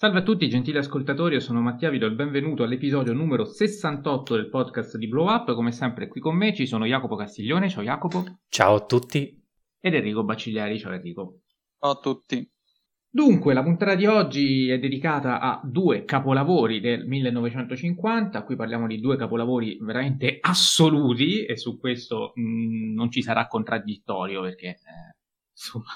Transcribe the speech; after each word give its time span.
Salve 0.00 0.20
a 0.20 0.22
tutti 0.22 0.48
gentili 0.48 0.78
ascoltatori, 0.78 1.34
io 1.34 1.40
sono 1.40 1.60
Mattia 1.60 1.90
Vido 1.90 2.06
e 2.06 2.12
benvenuto 2.12 2.62
all'episodio 2.62 3.12
numero 3.12 3.44
68 3.44 4.34
del 4.34 4.48
podcast 4.48 4.96
di 4.96 5.06
Blow 5.06 5.28
Up. 5.28 5.52
Come 5.52 5.72
sempre 5.72 6.08
qui 6.08 6.22
con 6.22 6.36
me 6.36 6.54
ci 6.54 6.66
sono 6.66 6.86
Jacopo 6.86 7.16
Castiglione, 7.16 7.68
ciao 7.68 7.82
Jacopo. 7.82 8.24
Ciao 8.48 8.76
a 8.76 8.86
tutti. 8.86 9.38
Ed 9.78 9.92
Enrico 9.92 10.24
Baccigliari, 10.24 10.78
ciao 10.78 10.92
Enrico. 10.92 11.40
Ciao 11.78 11.90
a 11.90 11.96
tutti. 11.96 12.50
Dunque, 13.10 13.52
la 13.52 13.62
puntata 13.62 13.94
di 13.94 14.06
oggi 14.06 14.70
è 14.70 14.78
dedicata 14.78 15.38
a 15.38 15.60
due 15.62 16.06
capolavori 16.06 16.80
del 16.80 17.06
1950, 17.06 18.42
qui 18.44 18.56
parliamo 18.56 18.86
di 18.86 19.00
due 19.00 19.18
capolavori 19.18 19.76
veramente 19.82 20.38
assoluti 20.40 21.44
e 21.44 21.58
su 21.58 21.78
questo 21.78 22.32
mh, 22.36 22.40
mm, 22.40 22.94
non 22.94 23.10
ci 23.10 23.20
sarà 23.20 23.46
contraddittorio 23.46 24.40
perché, 24.40 24.68
eh, 24.68 25.16
insomma, 25.52 25.90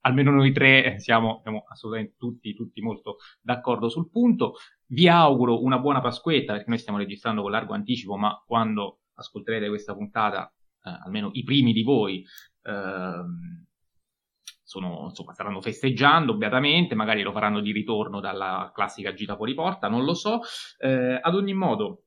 almeno 0.00 0.30
noi 0.30 0.52
tre 0.52 0.98
siamo, 0.98 1.40
siamo 1.42 1.64
assolutamente 1.68 2.16
tutti, 2.18 2.54
tutti, 2.54 2.80
molto 2.80 3.16
d'accordo 3.40 3.88
sul 3.88 4.10
punto. 4.10 4.54
Vi 4.86 5.08
auguro 5.08 5.62
una 5.62 5.78
buona 5.78 6.00
Pasquetta 6.00 6.52
perché 6.52 6.68
noi 6.68 6.78
stiamo 6.78 6.98
registrando 6.98 7.42
con 7.42 7.50
largo 7.50 7.74
anticipo, 7.74 8.16
ma 8.16 8.42
quando 8.46 9.00
ascolterete 9.14 9.68
questa 9.68 9.94
puntata, 9.94 10.52
eh, 10.84 10.90
almeno 11.04 11.30
i 11.32 11.42
primi 11.42 11.72
di 11.72 11.82
voi, 11.82 12.24
eh, 12.62 13.24
sono, 14.62 15.06
insomma, 15.08 15.32
staranno 15.32 15.60
festeggiando 15.60 16.36
beatamente, 16.36 16.94
magari 16.94 17.22
lo 17.22 17.32
faranno 17.32 17.60
di 17.60 17.72
ritorno 17.72 18.20
dalla 18.20 18.70
classica 18.72 19.12
gita 19.12 19.34
fuori 19.34 19.52
porta, 19.52 19.88
non 19.88 20.04
lo 20.04 20.14
so. 20.14 20.40
Eh, 20.78 21.18
ad 21.20 21.34
ogni 21.34 21.54
modo, 21.54 22.04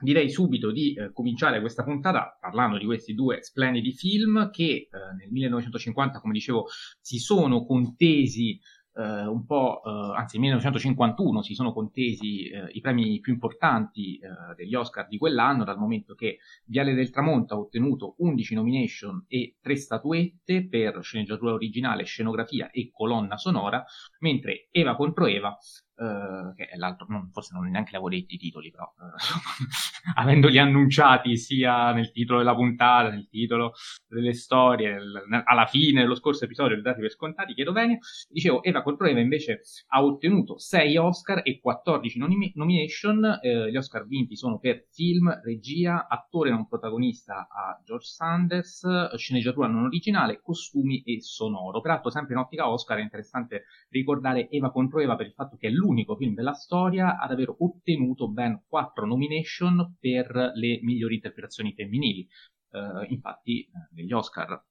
direi 0.00 0.30
subito 0.30 0.70
di 0.70 0.94
eh, 0.94 1.12
cominciare 1.12 1.60
questa 1.60 1.84
puntata 1.84 2.36
parlando 2.40 2.78
di 2.78 2.84
questi 2.84 3.14
due 3.14 3.42
splendidi 3.42 3.92
film 3.92 4.50
che 4.50 4.64
eh, 4.64 4.88
nel 5.18 5.30
1950, 5.30 6.20
come 6.20 6.32
dicevo, 6.32 6.66
si 7.00 7.18
sono 7.18 7.64
contesi 7.64 8.58
eh, 8.94 9.26
un 9.26 9.46
po', 9.46 9.82
eh, 9.84 10.18
anzi 10.18 10.38
nel 10.38 10.48
1951 10.48 11.42
si 11.42 11.54
sono 11.54 11.72
contesi 11.72 12.48
eh, 12.48 12.68
i 12.72 12.80
premi 12.80 13.20
più 13.20 13.32
importanti 13.32 14.18
eh, 14.18 14.54
degli 14.56 14.74
Oscar 14.74 15.06
di 15.08 15.18
quell'anno, 15.18 15.64
dal 15.64 15.78
momento 15.78 16.14
che 16.14 16.38
Viale 16.64 16.94
del 16.94 17.10
Tramonto 17.10 17.54
ha 17.54 17.58
ottenuto 17.58 18.14
11 18.18 18.54
nomination 18.54 19.24
e 19.28 19.56
3 19.60 19.76
statuette 19.76 20.68
per 20.68 20.98
sceneggiatura 21.02 21.52
originale, 21.52 22.04
scenografia 22.04 22.70
e 22.70 22.90
colonna 22.90 23.36
sonora, 23.36 23.84
mentre 24.20 24.68
Eva 24.70 24.96
contro 24.96 25.26
Eva 25.26 25.56
Uh, 26.00 26.54
che 26.54 26.64
è 26.64 26.78
l'altro, 26.78 27.04
non, 27.10 27.28
forse 27.30 27.52
non 27.52 27.68
neanche 27.68 27.90
l'avevo 27.92 28.08
detto 28.08 28.32
i 28.32 28.38
titoli, 28.38 28.70
però 28.70 28.90
uh, 28.96 30.16
avendoli 30.16 30.58
annunciati 30.58 31.36
sia 31.36 31.92
nel 31.92 32.10
titolo 32.10 32.38
della 32.38 32.54
puntata, 32.54 33.10
nel 33.10 33.28
titolo 33.28 33.74
delle 34.08 34.32
storie, 34.32 34.94
nel, 34.94 35.42
alla 35.44 35.66
fine 35.66 36.00
dello 36.00 36.14
scorso 36.14 36.46
episodio, 36.46 36.74
li 36.74 36.80
dati 36.80 37.02
per 37.02 37.10
scontati, 37.10 37.52
chiedo 37.52 37.72
bene, 37.72 37.98
dicevo, 38.30 38.62
Eva 38.62 38.80
contro 38.80 39.08
Eva 39.08 39.20
invece 39.20 39.60
ha 39.88 40.02
ottenuto 40.02 40.56
6 40.56 40.96
Oscar 40.96 41.42
e 41.44 41.60
14 41.60 42.18
nom- 42.18 42.52
nomination, 42.54 43.38
eh, 43.42 43.70
gli 43.70 43.76
Oscar 43.76 44.06
vinti 44.06 44.36
sono 44.36 44.58
per 44.58 44.86
film, 44.90 45.30
regia, 45.42 46.08
attore 46.08 46.48
non 46.48 46.66
protagonista 46.66 47.46
a 47.50 47.78
George 47.84 48.06
Sanders, 48.06 49.14
sceneggiatura 49.16 49.66
non 49.66 49.84
originale, 49.84 50.40
costumi 50.40 51.02
e 51.02 51.20
sonoro. 51.20 51.82
Peraltro 51.82 52.10
sempre 52.10 52.34
in 52.34 52.40
ottica 52.40 52.70
Oscar 52.70 52.98
è 52.98 53.02
interessante 53.02 53.64
ricordare 53.90 54.48
Eva 54.48 54.70
contro 54.70 55.00
Eva 55.00 55.16
per 55.16 55.26
il 55.26 55.32
fatto 55.32 55.56
che 55.56 55.68
è 55.68 55.70
l'unico 55.90 56.14
film 56.14 56.34
della 56.34 56.52
storia 56.52 57.18
ad 57.18 57.32
aver 57.32 57.52
ottenuto 57.58 58.28
ben 58.28 58.62
quattro 58.68 59.06
nomination 59.06 59.96
per 59.98 60.52
le 60.54 60.78
migliori 60.82 61.16
interpretazioni 61.16 61.74
femminili. 61.74 62.28
Uh, 62.70 63.12
infatti, 63.12 63.68
negli 63.92 64.12
Oscar 64.12 64.64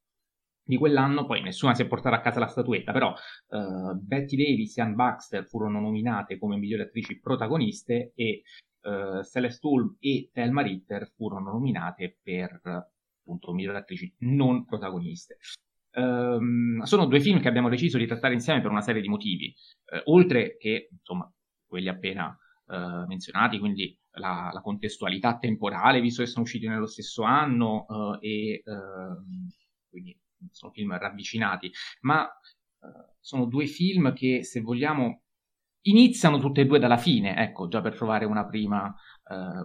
di 0.63 0.77
quell'anno, 0.77 1.25
poi 1.25 1.41
nessuna 1.41 1.73
si 1.73 1.81
è 1.81 1.87
portata 1.87 2.15
a 2.15 2.21
casa 2.21 2.39
la 2.39 2.47
statuetta, 2.47 2.93
però 2.93 3.13
uh, 3.13 3.93
Betty 3.95 4.37
Davis 4.37 4.77
e 4.77 4.81
Ann 4.81 4.93
Baxter 4.93 5.45
furono 5.45 5.81
nominate 5.81 6.37
come 6.37 6.55
migliori 6.55 6.83
attrici 6.83 7.19
protagoniste 7.19 8.13
e 8.15 8.43
uh, 8.83 9.21
Celeste 9.23 9.67
Holm 9.67 9.97
e 9.99 10.29
Thelma 10.31 10.61
Ritter 10.61 11.11
furono 11.15 11.51
nominate 11.51 12.19
per 12.21 12.61
appunto 12.63 13.51
migliori 13.51 13.77
attrici 13.77 14.13
non 14.19 14.63
protagoniste. 14.63 15.37
Um, 15.91 16.81
sono 16.83 17.07
due 17.07 17.19
film 17.19 17.39
che 17.39 17.47
abbiamo 17.47 17.67
deciso 17.67 17.97
di 17.97 18.05
trattare 18.05 18.35
insieme 18.35 18.61
per 18.61 18.69
una 18.69 18.81
serie 18.81 19.01
di 19.01 19.07
motivi, 19.07 19.53
uh, 19.91 20.11
oltre 20.11 20.55
che 20.57 20.89
insomma 20.91 21.31
quelli 21.65 21.89
appena 21.89 22.37
uh, 22.67 23.05
menzionati, 23.07 23.57
quindi 23.57 23.97
la, 24.11 24.51
la, 24.53 24.61
contestualità 24.61 25.37
temporale, 25.39 25.99
visto 25.99 26.21
che 26.21 26.29
sono 26.29 26.43
usciti 26.43 26.67
nello 26.67 26.85
stesso 26.85 27.23
anno 27.23 27.85
uh, 27.87 28.17
e 28.19 28.61
ehm, 28.63 29.49
quindi 29.89 30.17
sono 30.51 30.71
film 30.71 30.97
ravvicinati, 30.97 31.71
ma 32.01 32.27
sono 33.19 33.45
due 33.45 33.65
film 33.65 34.13
che 34.13 34.43
se 34.45 34.61
vogliamo 34.61 35.23
iniziano 35.81 36.39
tutte 36.39 36.61
e 36.61 36.65
due 36.65 36.79
dalla 36.79 36.97
fine, 36.97 37.35
ecco, 37.35 37.67
già 37.67 37.81
per 37.81 37.95
trovare 37.95 38.23
una 38.23 38.45
prima, 38.45 38.95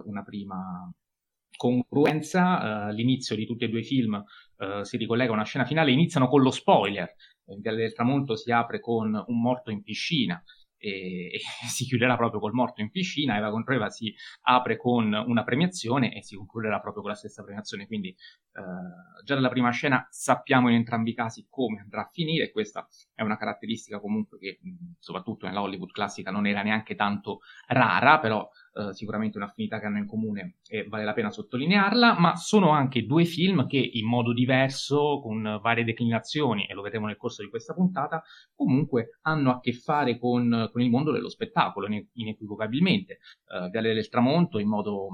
una 0.03 0.23
prima 0.23 0.91
congruenza, 1.55 2.87
uh, 2.87 2.93
l'inizio 2.93 3.35
di 3.35 3.45
tutti 3.45 3.65
e 3.65 3.69
due 3.69 3.79
i 3.79 3.83
film 3.83 4.13
uh, 4.57 4.83
si 4.83 4.97
ricollega 4.97 5.31
a 5.31 5.35
una 5.35 5.43
scena 5.43 5.65
finale, 5.65 5.91
iniziano 5.91 6.27
con 6.27 6.41
lo 6.41 6.51
spoiler. 6.51 7.13
In 7.47 7.61
Viale 7.61 7.77
del 7.77 7.93
Tramonto 7.93 8.35
si 8.35 8.51
apre 8.51 8.79
con 8.79 9.23
un 9.27 9.41
morto 9.41 9.69
in 9.69 9.83
piscina 9.83 10.41
e, 10.77 11.25
e, 11.33 11.39
si 11.67 11.85
chiuderà 11.85 12.15
proprio 12.15 12.39
col 12.39 12.53
morto 12.53 12.81
in 12.81 12.91
piscina. 12.91 13.37
Eva 13.37 13.49
contro 13.49 13.73
Eva 13.73 13.89
si 13.89 14.13
apre 14.41 14.77
con 14.77 15.13
una 15.13 15.43
premiazione 15.43 16.15
e 16.15 16.23
si 16.23 16.35
concluderà 16.35 16.79
proprio 16.79 17.01
con 17.01 17.11
la 17.11 17.17
stessa 17.17 17.43
premiazione. 17.43 17.87
Quindi 17.87 18.15
uh, 18.53 19.23
già 19.23 19.33
dalla 19.33 19.49
prima 19.49 19.71
scena 19.71 20.05
sappiamo 20.09 20.69
in 20.69 20.75
entrambi 20.75 21.11
i 21.11 21.15
casi 21.15 21.47
come 21.49 21.79
andrà 21.79 22.01
a 22.01 22.09
finire. 22.11 22.51
Questa 22.51 22.87
è 23.13 23.23
una 23.23 23.37
caratteristica 23.37 23.99
comunque 23.99 24.37
che 24.37 24.59
soprattutto 24.99 25.47
nella 25.47 25.61
Hollywood 25.61 25.91
classica 25.91 26.31
non 26.31 26.45
era 26.45 26.61
neanche 26.61 26.95
tanto 26.95 27.39
rara, 27.67 28.19
però 28.19 28.47
eh, 28.77 28.93
sicuramente 28.93 29.37
un'affinità 29.37 29.79
che 29.79 29.85
hanno 29.85 29.99
in 29.99 30.05
comune 30.05 30.57
e 30.67 30.85
vale 30.85 31.05
la 31.05 31.13
pena 31.13 31.31
sottolinearla, 31.31 32.19
ma 32.19 32.35
sono 32.35 32.71
anche 32.71 33.05
due 33.05 33.23
film 33.23 33.67
che 33.67 33.77
in 33.77 34.05
modo 34.05 34.33
diverso, 34.33 35.21
con 35.21 35.59
varie 35.61 35.85
declinazioni, 35.85 36.65
e 36.65 36.73
lo 36.73 36.81
vedremo 36.81 37.07
nel 37.07 37.15
corso 37.15 37.41
di 37.41 37.49
questa 37.49 37.73
puntata, 37.73 38.21
comunque 38.53 39.19
hanno 39.21 39.51
a 39.51 39.59
che 39.61 39.71
fare 39.71 40.19
con, 40.19 40.69
con 40.73 40.81
il 40.81 40.89
mondo 40.89 41.11
dello 41.11 41.29
spettacolo, 41.29 41.87
inequivocabilmente. 42.13 43.19
Uh, 43.47 43.69
Viale 43.69 43.93
del 43.93 44.09
Tramonto 44.09 44.59
in 44.59 44.67
modo 44.67 45.07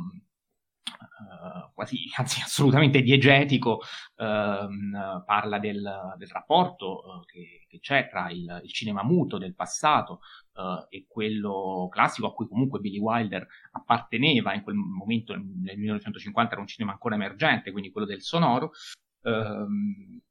Uh, 1.01 1.71
quasi, 1.73 1.97
anzi 2.17 2.41
assolutamente 2.41 3.01
diegetico, 3.01 3.81
uh, 4.15 5.23
parla 5.25 5.59
del, 5.59 6.15
del 6.17 6.27
rapporto 6.27 7.01
uh, 7.05 7.25
che, 7.25 7.65
che, 7.67 7.79
c'è 7.79 8.07
tra 8.09 8.29
il, 8.29 8.61
il, 8.63 8.71
cinema 8.71 9.03
muto 9.03 9.37
del 9.37 9.55
passato 9.55 10.19
e 10.89 11.05
quello 11.07 11.87
classico 11.89 12.27
a 12.27 12.33
cui 12.33 12.47
comunque 12.47 12.79
Billy 12.79 12.99
Wilder 12.99 13.47
apparteneva 13.71 14.53
in 14.53 14.61
quel 14.61 14.75
momento, 14.75 15.33
nel 15.33 15.77
1950 15.77 16.51
era 16.53 16.61
un 16.61 16.67
cinema 16.67 16.91
ancora 16.91 17.15
emergente, 17.15 17.71
quindi 17.71 17.91
quello 17.91 18.07
del 18.07 18.21
sonoro. 18.21 18.71
Ehm, 19.23 20.21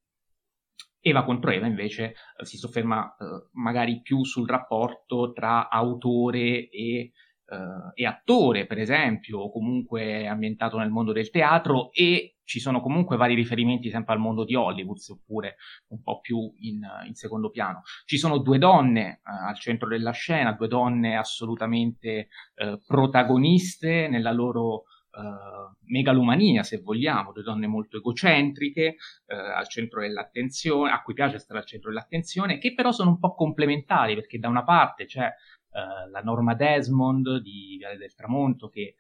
Eva 1.02 1.24
contro 1.24 1.50
Eva 1.50 1.66
invece 1.66 2.14
si 2.42 2.58
sofferma 2.58 3.16
magari 3.52 4.02
più 4.02 4.22
sul 4.22 4.46
rapporto 4.46 5.32
tra 5.32 5.70
autore 5.70 6.68
e 6.68 7.12
uh, 7.50 7.92
è 7.94 8.04
attore, 8.04 8.66
per 8.66 8.78
esempio, 8.78 9.40
o 9.40 9.50
comunque 9.50 10.26
ambientato 10.26 10.78
nel 10.78 10.90
mondo 10.90 11.12
del 11.12 11.30
teatro 11.30 11.90
e 11.92 12.36
ci 12.44 12.58
sono 12.58 12.80
comunque 12.80 13.16
vari 13.16 13.34
riferimenti 13.34 13.90
sempre 13.90 14.14
al 14.14 14.20
mondo 14.20 14.44
di 14.44 14.54
Hollywood, 14.54 14.96
seppure 14.96 15.56
un 15.88 16.02
po' 16.02 16.20
più 16.20 16.52
in, 16.60 16.80
in 17.06 17.14
secondo 17.14 17.50
piano. 17.50 17.82
Ci 18.04 18.18
sono 18.18 18.38
due 18.38 18.58
donne 18.58 19.20
uh, 19.24 19.48
al 19.48 19.58
centro 19.58 19.88
della 19.88 20.12
scena, 20.12 20.52
due 20.52 20.68
donne 20.68 21.16
assolutamente 21.16 22.28
uh, 22.56 22.80
protagoniste 22.86 24.08
nella 24.08 24.32
loro 24.32 24.84
Uh, 25.12 25.74
megalomania, 25.86 26.62
se 26.62 26.78
vogliamo, 26.78 27.32
due 27.32 27.42
donne 27.42 27.66
molto 27.66 27.96
egocentriche, 27.96 28.94
uh, 29.26 29.58
al 29.58 29.66
centro 29.66 30.02
dell'attenzione, 30.02 30.92
a 30.92 31.02
cui 31.02 31.14
piace 31.14 31.40
stare 31.40 31.58
al 31.58 31.66
centro 31.66 31.88
dell'attenzione, 31.90 32.58
che 32.58 32.74
però 32.74 32.92
sono 32.92 33.10
un 33.10 33.18
po' 33.18 33.34
complementari, 33.34 34.14
perché 34.14 34.38
da 34.38 34.46
una 34.46 34.62
parte 34.62 35.06
c'è 35.06 35.28
uh, 35.70 36.10
la 36.10 36.20
Norma 36.20 36.54
Desmond 36.54 37.38
di 37.38 37.76
Viale 37.78 37.96
del 37.96 38.14
Tramonto, 38.14 38.68
che 38.68 38.94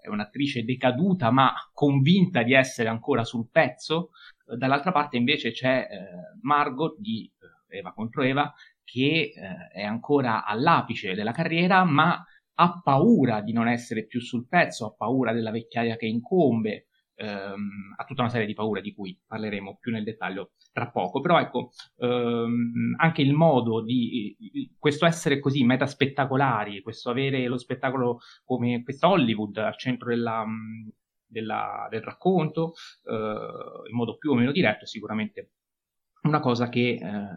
è 0.00 0.08
un'attrice 0.08 0.64
decaduta 0.64 1.30
ma 1.30 1.52
convinta 1.72 2.42
di 2.42 2.54
essere 2.54 2.88
ancora 2.88 3.24
sul 3.24 3.48
pezzo, 3.50 4.10
dall'altra 4.44 4.92
parte 4.92 5.16
invece 5.16 5.50
c'è 5.50 5.88
Margot 6.42 6.96
di 6.98 7.28
Eva 7.68 7.92
contro 7.92 8.22
Eva, 8.22 8.52
che 8.84 9.32
è 9.72 9.82
ancora 9.82 10.44
all'apice 10.44 11.14
della 11.14 11.32
carriera, 11.32 11.82
ma 11.82 12.24
ha 12.58 12.80
paura 12.82 13.40
di 13.40 13.52
non 13.52 13.66
essere 13.66 14.06
più 14.06 14.20
sul 14.20 14.46
pezzo, 14.46 14.86
ha 14.86 14.94
paura 14.94 15.32
della 15.32 15.50
vecchiaia 15.50 15.96
che 15.96 16.06
incombe, 16.06 16.86
ehm, 17.16 17.94
ha 17.96 18.04
tutta 18.04 18.22
una 18.22 18.30
serie 18.30 18.46
di 18.46 18.54
paure 18.54 18.80
di 18.80 18.94
cui 18.94 19.18
parleremo 19.26 19.78
più 19.80 19.92
nel 19.92 20.04
dettaglio 20.04 20.52
tra 20.72 20.90
poco. 20.90 21.20
Però 21.20 21.40
ecco, 21.40 21.70
ehm, 21.98 22.94
anche 22.98 23.22
il 23.22 23.32
modo 23.32 23.82
di 23.82 24.36
questo 24.78 25.06
essere 25.06 25.40
così 25.40 25.64
metaspettacolari, 25.64 26.82
questo 26.82 27.10
avere 27.10 27.46
lo 27.46 27.58
spettacolo 27.58 28.20
come 28.44 28.82
questa 28.82 29.08
Hollywood 29.08 29.56
al 29.56 29.76
centro 29.76 30.10
della, 30.10 30.44
della, 31.26 31.86
del 31.90 32.02
racconto, 32.02 32.74
eh, 33.04 33.88
in 33.90 33.96
modo 33.96 34.16
più 34.16 34.30
o 34.30 34.34
meno 34.34 34.52
diretto, 34.52 34.84
è 34.84 34.86
sicuramente 34.86 35.50
una 36.22 36.40
cosa 36.40 36.68
che 36.68 36.98
eh, 37.00 37.28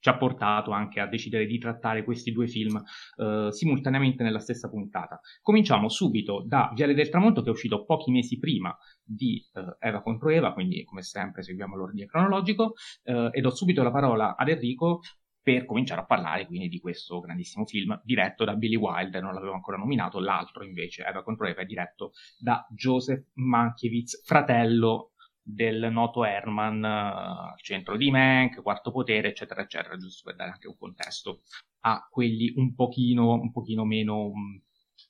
ci 0.00 0.08
ha 0.08 0.16
portato 0.16 0.72
anche 0.72 0.98
a 1.00 1.06
decidere 1.06 1.46
di 1.46 1.58
trattare 1.58 2.02
questi 2.02 2.32
due 2.32 2.48
film 2.48 2.82
eh, 3.16 3.48
simultaneamente 3.50 4.22
nella 4.22 4.40
stessa 4.40 4.68
puntata. 4.68 5.20
Cominciamo 5.42 5.88
subito 5.88 6.42
da 6.46 6.72
Viale 6.74 6.94
del 6.94 7.10
Tramonto, 7.10 7.42
che 7.42 7.48
è 7.48 7.52
uscito 7.52 7.84
pochi 7.84 8.10
mesi 8.10 8.38
prima 8.38 8.76
di 9.02 9.42
eh, 9.54 9.76
Eva 9.78 10.02
contro 10.02 10.30
Eva, 10.30 10.52
quindi 10.52 10.82
come 10.84 11.02
sempre 11.02 11.42
seguiamo 11.42 11.76
l'ordine 11.76 12.06
cronologico, 12.06 12.74
eh, 13.04 13.28
e 13.32 13.40
do 13.40 13.50
subito 13.50 13.82
la 13.82 13.90
parola 13.90 14.36
ad 14.36 14.48
Enrico 14.48 15.00
per 15.42 15.64
cominciare 15.64 16.02
a 16.02 16.04
parlare 16.04 16.46
quindi 16.46 16.68
di 16.68 16.78
questo 16.78 17.18
grandissimo 17.18 17.64
film 17.64 17.98
diretto 18.04 18.44
da 18.44 18.54
Billy 18.54 18.76
Wilder, 18.76 19.22
non 19.22 19.34
l'avevo 19.34 19.54
ancora 19.54 19.76
nominato, 19.76 20.20
l'altro 20.20 20.64
invece, 20.64 21.04
Eva 21.04 21.22
contro 21.22 21.46
Eva, 21.46 21.62
è 21.62 21.64
diretto 21.64 22.12
da 22.38 22.66
Joseph 22.70 23.26
Mankiewicz, 23.34 24.22
fratello 24.24 25.09
del 25.42 25.88
noto 25.90 26.24
Herman, 26.24 26.82
uh, 26.82 27.56
centro 27.60 27.96
di 27.96 28.10
Mank, 28.10 28.62
quarto 28.62 28.90
potere, 28.90 29.28
eccetera, 29.28 29.62
eccetera, 29.62 29.96
giusto 29.96 30.22
per 30.24 30.36
dare 30.36 30.50
anche 30.52 30.68
un 30.68 30.76
contesto 30.76 31.42
a 31.80 32.06
quelli 32.10 32.52
un 32.56 32.74
pochino, 32.74 33.32
un 33.34 33.50
pochino 33.50 33.84
meno, 33.84 34.32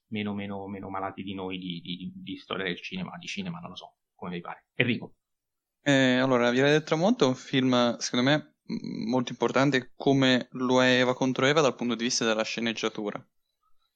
meno, 0.08 0.34
meno, 0.34 0.66
meno 0.68 0.88
malati 0.88 1.22
di 1.22 1.34
noi 1.34 1.58
di, 1.58 1.80
di, 1.80 2.12
di, 2.14 2.36
storia 2.36 2.64
del 2.64 2.80
cinema, 2.80 3.16
di 3.18 3.26
cinema, 3.26 3.58
non 3.58 3.70
lo 3.70 3.76
so, 3.76 3.96
come 4.14 4.32
vi 4.32 4.40
pare. 4.40 4.66
Enrico. 4.74 5.14
Eh, 5.82 6.16
allora, 6.16 6.50
Via 6.50 6.64
del 6.64 6.82
Tramonto 6.82 7.24
è 7.24 7.28
un 7.28 7.34
film, 7.34 7.96
secondo 7.96 8.30
me, 8.30 8.54
molto 9.08 9.32
importante 9.32 9.92
come 9.96 10.48
lo 10.52 10.82
è 10.82 11.00
Eva 11.00 11.14
contro 11.14 11.46
Eva 11.46 11.60
dal 11.60 11.74
punto 11.74 11.94
di 11.94 12.04
vista 12.04 12.24
della 12.24 12.44
sceneggiatura. 12.44 13.24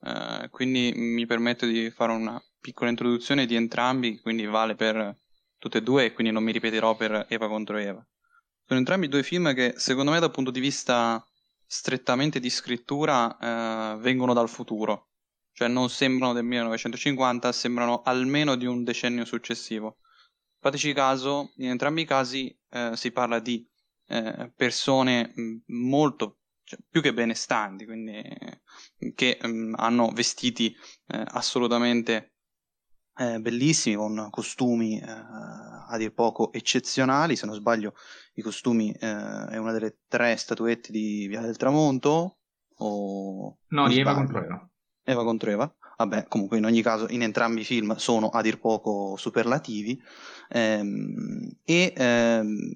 Uh, 0.01 0.51
quindi 0.51 0.93
mi 0.95 1.25
permetto 1.25 1.65
di 1.65 1.91
fare 1.91 2.13
una 2.13 2.43
piccola 2.61 2.91
introduzione 2.91 3.47
di 3.47 3.55
entrambi, 3.55 4.19
quindi 4.21 4.45
vale 4.45 4.75
per 4.75 5.17
tutte 5.65 5.79
e 5.79 5.83
due 5.83 6.05
e 6.05 6.13
quindi 6.13 6.31
non 6.31 6.45
mi 6.45 6.53
ripeterò 6.53 6.95
per 6.95 7.25
Eva 7.31 7.49
contro 7.49 7.79
Eva. 7.79 8.07
Sono 8.67 8.79
entrambi 8.79 9.09
due 9.09 9.23
film 9.23 9.55
che 9.55 9.73
secondo 9.79 10.11
me 10.11 10.21
dal 10.21 10.31
punto 10.31 10.51
di 10.51 10.61
vista 10.61 11.27
strettamente 11.67 12.39
di 12.39 12.51
scrittura 12.51 13.95
uh, 13.95 13.99
vengono 13.99 14.35
dal 14.35 14.51
futuro, 14.51 15.09
cioè 15.53 15.69
non 15.69 15.89
sembrano 15.89 16.35
del 16.35 16.45
1950, 16.45 17.51
sembrano 17.53 18.03
almeno 18.03 18.57
di 18.57 18.67
un 18.67 18.85
decennio 18.85 19.25
successivo. 19.25 19.97
Fateci 20.61 20.93
caso, 20.93 21.53
in 21.57 21.71
entrambi 21.71 22.03
i 22.03 22.07
casi 22.07 22.55
uh, 22.71 22.95
si 22.95 23.11
parla 23.11 23.39
di 23.39 23.67
eh, 24.09 24.53
persone 24.55 25.33
mm, 25.39 25.57
molto 25.69 26.41
cioè, 26.63 26.79
più 26.91 27.01
che 27.01 27.15
benestanti, 27.15 27.87
quindi 27.87 28.23
che 29.15 29.39
mh, 29.41 29.49
mm, 29.49 29.75
hanno 29.77 30.11
vestiti 30.11 30.77
eh, 31.07 31.25
assolutamente 31.29 32.34
eh, 33.17 33.41
bellissimi 33.41 33.97
con 33.97 34.29
costumi 34.31 34.99
eh, 34.99 35.07
a 35.09 35.97
dir 35.97 36.13
poco 36.13 36.53
eccezionali. 36.53 37.37
Se 37.37 37.47
non 37.47 37.55
sbaglio, 37.55 37.95
i 38.35 38.43
costumi 38.43 38.91
eh, 38.93 39.47
è 39.51 39.57
una 39.57 39.73
delle 39.73 39.99
tre 40.09 40.37
statuette 40.37 40.91
di 40.91 41.27
Via 41.29 41.41
del 41.41 41.57
Tramonto. 41.57 42.39
O... 42.79 43.59
No, 43.69 43.89
di 43.89 43.99
Eva 43.99 44.15
contro 44.15 44.43
Eva. 44.43 44.69
Eva 45.03 45.25
contro 45.25 45.51
Eva. 45.51 45.75
Vabbè, 45.97 46.27
comunque 46.27 46.59
in 46.59 46.65
ogni 46.65 46.83
caso 46.83 47.07
in 47.11 47.23
entrambi 47.23 47.61
i 47.61 47.65
film 47.65 47.95
sono 47.97 48.29
a 48.29 48.43
dir 48.43 48.59
poco 48.59 49.15
superlativi 49.17 50.01
ehm, 50.49 51.57
e 51.63 51.93
ehm, 51.97 52.73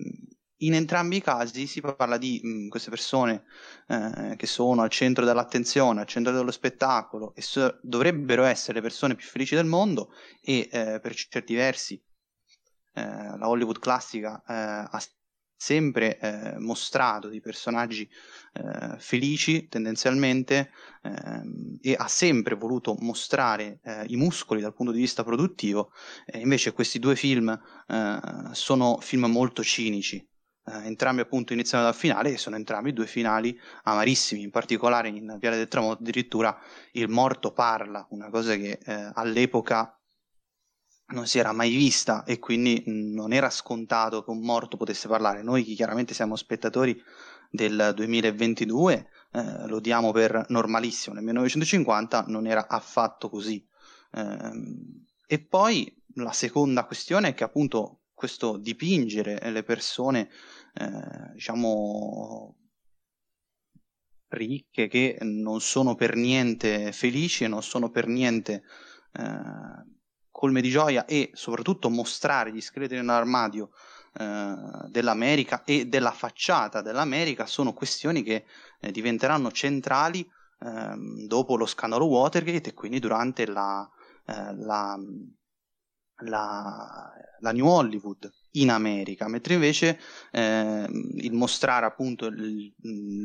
in 0.58 0.74
entrambi 0.74 1.16
i 1.16 1.22
casi 1.22 1.66
si 1.66 1.80
parla 1.80 2.16
di 2.16 2.40
mh, 2.42 2.48
mm, 2.48 2.68
queste 2.68 2.90
persone 2.90 3.44
eh, 3.88 4.34
che 4.36 4.46
sono 4.46 4.82
al 4.82 4.90
centro 4.90 5.24
dell'attenzione, 5.24 6.00
al 6.00 6.06
centro 6.06 6.32
dello 6.32 6.50
spettacolo 6.50 7.34
e 7.34 7.42
so- 7.42 7.78
dovrebbero 7.82 8.44
essere 8.44 8.74
le 8.74 8.82
persone 8.82 9.14
più 9.14 9.26
felici 9.26 9.54
del 9.54 9.66
mondo 9.66 10.12
e 10.42 10.68
eh, 10.70 11.00
per 11.00 11.14
certi 11.14 11.54
versi 11.54 11.94
eh, 12.94 13.02
la 13.38 13.48
Hollywood 13.48 13.78
classica 13.78 14.42
eh, 14.46 14.54
ha 14.90 15.02
sempre 15.60 16.18
eh, 16.18 16.58
mostrato 16.58 17.28
dei 17.28 17.40
personaggi 17.40 18.08
eh, 18.52 18.96
felici 18.98 19.66
tendenzialmente 19.66 20.70
ehm, 21.02 21.78
e 21.82 21.96
ha 21.98 22.06
sempre 22.06 22.54
voluto 22.54 22.94
mostrare 23.00 23.80
i 24.06 24.14
muscoli 24.14 24.60
dal 24.60 24.72
punto 24.72 24.92
di 24.92 25.00
vista 25.00 25.24
produttivo, 25.24 25.90
invece 26.34 26.72
questi 26.72 27.00
due 27.00 27.16
film 27.16 27.60
sono 28.52 28.98
film 29.00 29.26
molto 29.26 29.64
cinici 29.64 30.24
eh, 30.70 30.86
entrambi 30.86 31.20
appunto 31.20 31.52
iniziano 31.52 31.84
dal 31.84 31.94
finale 31.94 32.32
e 32.32 32.38
sono 32.38 32.56
entrambi 32.56 32.92
due 32.92 33.06
finali 33.06 33.58
amarissimi, 33.84 34.42
in 34.42 34.50
particolare 34.50 35.08
in 35.08 35.36
Viale 35.38 35.56
del 35.56 35.68
Tramonto 35.68 36.02
addirittura 36.02 36.58
il 36.92 37.08
morto 37.08 37.52
parla, 37.52 38.06
una 38.10 38.30
cosa 38.30 38.56
che 38.56 38.78
eh, 38.84 39.10
all'epoca 39.14 39.92
non 41.10 41.26
si 41.26 41.38
era 41.38 41.52
mai 41.52 41.74
vista 41.74 42.24
e 42.24 42.38
quindi 42.38 42.82
non 42.86 43.32
era 43.32 43.48
scontato 43.48 44.22
che 44.22 44.30
un 44.30 44.40
morto 44.40 44.76
potesse 44.76 45.08
parlare. 45.08 45.42
Noi 45.42 45.64
che 45.64 45.74
chiaramente 45.74 46.12
siamo 46.12 46.36
spettatori 46.36 47.00
del 47.50 47.92
2022 47.94 49.08
eh, 49.32 49.66
lo 49.66 49.80
diamo 49.80 50.12
per 50.12 50.44
normalissimo, 50.48 51.14
nel 51.14 51.24
1950 51.24 52.24
non 52.28 52.46
era 52.46 52.68
affatto 52.68 53.30
così. 53.30 53.66
Eh, 54.12 54.52
e 55.26 55.38
poi 55.40 55.94
la 56.14 56.32
seconda 56.32 56.84
questione 56.84 57.28
è 57.28 57.34
che 57.34 57.44
appunto 57.44 58.00
questo 58.18 58.56
dipingere 58.56 59.38
le 59.50 59.62
persone 59.62 60.28
eh, 60.78 61.32
diciamo 61.32 62.54
ricche 64.28 64.88
che 64.88 65.18
non 65.22 65.60
sono 65.60 65.94
per 65.94 66.14
niente 66.14 66.92
felici 66.92 67.44
e 67.44 67.48
non 67.48 67.62
sono 67.62 67.90
per 67.90 68.06
niente 68.06 68.62
eh, 69.12 69.96
colme 70.30 70.60
di 70.60 70.68
gioia 70.68 71.04
e 71.06 71.30
soprattutto 71.32 71.88
mostrare 71.90 72.52
gli 72.52 72.60
scheletri 72.60 72.96
nell'armadio 72.96 73.70
eh, 74.12 74.54
dell'America 74.88 75.64
e 75.64 75.86
della 75.86 76.12
facciata 76.12 76.82
dell'America 76.82 77.46
sono 77.46 77.72
questioni 77.72 78.22
che 78.22 78.44
eh, 78.80 78.90
diventeranno 78.92 79.50
centrali 79.50 80.28
ehm, 80.60 81.26
dopo 81.26 81.56
lo 81.56 81.66
scandalo 81.66 82.06
Watergate 82.06 82.70
e 82.70 82.74
quindi 82.74 83.00
durante 83.00 83.46
la, 83.46 83.88
eh, 84.26 84.54
la, 84.56 84.96
la, 86.24 87.10
la 87.40 87.52
New 87.52 87.66
Hollywood 87.66 88.30
in 88.52 88.70
America, 88.70 89.28
mentre 89.28 89.54
invece 89.54 90.00
eh, 90.32 90.86
il 91.16 91.32
mostrare 91.32 91.86
appunto 91.86 92.26
il, 92.26 92.72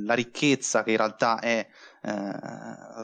la 0.04 0.14
ricchezza 0.14 0.84
che 0.84 0.92
in 0.92 0.98
realtà 0.98 1.40
è 1.40 1.66
eh, 2.02 2.32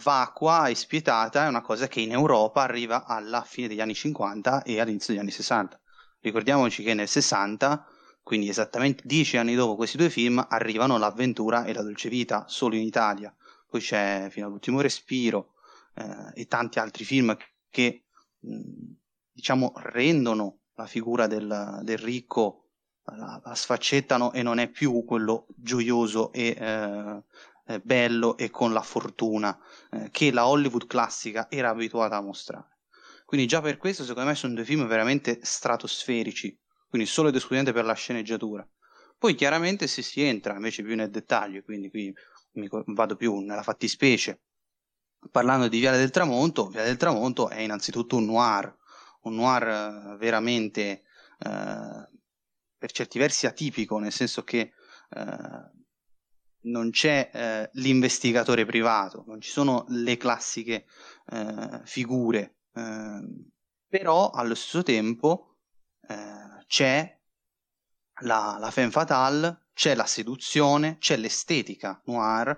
vacua 0.01 0.68
e 0.68 0.75
spietata 0.75 1.45
è 1.45 1.48
una 1.48 1.62
cosa 1.62 1.88
che 1.88 2.01
in 2.01 2.12
Europa 2.12 2.62
arriva 2.62 3.06
alla 3.06 3.44
fine 3.44 3.68
degli 3.68 3.81
anni 3.81 3.94
50 3.94 4.63
e 4.63 4.80
all'inizio 4.80 5.13
degli 5.13 5.21
anni 5.21 5.31
60. 5.31 5.80
Ricordiamoci 6.21 6.83
che 6.83 6.94
nel 6.94 7.07
60, 7.07 7.86
quindi 8.22 8.50
esattamente 8.50 9.04
dieci 9.06 9.38
anni 9.38 9.56
dopo 9.56 9.75
questi 9.75 9.98
due 9.98 10.10
film, 10.10 10.45
arrivano 10.50 10.98
L'avventura 10.98 11.63
e 11.63 11.74
la 11.74 11.81
dolce 11.81 12.10
vita 12.10 12.45
solo 12.48 12.75
in 12.75 12.83
Italia. 12.83 13.33
Poi 13.68 13.80
c'è 13.80 14.27
Fino 14.30 14.48
all'ultimo 14.48 14.81
respiro 14.81 15.54
eh, 15.95 16.42
e 16.42 16.45
tanti 16.48 16.80
altri 16.80 17.05
film 17.05 17.36
che 17.70 18.03
mh, 18.39 18.91
diciamo 19.32 19.72
rendono 19.77 20.59
la 20.79 20.86
figura 20.86 21.27
del, 21.27 21.79
del 21.83 21.98
ricco 21.98 22.69
la, 23.03 23.41
la, 23.43 23.55
sfaccettano 23.55 24.31
e 24.31 24.41
non 24.41 24.59
è 24.59 24.69
più 24.69 25.03
quello 25.03 25.48
gioioso 25.55 26.31
e 26.31 26.55
eh, 26.57 27.81
bello 27.81 28.38
e 28.38 28.50
con 28.50 28.71
la 28.71 28.81
fortuna 28.81 29.57
eh, 29.91 30.09
che 30.12 30.31
la 30.31 30.48
Hollywood 30.48 30.88
classica 30.88 31.50
era 31.50 31.69
abituata 31.69 32.15
a 32.15 32.21
mostrare. 32.21 32.77
Quindi 33.25 33.45
già 33.45 33.62
per 33.62 33.77
questo 33.77 34.03
secondo 34.03 34.29
me 34.29 34.36
sono 34.36 34.53
due 34.53 34.63
film 34.63 34.88
veramente 34.88 35.39
stratosferici, 35.43 36.57
quindi 36.88 37.07
solo 37.07 37.27
ed 37.27 37.36
esclusivamente 37.36 37.77
per 37.77 37.86
la 37.86 37.93
sceneggiatura. 37.93 38.67
Poi 39.17 39.36
chiaramente 39.36 39.86
se 39.88 40.01
si 40.01 40.21
entra 40.21 40.55
invece 40.55 40.81
più 40.81 40.95
nel 40.95 41.09
dettaglio, 41.09 41.62
quindi 41.62 41.89
qui 41.89 42.12
mi 42.53 42.67
vado 42.69 43.15
più 43.15 43.39
nella 43.39 43.63
fattispecie, 43.63 44.41
parlando 45.29 45.67
di 45.67 45.79
Viale 45.79 45.98
del 45.98 46.09
Tramonto, 46.09 46.67
Viale 46.67 46.88
del 46.88 46.98
Tramonto 46.98 47.50
è 47.50 47.59
innanzitutto 47.59 48.15
un 48.15 48.25
noir, 48.25 48.78
un 49.22 49.36
noir 49.36 49.68
eh, 49.68 50.18
veramente 50.18 51.04
eh, 51.40 52.10
per 52.78 52.92
certi 52.92 53.20
versi 53.20 53.46
atipico, 53.46 54.00
nel 54.00 54.12
senso 54.12 54.44
che 54.44 54.74
eh, 55.10 55.72
non 56.62 56.90
c'è 56.92 57.30
eh, 57.34 57.70
l'investigatore 57.74 58.66
privato, 58.66 59.24
non 59.28 59.40
ci 59.42 59.50
sono 59.50 59.86
le 59.90 60.18
classiche 60.18 60.86
eh, 61.28 61.82
figure, 61.84 62.58
ehm, 62.74 63.50
però 63.88 64.30
allo 64.32 64.56
stesso 64.56 64.84
tempo 64.84 65.58
eh, 66.08 66.64
c'è 66.68 67.18
la, 68.22 68.58
la 68.60 68.72
femme 68.72 68.92
fatale, 68.92 69.68
c'è 69.74 69.96
la 69.96 70.06
seduzione, 70.06 70.98
c'è 70.98 71.16
l'estetica 71.18 72.02
noir, 72.06 72.50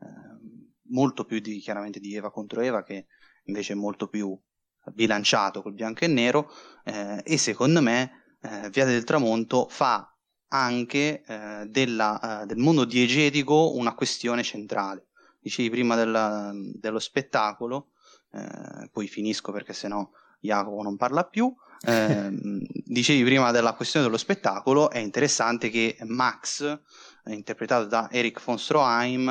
ehm, 0.00 0.72
molto 0.90 1.24
più 1.24 1.40
di, 1.40 1.58
chiaramente 1.58 2.00
di 2.00 2.14
Eva 2.14 2.30
contro 2.30 2.60
Eva, 2.60 2.82
che 2.82 3.06
invece 3.44 3.74
è 3.74 3.76
molto 3.76 4.08
più 4.08 4.38
bilanciato 4.86 5.62
col 5.62 5.74
bianco 5.74 6.04
e 6.04 6.08
nero 6.08 6.50
eh, 6.84 7.20
e 7.24 7.36
secondo 7.38 7.80
me 7.80 8.20
eh, 8.42 8.70
Via 8.70 8.84
del 8.84 9.04
Tramonto 9.04 9.66
fa 9.68 10.14
anche 10.48 11.22
eh, 11.22 11.66
della, 11.68 12.42
eh, 12.42 12.46
del 12.46 12.56
mondo 12.56 12.84
diegetico 12.84 13.76
una 13.76 13.94
questione 13.94 14.42
centrale. 14.42 15.08
Dicevi 15.40 15.70
prima 15.70 15.94
della, 15.94 16.52
dello 16.54 16.98
spettacolo, 16.98 17.90
eh, 18.32 18.88
poi 18.90 19.06
finisco 19.06 19.52
perché 19.52 19.72
sennò 19.72 20.08
Jacopo 20.40 20.82
non 20.82 20.96
parla 20.96 21.24
più, 21.24 21.54
Eh, 21.82 22.28
dicevi 22.84 23.24
prima 23.24 23.50
della 23.52 23.72
questione 23.74 24.04
dello 24.04 24.18
spettacolo, 24.18 24.90
è 24.90 24.98
interessante 24.98 25.70
che 25.70 25.96
Max, 26.02 26.78
interpretato 27.26 27.86
da 27.86 28.10
Eric 28.10 28.42
von 28.44 28.58
Stroheim, 28.58 29.28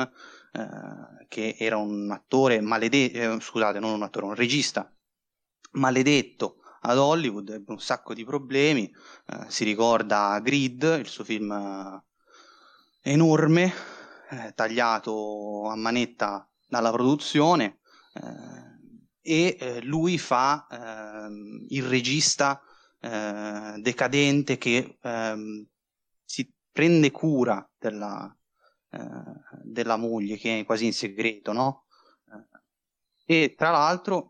eh, 0.52 1.26
che 1.28 1.54
era 1.58 1.76
un 1.76 2.10
attore 2.10 2.60
maledetto, 2.60 3.18
eh, 3.18 3.40
scusate, 3.40 3.78
non 3.78 3.92
un 3.92 4.02
attore, 4.02 4.26
un 4.26 4.34
regista 4.34 4.90
maledetto 5.72 6.56
ad 6.82 6.98
Hollywood, 6.98 7.50
ebbe 7.50 7.72
un 7.72 7.80
sacco 7.80 8.14
di 8.14 8.24
problemi, 8.24 8.90
eh, 9.26 9.44
si 9.48 9.64
ricorda 9.64 10.38
Grid, 10.40 10.82
il 10.98 11.06
suo 11.06 11.24
film 11.24 11.50
eh, 11.52 13.12
enorme, 13.12 13.72
eh, 14.30 14.52
tagliato 14.54 15.68
a 15.68 15.76
manetta 15.76 16.48
dalla 16.66 16.90
produzione, 16.90 17.80
e 19.22 19.56
eh, 19.58 19.82
lui 19.82 20.18
fa 20.18 20.66
eh, 20.66 21.66
il 21.68 21.84
regista 21.84 22.60
eh, 23.00 23.74
decadente 23.78 24.58
che 24.58 24.98
ehm, 25.00 25.66
si 26.24 26.52
prende 26.72 27.10
cura 27.10 27.68
della, 27.78 28.34
eh, 28.90 28.98
della, 29.62 29.96
moglie 29.96 30.36
che 30.36 30.60
è 30.60 30.64
quasi 30.64 30.86
in 30.86 30.92
segreto, 30.92 31.52
no? 31.52 31.86
Eh, 33.26 33.42
e 33.42 33.54
tra 33.54 33.70
l'altro, 33.70 34.29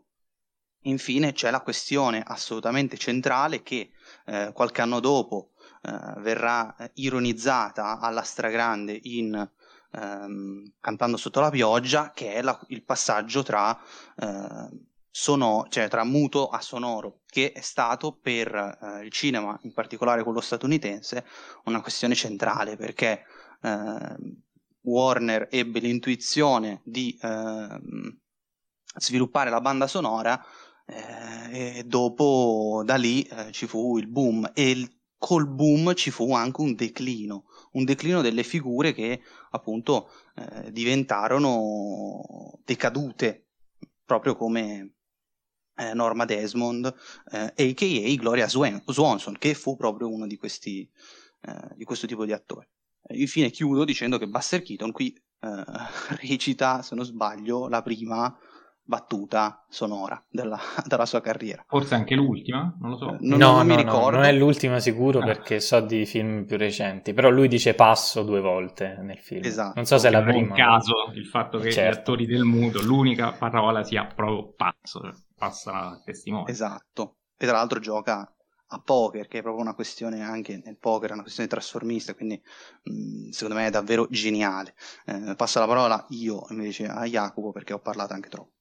infine, 0.83 1.33
c'è 1.33 1.51
la 1.51 1.61
questione 1.61 2.23
assolutamente 2.25 2.97
centrale 2.97 3.63
che 3.63 3.91
eh, 4.25 4.51
qualche 4.53 4.81
anno 4.81 4.99
dopo 4.99 5.51
verrà 5.81 6.75
ironizzata 6.93 7.97
alla 7.99 8.21
stragrande 8.21 8.99
in 9.01 9.49
ehm, 9.91 10.73
Cantando 10.79 11.17
sotto 11.17 11.39
la 11.39 11.49
pioggia, 11.49 12.11
che 12.11 12.33
è 12.33 12.41
la, 12.41 12.59
il 12.67 12.83
passaggio 12.83 13.43
tra, 13.43 13.77
eh, 14.17 14.69
sono, 15.09 15.65
cioè, 15.69 15.87
tra 15.89 16.03
muto 16.03 16.47
a 16.47 16.61
sonoro, 16.61 17.21
che 17.25 17.51
è 17.51 17.61
stato 17.61 18.13
per 18.13 18.53
eh, 18.55 19.05
il 19.05 19.11
cinema, 19.11 19.57
in 19.63 19.73
particolare 19.73 20.23
quello 20.23 20.41
statunitense, 20.41 21.25
una 21.65 21.81
questione 21.81 22.15
centrale, 22.15 22.77
perché 22.77 23.23
ehm, 23.61 24.41
Warner 24.81 25.47
ebbe 25.51 25.79
l'intuizione 25.79 26.81
di 26.83 27.17
ehm, 27.21 28.17
sviluppare 28.95 29.49
la 29.49 29.61
banda 29.61 29.87
sonora 29.87 30.43
eh, 30.91 31.77
e 31.79 31.83
dopo 31.83 32.83
da 32.85 32.95
lì 32.95 33.23
eh, 33.23 33.51
ci 33.51 33.67
fu 33.67 33.97
il 33.97 34.07
boom 34.07 34.51
e 34.53 34.69
il, 34.69 34.89
col 35.17 35.47
boom 35.47 35.93
ci 35.93 36.11
fu 36.11 36.33
anche 36.33 36.61
un 36.61 36.75
declino 36.75 37.45
un 37.73 37.83
declino 37.83 38.21
delle 38.21 38.43
figure 38.43 38.93
che 38.93 39.21
appunto 39.51 40.09
eh, 40.35 40.71
diventarono 40.71 42.59
decadute, 42.65 43.47
proprio 44.05 44.35
come 44.35 44.93
eh, 45.75 45.93
Norma 45.93 46.25
Desmond, 46.25 46.93
eh, 47.31 47.53
a.k.a. 47.55 48.15
Gloria 48.15 48.47
Swan- 48.47 48.83
Swanson, 48.85 49.37
che 49.37 49.53
fu 49.53 49.75
proprio 49.75 50.09
uno 50.09 50.27
di, 50.27 50.37
questi, 50.37 50.89
eh, 51.41 51.75
di 51.75 51.83
questo 51.83 52.07
tipo 52.07 52.25
di 52.25 52.33
attori. 52.33 52.67
Infine 53.13 53.49
chiudo 53.49 53.83
dicendo 53.83 54.17
che 54.17 54.27
Buster 54.27 54.61
Keaton 54.61 54.91
qui 54.91 55.13
eh, 55.39 55.63
recita, 56.27 56.81
se 56.81 56.95
non 56.95 57.05
sbaglio, 57.05 57.67
la 57.67 57.81
prima 57.81 58.37
battuta 58.83 59.65
sonora 59.69 60.21
della, 60.29 60.59
della, 60.85 61.05
sua 61.05 61.21
carriera. 61.21 61.63
Forse 61.67 61.95
anche 61.95 62.15
l'ultima, 62.15 62.75
non 62.79 62.91
lo 62.91 62.97
so. 62.97 63.05
Non, 63.05 63.19
no, 63.21 63.37
non 63.37 63.57
no, 63.57 63.63
mi 63.63 63.75
ricordo. 63.75 64.09
No, 64.11 64.17
non 64.17 64.23
è 64.23 64.33
l'ultima 64.33 64.79
sicuro 64.79 65.19
ah. 65.19 65.25
perché 65.25 65.59
so 65.59 65.79
di 65.79 66.05
film 66.05 66.45
più 66.45 66.57
recenti, 66.57 67.13
però 67.13 67.29
lui 67.29 67.47
dice 67.47 67.73
passo 67.73 68.23
due 68.23 68.41
volte 68.41 68.97
nel 69.01 69.19
film. 69.19 69.45
Esatto. 69.45 69.73
Non 69.75 69.85
so 69.85 69.97
se 69.97 70.07
è 70.07 70.11
la 70.11 70.21
prima. 70.21 70.39
un 70.39 70.51
caso 70.51 71.11
il 71.13 71.25
fatto 71.25 71.59
che 71.59 71.71
certo. 71.71 71.89
gli 71.89 71.99
attori 71.99 72.25
del 72.25 72.43
muto, 72.43 72.81
l'unica 72.81 73.31
parola 73.31 73.83
sia 73.83 74.05
proprio 74.05 74.53
passo, 74.53 74.99
cioè 75.01 75.13
passa 75.37 75.71
la 75.71 76.01
testimone. 76.03 76.51
Esatto. 76.51 77.17
E 77.37 77.45
tra 77.45 77.57
l'altro 77.57 77.79
gioca 77.79 78.31
a 78.73 78.79
poker, 78.79 79.27
che 79.27 79.39
è 79.39 79.41
proprio 79.41 79.63
una 79.63 79.73
questione 79.73 80.21
anche 80.21 80.61
nel 80.63 80.77
poker, 80.77 81.09
è 81.09 81.13
una 81.13 81.23
questione 81.23 81.49
trasformista, 81.49 82.13
quindi 82.13 82.41
mh, 82.83 83.29
secondo 83.29 83.59
me 83.59 83.67
è 83.67 83.69
davvero 83.69 84.07
geniale. 84.09 84.75
Eh, 85.05 85.35
passa 85.35 85.59
la 85.59 85.67
parola 85.67 86.05
io 86.09 86.45
invece 86.49 86.85
a 86.85 87.05
Jacopo 87.05 87.51
perché 87.51 87.73
ho 87.73 87.79
parlato 87.79 88.13
anche 88.13 88.29
troppo. 88.29 88.59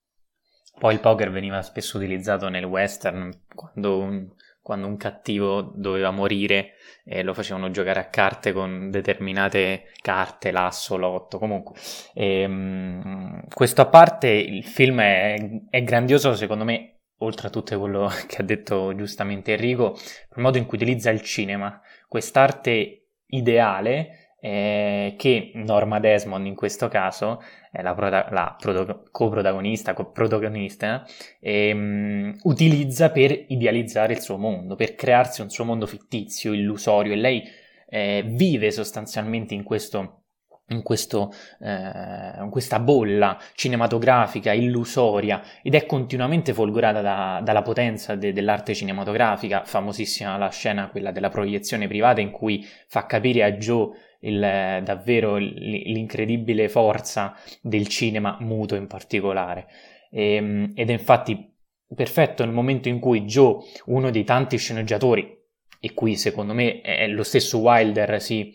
Poi 0.79 0.95
il 0.95 1.01
poker 1.01 1.31
veniva 1.31 1.63
spesso 1.63 1.99
utilizzato 1.99 2.49
nel 2.49 2.65
western 2.65 3.31
quando 3.55 3.99
un, 3.99 4.29
quando 4.63 4.87
un 4.87 4.97
cattivo 4.97 5.61
doveva 5.75 6.11
morire 6.11 6.75
e 7.05 7.23
lo 7.23 7.35
facevano 7.35 7.71
giocare 7.71 8.01
a 8.01 8.09
carte 8.09 8.53
con 8.53 8.91
determinate 8.91 9.93
carte, 10.01 10.51
l'asso, 10.51 10.97
l'otto. 10.97 11.39
Comunque, 11.39 11.75
ehm, 12.15 13.49
questo 13.53 13.83
a 13.83 13.87
parte, 13.87 14.29
il 14.29 14.65
film 14.65 15.01
è, 15.01 15.37
è 15.69 15.83
grandioso 15.83 16.35
secondo 16.35 16.65
me 16.65 17.01
oltre 17.23 17.49
a 17.49 17.51
tutto 17.51 17.79
quello 17.79 18.11
che 18.27 18.37
ha 18.37 18.45
detto 18.45 18.95
giustamente 18.95 19.53
Enrico, 19.53 19.97
il 20.37 20.43
modo 20.43 20.59
in 20.59 20.67
cui 20.67 20.77
utilizza 20.77 21.11
il 21.11 21.23
cinema, 21.23 21.81
quest'arte 22.09 23.07
ideale 23.27 24.20
eh, 24.41 25.15
che 25.17 25.53
Norma 25.55 26.01
Desmond 26.01 26.47
in 26.47 26.55
questo 26.55 26.89
caso 26.89 27.43
è 27.71 27.83
la, 27.83 27.95
prota- 27.95 28.29
la 28.31 28.57
proto- 28.59 29.05
coprotagonista, 29.11 29.93
coprotagonista, 29.93 31.05
ehm, 31.41 32.39
utilizza 32.43 33.11
per 33.11 33.45
idealizzare 33.49 34.15
il 34.15 34.21
suo 34.21 34.39
mondo, 34.39 34.75
per 34.75 34.95
crearsi 34.95 35.43
un 35.43 35.51
suo 35.51 35.65
mondo 35.65 35.87
fittizio, 35.87 36.53
illusorio, 36.53 37.13
e 37.13 37.17
lei 37.17 37.43
eh, 37.89 38.25
vive 38.27 38.71
sostanzialmente 38.71 39.55
in 39.55 39.63
questo 39.63 40.17
in, 40.71 40.83
questo, 40.83 41.33
eh, 41.61 42.33
in, 42.41 42.49
questa 42.49 42.79
bolla 42.79 43.37
cinematografica 43.55 44.53
illusoria 44.53 45.43
ed 45.63 45.75
è 45.75 45.85
continuamente 45.85 46.55
folgorata 46.55 47.01
da, 47.01 47.41
dalla 47.43 47.63
potenza 47.63 48.15
de, 48.15 48.33
dell'arte 48.33 48.75
cinematografica, 48.75 49.65
famosissima 49.65 50.37
la 50.37 50.49
scena, 50.51 50.89
quella 50.89 51.11
della 51.11 51.29
proiezione 51.29 51.89
privata 51.89 52.21
in 52.21 52.31
cui 52.31 52.65
fa 52.87 53.07
capire 53.07 53.43
a 53.43 53.53
Joe 53.53 53.91
il, 54.21 54.81
davvero 54.83 55.37
l'incredibile 55.37 56.69
forza 56.69 57.35
del 57.61 57.87
cinema 57.89 58.37
muto 58.41 58.75
in 58.75 58.87
particolare. 58.87 59.67
E, 60.11 60.35
ehm, 60.35 60.73
ed 60.75 60.91
è 60.91 60.93
infatti 60.93 61.49
perfetto 61.95 62.45
nel 62.45 62.55
momento 62.55 62.89
in 62.89 62.99
cui 63.01 63.23
Joe, 63.23 63.59
uno 63.87 64.11
dei 64.11 64.25
tanti 64.25 64.57
sceneggiatori, 64.57 65.39
e 65.81 65.95
qui 65.95 66.17
secondo 66.17 66.53
me 66.53 66.83
è 66.83 67.09
lo 67.09 67.23
stesso 67.23 67.59
Wilder 67.59 68.21
si, 68.21 68.55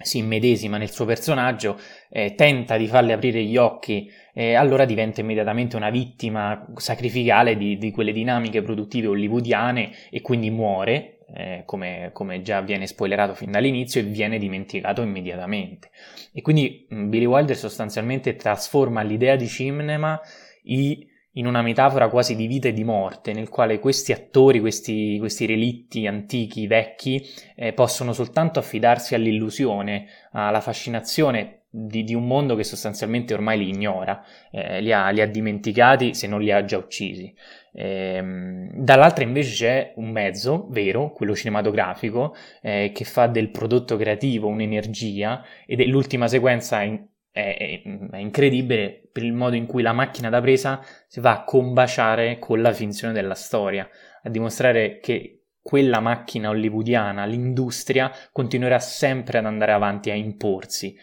si 0.00 0.18
immedesima 0.18 0.78
nel 0.78 0.90
suo 0.90 1.04
personaggio, 1.04 1.78
eh, 2.08 2.34
tenta 2.34 2.76
di 2.76 2.86
farle 2.86 3.12
aprire 3.12 3.42
gli 3.42 3.56
occhi, 3.56 4.08
eh, 4.32 4.54
allora 4.54 4.84
diventa 4.84 5.20
immediatamente 5.20 5.76
una 5.76 5.90
vittima 5.90 6.64
sacrificale 6.76 7.56
di, 7.56 7.76
di 7.76 7.90
quelle 7.90 8.12
dinamiche 8.12 8.62
produttive 8.62 9.08
hollywoodiane 9.08 9.90
e 10.10 10.20
quindi 10.20 10.50
muore 10.50 11.18
eh, 11.34 11.62
come, 11.64 12.10
come, 12.12 12.42
già 12.42 12.60
viene 12.60 12.86
spoilerato 12.86 13.34
fin 13.34 13.50
dall'inizio, 13.50 14.00
e 14.00 14.04
viene 14.04 14.38
dimenticato 14.38 15.02
immediatamente. 15.02 15.90
E 16.32 16.42
quindi 16.42 16.86
mm, 16.92 17.08
Billy 17.08 17.24
Wilder 17.24 17.56
sostanzialmente 17.56 18.36
trasforma 18.36 19.02
l'idea 19.02 19.36
di 19.36 19.46
cinema 19.46 20.20
i, 20.64 21.06
in 21.32 21.46
una 21.46 21.62
metafora 21.62 22.08
quasi 22.08 22.36
di 22.36 22.46
vita 22.46 22.68
e 22.68 22.72
di 22.72 22.84
morte, 22.84 23.32
nel 23.32 23.48
quale 23.48 23.78
questi 23.78 24.12
attori, 24.12 24.60
questi, 24.60 25.16
questi 25.18 25.46
relitti 25.46 26.06
antichi, 26.06 26.66
vecchi, 26.66 27.26
eh, 27.56 27.72
possono 27.72 28.12
soltanto 28.12 28.58
affidarsi 28.58 29.14
all'illusione, 29.14 30.06
alla 30.32 30.60
fascinazione 30.60 31.61
di, 31.74 32.04
di, 32.04 32.14
un 32.14 32.26
mondo 32.26 32.54
che 32.54 32.64
sostanzialmente 32.64 33.32
ormai 33.32 33.56
li 33.56 33.70
ignora, 33.70 34.22
eh, 34.50 34.82
li, 34.82 34.92
ha, 34.92 35.08
li, 35.08 35.22
ha, 35.22 35.26
dimenticati 35.26 36.12
se 36.12 36.26
non 36.26 36.42
li 36.42 36.52
ha 36.52 36.62
già 36.66 36.76
uccisi. 36.76 37.34
Ehm, 37.72 38.70
dall'altra 38.74 39.24
invece 39.24 39.54
c'è 39.54 39.92
un 39.96 40.10
mezzo 40.10 40.66
vero, 40.68 41.12
quello 41.12 41.34
cinematografico, 41.34 42.34
eh, 42.60 42.92
che 42.94 43.04
fa 43.04 43.26
del 43.26 43.50
prodotto 43.50 43.96
creativo 43.96 44.48
un'energia 44.48 45.42
ed 45.64 45.80
è 45.80 45.84
l'ultima 45.84 46.28
sequenza 46.28 46.82
in, 46.82 47.06
è, 47.30 47.80
è, 48.12 48.18
incredibile 48.18 49.08
per 49.10 49.22
il 49.22 49.32
modo 49.32 49.56
in 49.56 49.64
cui 49.64 49.80
la 49.80 49.94
macchina 49.94 50.28
da 50.28 50.42
presa 50.42 50.84
si 51.08 51.20
va 51.20 51.32
a 51.32 51.44
combaciare 51.44 52.38
con 52.38 52.60
la 52.60 52.72
finzione 52.72 53.14
della 53.14 53.34
storia, 53.34 53.88
a 54.22 54.28
dimostrare 54.28 54.98
che 55.00 55.38
quella 55.62 56.00
macchina 56.00 56.50
hollywoodiana, 56.50 57.24
l'industria, 57.24 58.12
continuerà 58.30 58.78
sempre 58.78 59.38
ad 59.38 59.46
andare 59.46 59.72
avanti 59.72 60.10
a 60.10 60.14
imporsi 60.14 60.94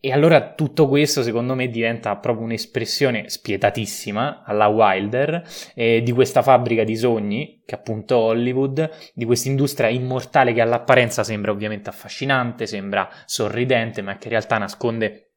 e 0.00 0.12
allora 0.12 0.54
tutto 0.54 0.88
questo 0.88 1.22
secondo 1.22 1.54
me 1.54 1.68
diventa 1.68 2.16
proprio 2.16 2.44
un'espressione 2.44 3.28
spietatissima 3.28 4.42
alla 4.44 4.66
Wilder 4.66 5.42
eh, 5.74 6.02
di 6.02 6.12
questa 6.12 6.42
fabbrica 6.42 6.84
di 6.84 6.96
sogni, 6.96 7.62
che 7.64 7.74
appunto 7.74 8.16
Hollywood, 8.16 8.90
di 9.14 9.24
questa 9.24 9.48
industria 9.48 9.88
immortale 9.88 10.52
che 10.52 10.60
all'apparenza 10.60 11.24
sembra 11.24 11.50
ovviamente 11.50 11.90
affascinante, 11.90 12.66
sembra 12.66 13.08
sorridente, 13.26 14.02
ma 14.02 14.16
che 14.16 14.24
in 14.24 14.30
realtà 14.30 14.58
nasconde 14.58 15.31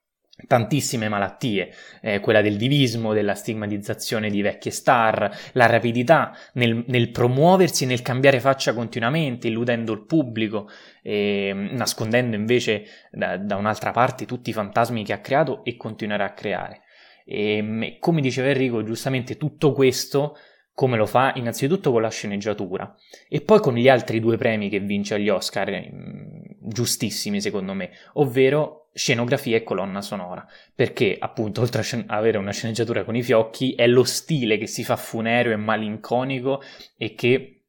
tantissime 0.47 1.07
malattie, 1.07 1.71
eh, 2.01 2.19
quella 2.19 2.41
del 2.41 2.57
divismo, 2.57 3.13
della 3.13 3.35
stigmatizzazione 3.35 4.29
di 4.29 4.41
vecchie 4.41 4.71
star, 4.71 5.33
la 5.53 5.65
rapidità 5.65 6.35
nel, 6.53 6.83
nel 6.87 7.09
promuoversi 7.11 7.85
e 7.85 7.87
nel 7.87 8.01
cambiare 8.01 8.39
faccia 8.39 8.73
continuamente, 8.73 9.47
illudendo 9.47 9.93
il 9.93 10.05
pubblico, 10.05 10.69
eh, 11.01 11.53
nascondendo 11.53 12.35
invece 12.35 12.85
da, 13.11 13.37
da, 13.37 13.55
un'altra 13.55 13.91
parte 13.91 14.25
tutti 14.25 14.49
i 14.49 14.53
fantasmi 14.53 15.03
che 15.03 15.13
ha 15.13 15.19
creato 15.19 15.63
e 15.63 15.77
continuerà 15.77 16.25
a 16.25 16.33
creare. 16.33 16.81
E, 17.25 17.97
come 17.99 18.21
diceva 18.21 18.49
Enrico, 18.49 18.83
giustamente 18.83 19.37
tutto 19.37 19.71
questo 19.71 20.37
come 20.73 20.97
lo 20.97 21.05
fa 21.05 21.31
innanzitutto 21.35 21.89
con 21.89 22.01
la 22.01 22.09
sceneggiatura 22.09 22.93
e 23.29 23.39
poi 23.39 23.61
con 23.61 23.75
gli 23.75 23.87
altri 23.87 24.19
due 24.19 24.35
premi 24.35 24.67
che 24.67 24.81
vince 24.81 25.15
agli 25.15 25.29
Oscar, 25.29 25.71
mm, 25.71 26.41
giustissimi 26.67 27.39
secondo 27.39 27.73
me, 27.73 27.91
ovvero 28.15 28.84
scenografia 28.95 29.57
e 29.57 29.63
colonna 29.63 30.01
sonora, 30.01 30.47
perché 30.73 31.17
appunto 31.19 31.59
oltre 31.59 31.81
a 31.81 32.15
avere 32.15 32.37
una 32.37 32.53
sceneggiatura 32.53 33.03
con 33.03 33.13
i 33.13 33.23
fiocchi 33.23 33.75
è 33.75 33.87
lo 33.87 34.05
stile 34.05 34.57
che 34.57 34.67
si 34.67 34.85
fa 34.85 34.95
funereo 34.95 35.51
e 35.51 35.57
malinconico 35.57 36.61
e 36.97 37.13
che, 37.13 37.63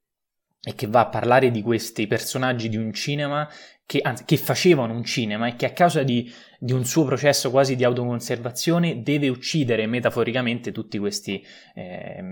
e 0.62 0.74
che 0.76 0.86
va 0.86 1.00
a 1.00 1.08
parlare 1.08 1.50
di 1.50 1.62
questi 1.62 2.06
personaggi 2.06 2.68
di 2.68 2.76
un 2.76 2.92
cinema 2.92 3.48
che, 3.84 3.98
anzi, 4.02 4.24
che 4.24 4.36
facevano 4.36 4.92
un 4.92 5.02
cinema 5.02 5.48
e 5.48 5.56
che 5.56 5.66
a 5.66 5.72
causa 5.72 6.04
di 6.04 6.32
di 6.58 6.72
un 6.72 6.84
suo 6.84 7.04
processo 7.04 7.50
quasi 7.50 7.76
di 7.76 7.84
autoconservazione, 7.84 9.02
deve 9.02 9.28
uccidere 9.28 9.86
metaforicamente 9.86 10.72
tutti 10.72 10.98
questi, 10.98 11.44
eh, 11.74 12.22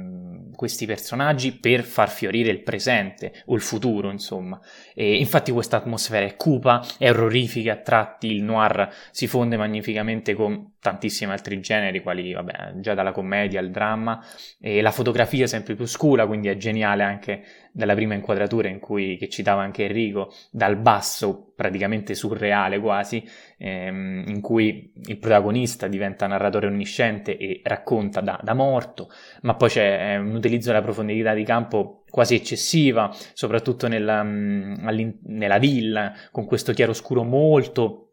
questi 0.54 0.86
personaggi 0.86 1.52
per 1.52 1.82
far 1.82 2.10
fiorire 2.10 2.50
il 2.50 2.62
presente 2.62 3.32
o 3.46 3.54
il 3.54 3.60
futuro, 3.60 4.10
insomma. 4.10 4.60
E 4.94 5.16
infatti 5.16 5.52
questa 5.52 5.76
atmosfera 5.76 6.24
è 6.26 6.36
cupa, 6.36 6.84
è 6.98 7.10
orrorifica 7.10 7.72
a 7.72 7.76
tratti, 7.76 8.28
il 8.28 8.42
noir 8.42 8.88
si 9.10 9.26
fonde 9.26 9.56
magnificamente 9.56 10.34
con 10.34 10.72
tantissimi 10.80 11.32
altri 11.32 11.60
generi, 11.60 12.02
quali 12.02 12.32
vabbè, 12.34 12.74
già 12.76 12.92
dalla 12.92 13.12
commedia 13.12 13.58
al 13.58 13.70
dramma, 13.70 14.22
e 14.60 14.82
la 14.82 14.90
fotografia 14.90 15.44
è 15.44 15.48
sempre 15.48 15.74
più 15.74 15.86
scura, 15.86 16.26
quindi 16.26 16.48
è 16.48 16.56
geniale 16.56 17.02
anche 17.02 17.42
dalla 17.72 17.94
prima 17.94 18.14
inquadratura 18.14 18.68
in 18.68 18.80
cui, 18.80 19.16
che 19.16 19.28
citava 19.28 19.62
anche 19.62 19.84
Enrico, 19.84 20.32
dal 20.50 20.76
basso 20.76 21.53
praticamente 21.54 22.14
surreale 22.14 22.78
quasi, 22.78 23.22
ehm, 23.58 24.24
in 24.26 24.40
cui 24.40 24.92
il 25.06 25.18
protagonista 25.18 25.86
diventa 25.86 26.26
narratore 26.26 26.66
onnisciente 26.66 27.36
e 27.36 27.60
racconta 27.62 28.20
da, 28.20 28.38
da 28.42 28.54
morto, 28.54 29.08
ma 29.42 29.54
poi 29.54 29.68
c'è 29.68 30.12
eh, 30.12 30.16
un 30.16 30.34
utilizzo 30.34 30.70
della 30.70 30.82
profondità 30.82 31.34
di 31.34 31.44
campo 31.44 32.04
quasi 32.10 32.34
eccessiva, 32.34 33.10
soprattutto 33.32 33.88
nella, 33.88 34.22
mh, 34.22 35.18
nella 35.24 35.58
villa, 35.58 36.12
con 36.30 36.44
questo 36.46 36.72
chiaroscuro 36.72 37.24
molto 37.24 38.03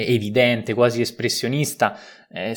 evidente, 0.00 0.74
quasi 0.74 1.00
espressionista, 1.00 1.98
eh, 2.30 2.54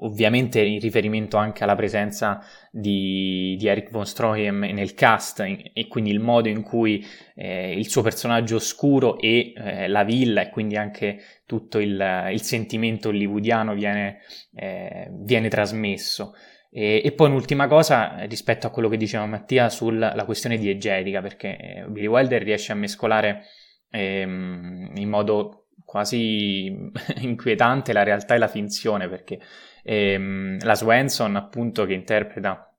ovviamente 0.00 0.60
in 0.60 0.80
riferimento 0.80 1.36
anche 1.36 1.64
alla 1.64 1.74
presenza 1.74 2.40
di, 2.70 3.56
di 3.58 3.66
Eric 3.66 3.90
von 3.90 4.04
Stroheim 4.04 4.60
nel 4.72 4.94
cast 4.94 5.40
e 5.40 5.86
quindi 5.88 6.10
il 6.10 6.20
modo 6.20 6.48
in 6.48 6.62
cui 6.62 7.04
eh, 7.34 7.72
il 7.72 7.88
suo 7.88 8.02
personaggio 8.02 8.56
oscuro 8.56 9.18
e 9.18 9.52
eh, 9.56 9.88
la 9.88 10.04
villa 10.04 10.42
e 10.42 10.50
quindi 10.50 10.76
anche 10.76 11.20
tutto 11.46 11.78
il, 11.78 12.28
il 12.30 12.42
sentimento 12.42 13.08
hollywoodiano 13.08 13.74
viene, 13.74 14.18
eh, 14.54 15.08
viene 15.10 15.48
trasmesso. 15.48 16.34
E, 16.70 17.00
e, 17.02 17.12
poi 17.12 17.28
un'ultima 17.28 17.66
cosa 17.66 18.24
rispetto 18.26 18.66
a 18.66 18.70
quello 18.70 18.90
che 18.90 18.98
diceva 18.98 19.24
Mattia 19.24 19.70
sulla 19.70 20.12
questione 20.26 20.58
diegetica, 20.58 21.22
perché 21.22 21.56
eh, 21.56 21.84
Billy 21.88 22.06
Wilder 22.06 22.42
riesce 22.42 22.72
a 22.72 22.74
mescolare 22.74 23.44
ehm, 23.90 24.92
in 24.94 25.08
modo 25.08 25.57
quasi 25.88 26.90
inquietante 27.20 27.94
la 27.94 28.02
realtà 28.02 28.34
e 28.34 28.38
la 28.38 28.46
finzione, 28.46 29.08
perché 29.08 29.40
ehm, 29.82 30.62
la 30.62 30.74
Swenson, 30.74 31.34
appunto, 31.34 31.86
che 31.86 31.94
interpreta 31.94 32.70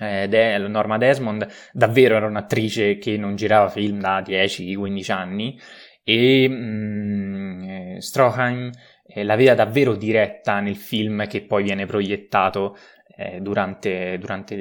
eh, 0.00 0.26
De- 0.26 0.58
Norma 0.58 0.98
Desmond, 0.98 1.46
davvero 1.72 2.16
era 2.16 2.26
un'attrice 2.26 2.98
che 2.98 3.16
non 3.16 3.36
girava 3.36 3.68
film 3.68 4.00
da 4.00 4.20
10-15 4.20 5.12
anni 5.12 5.60
e 6.02 6.48
mm, 6.48 7.62
eh, 7.68 7.96
Stroheim 8.00 8.72
eh, 9.06 9.22
la 9.22 9.36
vede 9.36 9.54
davvero 9.54 9.94
diretta 9.94 10.58
nel 10.58 10.76
film 10.76 11.28
che 11.28 11.42
poi 11.42 11.62
viene 11.62 11.86
proiettato 11.86 12.76
eh, 13.20 13.40
durante, 13.42 14.16
durante, 14.18 14.54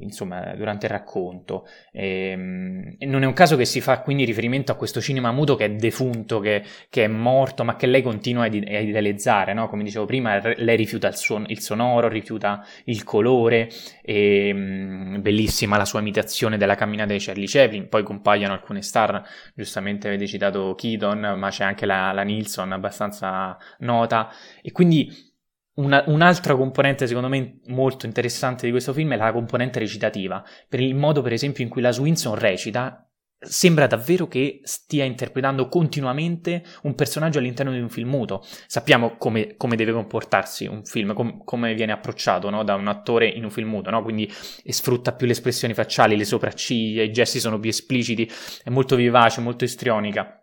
insomma, 0.00 0.52
durante, 0.56 0.86
il 0.86 0.92
racconto. 0.92 1.64
E, 1.92 2.30
ehm, 2.30 2.96
e 2.98 3.06
non 3.06 3.22
è 3.22 3.26
un 3.26 3.32
caso 3.32 3.56
che 3.56 3.64
si 3.64 3.80
fa 3.80 4.00
quindi 4.00 4.24
riferimento 4.24 4.72
a 4.72 4.74
questo 4.74 5.00
cinema 5.00 5.30
muto 5.30 5.54
che 5.54 5.66
è 5.66 5.70
defunto, 5.70 6.40
che, 6.40 6.64
che 6.90 7.04
è 7.04 7.06
morto, 7.06 7.62
ma 7.62 7.76
che 7.76 7.86
lei 7.86 8.02
continua 8.02 8.44
a, 8.44 8.46
idealizzare, 8.46 9.54
no? 9.54 9.68
come 9.68 9.84
dicevo 9.84 10.06
prima, 10.06 10.40
lei 10.56 10.76
rifiuta 10.76 11.06
il, 11.06 11.14
suon- 11.14 11.44
il 11.46 11.60
sonoro, 11.60 12.08
rifiuta 12.08 12.66
il 12.86 13.04
colore, 13.04 13.70
e, 14.02 14.48
ehm, 14.48 15.22
bellissima 15.22 15.76
la 15.76 15.84
sua 15.84 16.00
imitazione 16.00 16.56
della 16.56 16.74
camminata 16.74 17.12
di 17.12 17.20
Charlie 17.20 17.46
Chaplin, 17.46 17.88
poi 17.88 18.02
compaiono 18.02 18.54
alcune 18.54 18.82
star, 18.82 19.22
giustamente 19.54 20.08
avete 20.08 20.26
citato 20.26 20.74
Keaton, 20.74 21.34
ma 21.38 21.48
c'è 21.50 21.62
anche 21.62 21.86
la, 21.86 22.10
la 22.10 22.22
Nilsson 22.22 22.72
abbastanza 22.72 23.56
nota, 23.78 24.30
e 24.62 24.72
quindi 24.72 25.32
una, 25.74 26.04
un'altra 26.06 26.54
componente, 26.54 27.06
secondo 27.06 27.28
me, 27.28 27.60
molto 27.66 28.06
interessante 28.06 28.66
di 28.66 28.70
questo 28.70 28.92
film 28.92 29.12
è 29.12 29.16
la 29.16 29.32
componente 29.32 29.78
recitativa. 29.78 30.44
Per 30.68 30.80
il 30.80 30.94
modo, 30.94 31.22
per 31.22 31.32
esempio, 31.32 31.64
in 31.64 31.70
cui 31.70 31.82
la 31.82 31.90
Swinson 31.90 32.34
recita, 32.36 33.04
sembra 33.44 33.86
davvero 33.86 34.26
che 34.26 34.60
stia 34.62 35.04
interpretando 35.04 35.68
continuamente 35.68 36.64
un 36.82 36.94
personaggio 36.94 37.38
all'interno 37.38 37.72
di 37.72 37.80
un 37.80 37.88
film 37.88 38.08
muto. 38.08 38.44
Sappiamo 38.66 39.16
come, 39.16 39.56
come 39.56 39.76
deve 39.76 39.92
comportarsi 39.92 40.66
un 40.66 40.84
film, 40.84 41.12
com, 41.12 41.44
come 41.44 41.74
viene 41.74 41.92
approcciato 41.92 42.50
no? 42.50 42.64
da 42.64 42.74
un 42.74 42.88
attore 42.88 43.26
in 43.26 43.44
un 43.44 43.50
film 43.50 43.68
muto, 43.68 43.90
no? 43.90 44.02
quindi 44.02 44.30
sfrutta 44.30 45.12
più 45.12 45.26
le 45.26 45.32
espressioni 45.32 45.74
facciali, 45.74 46.16
le 46.16 46.24
sopracciglia, 46.24 47.02
i 47.02 47.12
gesti 47.12 47.38
sono 47.38 47.58
più 47.58 47.70
espliciti, 47.70 48.30
è 48.62 48.70
molto 48.70 48.96
vivace, 48.96 49.40
molto 49.40 49.64
istrionica. 49.64 50.38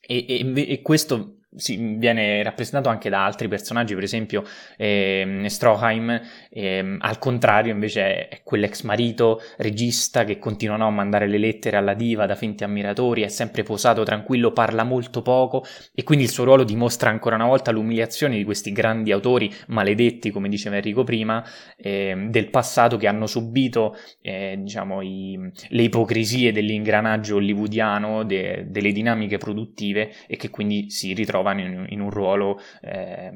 E, 0.00 0.24
e, 0.26 0.70
e 0.70 0.82
questo 0.82 1.37
si, 1.56 1.76
viene 1.96 2.42
rappresentato 2.42 2.88
anche 2.88 3.08
da 3.08 3.24
altri 3.24 3.48
personaggi, 3.48 3.94
per 3.94 4.02
esempio 4.02 4.44
eh, 4.76 5.44
Stroheim, 5.46 6.20
eh, 6.50 6.96
al 6.98 7.18
contrario 7.18 7.72
invece 7.72 8.28
è 8.28 8.40
quell'ex 8.42 8.82
marito 8.82 9.40
regista 9.56 10.24
che 10.24 10.38
continua 10.38 10.76
a 10.76 10.90
mandare 10.90 11.26
le 11.26 11.38
lettere 11.38 11.76
alla 11.76 11.94
diva 11.94 12.26
da 12.26 12.34
finti 12.34 12.64
ammiratori, 12.64 13.22
è 13.22 13.28
sempre 13.28 13.62
posato, 13.62 14.02
tranquillo, 14.02 14.52
parla 14.52 14.84
molto 14.84 15.22
poco 15.22 15.64
e 15.94 16.02
quindi 16.04 16.24
il 16.24 16.30
suo 16.30 16.44
ruolo 16.44 16.64
dimostra 16.64 17.10
ancora 17.10 17.36
una 17.36 17.46
volta 17.46 17.70
l'umiliazione 17.70 18.36
di 18.36 18.44
questi 18.44 18.72
grandi 18.72 19.10
autori 19.10 19.52
maledetti, 19.68 20.30
come 20.30 20.48
diceva 20.48 20.76
Enrico 20.76 21.04
prima, 21.04 21.42
eh, 21.76 22.26
del 22.28 22.50
passato 22.50 22.96
che 22.96 23.06
hanno 23.06 23.26
subito 23.26 23.96
eh, 24.20 24.56
diciamo, 24.58 25.00
i, 25.00 25.38
le 25.68 25.82
ipocrisie 25.82 26.52
dell'ingranaggio 26.52 27.36
hollywoodiano, 27.36 28.24
de, 28.24 28.66
delle 28.68 28.92
dinamiche 28.92 29.38
produttive 29.38 30.12
e 30.26 30.36
che 30.36 30.50
quindi 30.50 30.90
si 30.90 31.14
ritrovano 31.14 31.37
trovano 31.38 31.60
in, 31.60 31.86
in 31.88 32.00
un 32.00 32.10
ruolo 32.10 32.60
eh, 32.80 33.32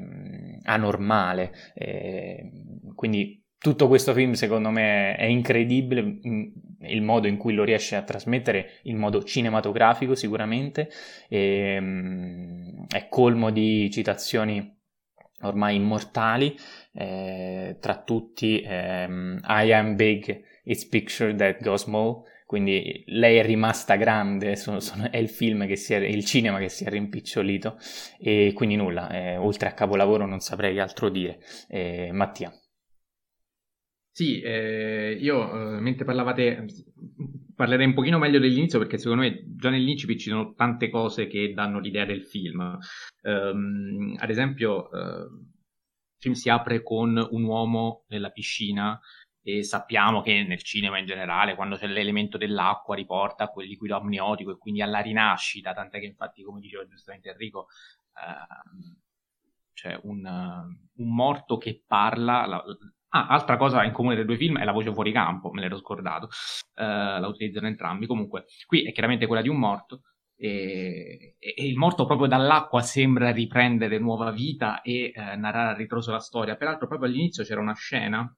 anormale. 0.63 1.53
Eh, 1.73 2.49
quindi 2.95 3.41
tutto 3.57 3.87
questo 3.87 4.13
film 4.13 4.33
secondo 4.33 4.69
me 4.69 5.15
è 5.15 5.23
incredibile 5.23 6.19
il 6.81 7.01
modo 7.01 7.27
in 7.27 7.37
cui 7.37 7.53
lo 7.53 7.63
riesce 7.63 7.95
a 7.95 8.01
trasmettere 8.01 8.81
in 8.83 8.97
modo 8.97 9.23
cinematografico 9.23 10.15
sicuramente 10.15 10.89
e, 11.29 11.77
um, 11.79 12.85
è 12.89 13.07
colmo 13.07 13.51
di 13.51 13.89
citazioni 13.89 14.81
ormai 15.43 15.77
immortali 15.77 16.57
eh, 16.93 17.77
tra 17.79 18.01
tutti 18.03 18.61
ehm, 18.61 19.39
I 19.47 19.71
am 19.71 19.95
big 19.95 20.43
it's 20.65 20.85
picture 20.85 21.33
that 21.33 21.61
goes 21.61 21.83
small 21.83 22.23
quindi 22.53 23.03
lei 23.07 23.37
è 23.37 23.43
rimasta 23.43 23.95
grande, 23.95 24.55
sono, 24.55 24.79
sono, 24.79 25.09
è 25.09 25.17
il 25.17 25.27
film 25.27 25.65
che 25.65 25.75
si 25.75 25.95
è, 25.95 25.97
il 25.97 26.23
cinema 26.23 26.59
che 26.59 26.69
si 26.69 26.83
è 26.83 26.87
rimpicciolito 26.87 27.79
e 28.19 28.51
quindi 28.53 28.75
nulla, 28.75 29.09
eh, 29.09 29.37
oltre 29.37 29.69
a 29.69 29.73
capolavoro 29.73 30.27
non 30.27 30.39
saprei 30.39 30.79
altro 30.79 31.09
dire. 31.09 31.39
Eh, 31.67 32.11
Mattia. 32.13 32.53
Sì, 34.11 34.39
eh, 34.41 35.17
io 35.19 35.77
eh, 35.77 35.79
mentre 35.79 36.05
parlavate 36.05 36.67
parlerei 37.55 37.87
un 37.87 37.95
pochino 37.95 38.19
meglio 38.19 38.37
dell'inizio 38.37 38.77
perché 38.77 38.99
secondo 38.99 39.23
me 39.23 39.45
già 39.55 39.71
nell'incipit 39.71 40.19
ci 40.19 40.29
sono 40.29 40.53
tante 40.53 40.91
cose 40.91 41.25
che 41.25 41.53
danno 41.55 41.79
l'idea 41.79 42.05
del 42.05 42.23
film. 42.23 42.77
Um, 43.23 44.15
ad 44.19 44.29
esempio, 44.29 44.89
uh, 44.91 45.23
il 45.23 46.19
film 46.19 46.33
si 46.35 46.49
apre 46.49 46.83
con 46.83 47.17
un 47.31 47.43
uomo 47.43 48.05
nella 48.09 48.29
piscina 48.29 48.99
e 49.45 49.61
sappiamo 49.63 50.21
che 50.21 50.43
nel 50.47 50.63
cinema 50.63 50.97
in 50.97 51.05
generale, 51.05 51.55
quando 51.55 51.75
c'è 51.75 51.85
l'elemento 51.85 52.37
dell'acqua, 52.37 52.95
riporta 52.95 53.43
a 53.43 53.49
quel 53.49 53.67
liquido 53.67 53.97
amniotico 53.97 54.51
e 54.51 54.57
quindi 54.57 54.81
alla 54.81 55.01
rinascita, 55.01 55.73
tant'è 55.73 55.99
che 55.99 56.05
infatti, 56.05 56.43
come 56.43 56.61
diceva 56.61 56.87
giustamente 56.87 57.29
Enrico, 57.29 57.67
eh, 58.15 58.91
c'è 59.73 59.99
un, 60.03 60.25
un, 60.95 61.13
morto 61.13 61.57
che 61.57 61.83
parla. 61.85 62.45
La, 62.45 62.63
ah, 63.09 63.27
altra 63.27 63.57
cosa 63.57 63.83
in 63.83 63.91
comune 63.91 64.15
dei 64.15 64.23
due 64.23 64.37
film 64.37 64.59
è 64.59 64.63
la 64.63 64.71
voce 64.71 64.93
fuori 64.93 65.11
campo, 65.11 65.51
me 65.51 65.59
l'ero 65.59 65.77
scordato, 65.77 66.29
eh, 66.75 66.83
la 67.19 67.27
utilizzano 67.27 67.67
entrambi. 67.67 68.07
Comunque, 68.07 68.45
qui 68.65 68.85
è 68.85 68.93
chiaramente 68.93 69.27
quella 69.27 69.41
di 69.41 69.49
un 69.49 69.57
morto. 69.57 70.03
E, 70.35 71.35
e, 71.37 71.67
il 71.67 71.75
morto 71.75 72.05
proprio 72.05 72.27
dall'acqua 72.27 72.81
sembra 72.81 73.31
riprendere 73.31 73.99
nuova 73.99 74.31
vita 74.31 74.81
e 74.81 75.11
eh, 75.13 75.35
narrare 75.35 75.73
a 75.73 75.75
ritroso 75.75 76.11
la 76.11 76.19
storia. 76.19 76.55
Peraltro, 76.55 76.87
proprio 76.87 77.09
all'inizio 77.09 77.43
c'era 77.43 77.59
una 77.59 77.75
scena 77.75 78.33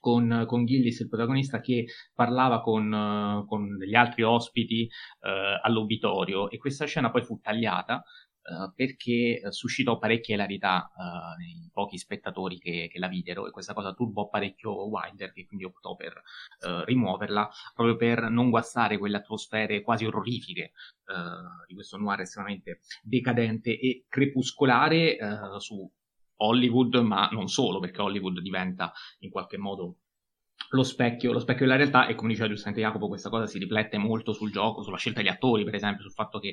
con, 0.00 0.44
con 0.46 0.64
Gillis, 0.64 1.00
il 1.00 1.08
protagonista, 1.08 1.60
che 1.60 1.86
parlava 2.14 2.60
con, 2.60 3.44
con 3.46 3.76
degli 3.76 3.94
altri 3.94 4.22
ospiti 4.22 4.88
uh, 5.20 5.60
all'obitorio 5.62 6.50
e 6.50 6.58
questa 6.58 6.86
scena 6.86 7.10
poi 7.10 7.22
fu 7.22 7.38
tagliata 7.40 8.02
uh, 8.42 8.72
perché 8.74 9.42
suscitò 9.50 9.98
parecchia 9.98 10.34
ilarità 10.34 10.90
uh, 10.94 11.38
nei 11.38 11.68
pochi 11.72 11.98
spettatori 11.98 12.58
che, 12.58 12.88
che, 12.90 12.98
la 12.98 13.08
videro. 13.08 13.46
E 13.46 13.50
questa 13.50 13.74
cosa 13.74 13.92
turbò 13.92 14.28
parecchio 14.28 14.88
Wilder 14.88 15.32
che 15.32 15.44
quindi 15.46 15.64
optò 15.64 15.94
per 15.96 16.14
uh, 16.66 16.84
rimuoverla 16.84 17.48
proprio 17.74 17.96
per 17.96 18.30
non 18.30 18.50
guastare 18.50 18.98
quelle 18.98 19.18
atmosfere 19.18 19.82
quasi 19.82 20.06
orrorifiche 20.06 20.72
di 21.66 21.74
questo 21.74 21.96
noir 21.96 22.20
estremamente 22.20 22.82
decadente 23.02 23.76
e 23.76 24.04
crepuscolare 24.08 25.18
su 25.58 25.90
Hollywood 26.42 26.96
ma 26.96 27.28
non 27.32 27.48
solo 27.48 27.80
perché 27.80 28.00
Hollywood 28.00 28.40
diventa 28.40 28.92
in 29.20 29.30
qualche 29.30 29.56
modo 29.58 29.96
lo 30.70 30.82
specchio, 30.82 31.32
lo 31.32 31.40
specchio 31.40 31.66
della 31.66 31.76
realtà 31.76 32.06
e 32.06 32.14
come 32.14 32.30
diceva 32.30 32.48
giustamente 32.48 32.82
Jacopo 32.82 33.08
questa 33.08 33.28
cosa 33.28 33.46
si 33.46 33.58
riflette 33.58 33.98
molto 33.98 34.32
sul 34.32 34.52
gioco, 34.52 34.82
sulla 34.82 34.98
scelta 34.98 35.20
degli 35.20 35.30
attori 35.30 35.64
per 35.64 35.74
esempio, 35.74 36.02
sul 36.02 36.12
fatto 36.12 36.38
che 36.38 36.48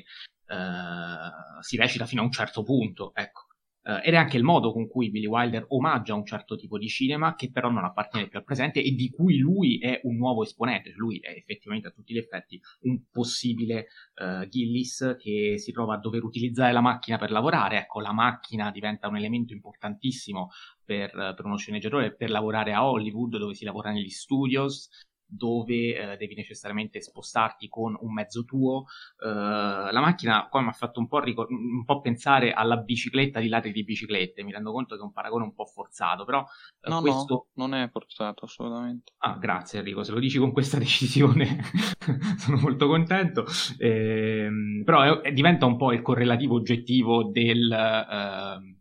eh, 0.46 1.60
si 1.60 1.76
recita 1.76 2.06
fino 2.06 2.22
a 2.22 2.24
un 2.24 2.32
certo 2.32 2.62
punto, 2.62 3.12
ecco. 3.14 3.47
Uh, 3.88 4.00
ed 4.02 4.12
è 4.12 4.16
anche 4.18 4.36
il 4.36 4.42
modo 4.42 4.70
con 4.70 4.86
cui 4.86 5.08
Billy 5.08 5.24
Wilder 5.24 5.64
omaggia 5.68 6.12
un 6.12 6.26
certo 6.26 6.56
tipo 6.56 6.76
di 6.76 6.88
cinema 6.88 7.34
che 7.34 7.50
però 7.50 7.70
non 7.70 7.86
appartiene 7.86 8.28
più 8.28 8.38
al 8.38 8.44
presente 8.44 8.82
e 8.82 8.90
di 8.90 9.08
cui 9.08 9.38
lui 9.38 9.78
è 9.78 10.00
un 10.02 10.16
nuovo 10.16 10.42
esponente, 10.42 10.92
lui 10.94 11.18
è 11.20 11.30
effettivamente 11.30 11.88
a 11.88 11.90
tutti 11.90 12.12
gli 12.12 12.18
effetti 12.18 12.60
un 12.80 13.00
possibile 13.10 13.86
uh, 14.16 14.46
Gillis 14.46 15.16
che 15.18 15.54
si 15.56 15.72
trova 15.72 15.94
a 15.94 15.98
dover 15.98 16.22
utilizzare 16.22 16.70
la 16.70 16.82
macchina 16.82 17.16
per 17.16 17.30
lavorare, 17.30 17.78
ecco 17.78 18.00
la 18.00 18.12
macchina 18.12 18.70
diventa 18.70 19.08
un 19.08 19.16
elemento 19.16 19.54
importantissimo 19.54 20.50
per, 20.84 21.10
per 21.10 21.44
uno 21.46 21.56
sceneggiatore 21.56 22.14
per 22.14 22.28
lavorare 22.28 22.74
a 22.74 22.86
Hollywood 22.86 23.38
dove 23.38 23.54
si 23.54 23.64
lavora 23.64 23.90
negli 23.90 24.10
studios 24.10 24.90
dove 25.28 25.94
eh, 25.94 26.16
devi 26.16 26.34
necessariamente 26.34 27.00
spostarti 27.00 27.68
con 27.68 27.96
un 28.00 28.12
mezzo 28.12 28.44
tuo. 28.44 28.86
Uh, 29.18 29.90
la 29.90 30.00
macchina 30.00 30.48
qua 30.48 30.62
mi 30.62 30.68
ha 30.68 30.72
fatto 30.72 31.00
un 31.00 31.06
po', 31.06 31.20
ricor- 31.20 31.50
un 31.50 31.84
po', 31.84 32.00
pensare 32.00 32.52
alla 32.52 32.76
bicicletta 32.76 33.40
di 33.40 33.48
ladri 33.48 33.72
di 33.72 33.84
biciclette. 33.84 34.42
Mi 34.42 34.52
rendo 34.52 34.72
conto 34.72 34.94
che 34.94 35.02
è 35.02 35.04
un 35.04 35.12
paragone 35.12 35.44
un 35.44 35.54
po' 35.54 35.66
forzato, 35.66 36.24
però 36.24 36.40
uh, 36.40 36.90
no, 36.90 37.00
questo... 37.00 37.48
no, 37.54 37.66
non 37.66 37.78
è 37.78 37.88
forzato 37.90 38.46
assolutamente. 38.46 39.12
Ah, 39.18 39.36
grazie 39.38 39.80
Enrico, 39.80 40.02
se 40.02 40.12
lo 40.12 40.18
dici 40.18 40.38
con 40.38 40.52
questa 40.52 40.78
decisione 40.78 41.62
sono 42.38 42.58
molto 42.58 42.86
contento. 42.86 43.44
Eh, 43.78 44.48
però 44.84 45.20
è, 45.20 45.32
diventa 45.32 45.66
un 45.66 45.76
po' 45.76 45.92
il 45.92 46.02
correlativo 46.02 46.54
oggettivo 46.54 47.24
del... 47.24 48.76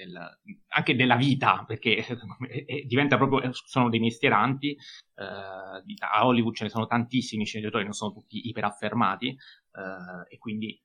Uh, 0.00 0.06
del, 0.06 0.38
anche 0.68 0.96
della 0.96 1.16
vita, 1.16 1.64
perché 1.66 2.04
diventa 2.86 3.16
proprio, 3.16 3.50
sono 3.52 3.88
dei 3.88 4.00
mestieranti, 4.00 4.70
eh, 4.70 5.24
a 5.24 6.26
Hollywood 6.26 6.54
ce 6.54 6.64
ne 6.64 6.70
sono 6.70 6.86
tantissimi 6.86 7.44
sceneggiatori, 7.44 7.84
non 7.84 7.92
sono 7.92 8.12
tutti 8.12 8.48
iperaffermati, 8.48 9.28
eh, 9.28 10.34
e 10.34 10.38
quindi 10.38 10.70
eh, 10.70 10.80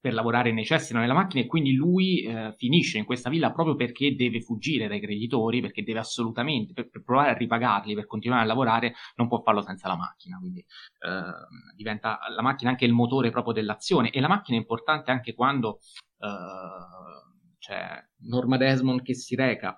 per 0.00 0.14
lavorare 0.14 0.52
necessitano 0.52 1.00
della 1.00 1.14
macchina 1.14 1.44
e 1.44 1.46
quindi 1.46 1.74
lui 1.74 2.22
eh, 2.22 2.54
finisce 2.56 2.98
in 2.98 3.04
questa 3.04 3.30
villa 3.30 3.52
proprio 3.52 3.76
perché 3.76 4.14
deve 4.16 4.40
fuggire 4.40 4.88
dai 4.88 5.00
creditori, 5.00 5.60
perché 5.60 5.82
deve 5.82 6.00
assolutamente, 6.00 6.72
per, 6.72 6.88
per, 6.88 7.02
provare 7.02 7.30
a 7.30 7.34
ripagarli, 7.34 7.94
per 7.94 8.06
continuare 8.06 8.42
a 8.42 8.46
lavorare, 8.46 8.94
non 9.16 9.28
può 9.28 9.40
farlo 9.42 9.62
senza 9.62 9.88
la 9.88 9.96
macchina, 9.96 10.38
quindi 10.38 10.60
eh, 10.60 11.74
diventa 11.76 12.18
la 12.34 12.42
macchina 12.42 12.70
anche 12.70 12.86
il 12.86 12.92
motore 12.92 13.30
proprio 13.30 13.52
dell'azione 13.52 14.10
e 14.10 14.20
la 14.20 14.28
macchina 14.28 14.56
è 14.56 14.60
importante 14.60 15.10
anche 15.10 15.34
quando 15.34 15.80
eh, 16.18 17.28
c'è 17.60 18.02
Norma 18.22 18.56
Desmond 18.56 19.02
che 19.02 19.14
si 19.14 19.36
reca 19.36 19.76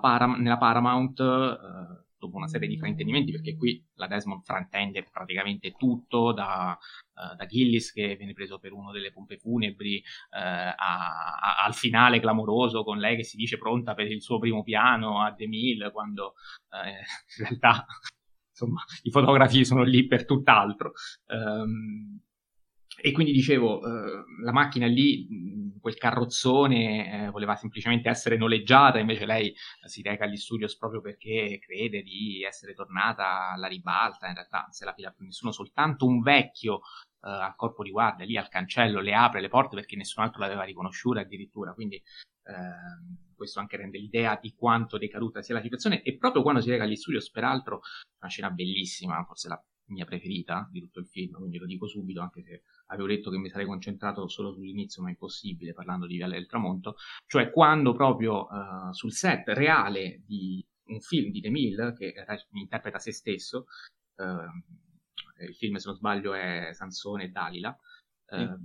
Param- 0.00 0.38
nella 0.38 0.58
Paramount 0.58 1.18
eh, 1.18 2.04
dopo 2.22 2.36
una 2.36 2.46
serie 2.46 2.68
di 2.68 2.78
fraintendimenti, 2.78 3.32
perché 3.32 3.56
qui 3.56 3.84
la 3.94 4.06
Desmond 4.06 4.44
fraintende 4.44 5.08
praticamente 5.10 5.72
tutto, 5.72 6.32
da, 6.32 6.78
uh, 6.78 7.34
da 7.34 7.46
Gillis 7.46 7.92
che 7.92 8.14
viene 8.14 8.32
preso 8.32 8.60
per 8.60 8.72
uno 8.72 8.92
delle 8.92 9.10
pompe 9.10 9.38
funebri, 9.38 9.96
uh, 10.30 10.36
a, 10.36 10.74
a, 10.76 11.64
al 11.64 11.74
finale 11.74 12.20
clamoroso 12.20 12.84
con 12.84 12.98
lei 12.98 13.16
che 13.16 13.24
si 13.24 13.36
dice 13.36 13.58
pronta 13.58 13.94
per 13.94 14.08
il 14.08 14.22
suo 14.22 14.38
primo 14.38 14.62
piano 14.62 15.20
a 15.20 15.34
The 15.34 15.48
Mill, 15.48 15.90
quando 15.90 16.34
uh, 16.70 16.86
in 16.86 17.44
realtà 17.44 17.84
insomma, 18.50 18.84
i 19.02 19.10
fotografi 19.10 19.64
sono 19.64 19.82
lì 19.82 20.06
per 20.06 20.24
tutt'altro. 20.24 20.92
Um, 21.26 22.20
e 23.00 23.12
quindi 23.12 23.32
dicevo, 23.32 23.80
eh, 23.80 24.24
la 24.42 24.52
macchina 24.52 24.86
lì, 24.86 25.26
quel 25.80 25.96
carrozzone, 25.96 27.26
eh, 27.26 27.30
voleva 27.30 27.56
semplicemente 27.56 28.08
essere 28.08 28.36
noleggiata, 28.36 28.98
invece 28.98 29.26
lei 29.26 29.54
si 29.84 30.02
reca 30.02 30.24
agli 30.24 30.36
studios 30.36 30.76
proprio 30.76 31.00
perché 31.00 31.58
crede 31.60 32.02
di 32.02 32.42
essere 32.42 32.74
tornata 32.74 33.50
alla 33.50 33.66
ribalta, 33.66 34.28
in 34.28 34.34
realtà 34.34 34.66
se 34.70 34.84
la 34.84 34.92
fila 34.92 35.10
più 35.10 35.24
nessuno, 35.24 35.52
soltanto 35.52 36.06
un 36.06 36.20
vecchio 36.20 36.80
eh, 37.24 37.30
al 37.30 37.56
corpo 37.56 37.82
di 37.82 37.90
guardia 37.90 38.24
lì 38.26 38.36
al 38.36 38.48
cancello 38.48 39.00
le 39.00 39.14
apre 39.14 39.40
le 39.40 39.48
porte 39.48 39.76
perché 39.76 39.96
nessun 39.96 40.22
altro 40.22 40.40
l'aveva 40.40 40.64
riconosciuta 40.64 41.20
addirittura, 41.20 41.72
quindi 41.72 42.02
ehm, 42.44 43.32
questo 43.34 43.58
anche 43.58 43.76
rende 43.76 43.98
l'idea 43.98 44.38
di 44.40 44.54
quanto 44.54 44.98
decaduta 44.98 45.42
sia 45.42 45.54
la 45.54 45.60
situazione. 45.60 46.02
E 46.02 46.16
proprio 46.16 46.42
quando 46.42 46.60
si 46.60 46.70
reca 46.70 46.84
agli 46.84 46.94
studios, 46.94 47.30
peraltro, 47.30 47.80
una 48.20 48.30
scena 48.30 48.50
bellissima, 48.50 49.24
forse 49.24 49.48
la 49.48 49.60
mia 49.92 50.04
preferita 50.04 50.68
di 50.70 50.80
tutto 50.80 51.00
il 51.00 51.06
film, 51.06 51.36
quindi 51.36 51.58
lo 51.58 51.66
dico 51.66 51.86
subito, 51.86 52.20
anche 52.20 52.42
se 52.42 52.62
avevo 52.86 53.08
detto 53.08 53.30
che 53.30 53.38
mi 53.38 53.48
sarei 53.48 53.66
concentrato 53.66 54.26
solo 54.28 54.52
sull'inizio, 54.52 55.02
ma 55.02 55.08
è 55.08 55.12
impossibile 55.12 55.72
parlando 55.72 56.06
di 56.06 56.16
Viale 56.16 56.34
del 56.34 56.46
Tramonto, 56.46 56.96
cioè 57.26 57.50
quando 57.50 57.94
proprio 57.94 58.46
uh, 58.46 58.92
sul 58.92 59.12
set 59.12 59.48
reale 59.48 60.22
di 60.26 60.64
un 60.86 61.00
film 61.00 61.30
di 61.30 61.40
DeMille, 61.40 61.94
che 61.94 62.14
interpreta 62.52 62.98
se 62.98 63.12
stesso, 63.12 63.66
uh, 64.16 65.44
il 65.46 65.54
film 65.54 65.76
se 65.76 65.88
non 65.88 65.96
sbaglio 65.96 66.34
è 66.34 66.70
Sansone 66.72 67.24
e 67.24 67.28
Dalila, 67.28 67.76
uh, 68.30 68.58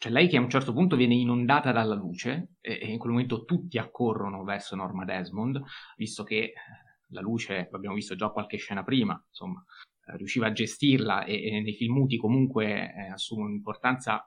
cioè 0.00 0.12
lei 0.12 0.28
che 0.28 0.38
a 0.38 0.40
un 0.40 0.48
certo 0.48 0.72
punto 0.72 0.96
viene 0.96 1.14
inondata 1.14 1.72
dalla 1.72 1.94
luce 1.94 2.54
e, 2.62 2.78
e 2.80 2.90
in 2.90 2.98
quel 2.98 3.12
momento 3.12 3.44
tutti 3.44 3.76
accorrono 3.76 4.44
verso 4.44 4.74
Norma 4.74 5.04
Desmond, 5.04 5.62
visto 5.96 6.24
che 6.24 6.54
la 7.10 7.20
luce, 7.20 7.68
l'abbiamo 7.70 7.94
visto 7.94 8.14
già 8.14 8.28
qualche 8.30 8.56
scena 8.56 8.82
prima, 8.82 9.22
insomma, 9.28 9.64
eh, 10.06 10.16
riusciva 10.16 10.46
a 10.46 10.52
gestirla 10.52 11.24
e, 11.24 11.56
e 11.56 11.60
nei 11.60 11.74
film 11.74 11.94
muti 11.94 12.16
comunque 12.16 12.92
eh, 12.94 13.10
assume 13.12 13.44
un'importanza 13.44 14.24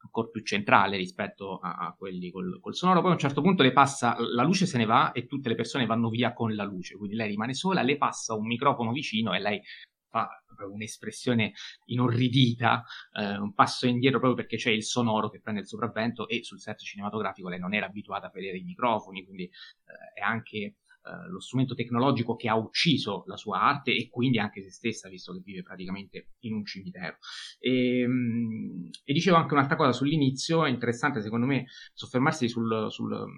ancora 0.00 0.28
più 0.28 0.42
centrale 0.42 0.96
rispetto 0.96 1.58
a, 1.58 1.76
a 1.76 1.94
quelli 1.96 2.30
col, 2.30 2.60
col, 2.60 2.74
sonoro. 2.74 3.00
Poi 3.00 3.10
a 3.10 3.14
un 3.14 3.18
certo 3.18 3.42
punto 3.42 3.62
le 3.62 3.72
passa, 3.72 4.16
la 4.18 4.42
luce 4.42 4.66
se 4.66 4.78
ne 4.78 4.84
va 4.84 5.12
e 5.12 5.26
tutte 5.26 5.48
le 5.48 5.54
persone 5.54 5.86
vanno 5.86 6.08
via 6.08 6.32
con 6.32 6.54
la 6.54 6.64
luce, 6.64 6.96
quindi 6.96 7.16
lei 7.16 7.28
rimane 7.28 7.54
sola, 7.54 7.82
le 7.82 7.96
passa 7.96 8.34
un 8.34 8.46
microfono 8.46 8.92
vicino 8.92 9.34
e 9.34 9.40
lei 9.40 9.60
fa 10.08 10.28
un'espressione 10.66 11.52
inorridita, 11.86 12.82
eh, 13.12 13.36
un 13.36 13.52
passo 13.52 13.86
indietro 13.86 14.18
proprio 14.18 14.42
perché 14.42 14.56
c'è 14.56 14.70
il 14.70 14.82
sonoro 14.82 15.28
che 15.28 15.40
prende 15.40 15.60
il 15.60 15.66
sopravvento 15.66 16.26
e 16.28 16.42
sul 16.42 16.60
set 16.60 16.78
cinematografico 16.78 17.48
lei 17.48 17.58
non 17.58 17.74
era 17.74 17.86
abituata 17.86 18.28
a 18.28 18.30
vedere 18.32 18.58
i 18.58 18.64
microfoni, 18.64 19.24
quindi 19.24 19.44
eh, 19.44 20.20
è 20.20 20.20
anche 20.20 20.76
eh, 21.08 21.28
lo 21.30 21.40
strumento 21.40 21.74
tecnologico 21.74 22.36
che 22.36 22.48
ha 22.48 22.56
ucciso 22.56 23.24
la 23.26 23.36
sua 23.36 23.60
arte 23.60 23.94
e 23.94 24.08
quindi 24.10 24.38
anche 24.38 24.62
se 24.62 24.70
stessa, 24.70 25.08
visto 25.08 25.32
che 25.32 25.40
vive 25.42 25.62
praticamente 25.62 26.32
in 26.40 26.54
un 26.54 26.64
cimitero. 26.64 27.16
E, 27.58 28.00
ehm, 28.00 28.90
e 29.04 29.12
dicevo 29.12 29.36
anche 29.36 29.54
un'altra 29.54 29.76
cosa 29.76 29.92
sull'inizio, 29.92 30.64
è 30.64 30.70
interessante 30.70 31.22
secondo 31.22 31.46
me 31.46 31.66
soffermarsi 31.94 32.48
sul, 32.48 32.86
sul 32.90 33.28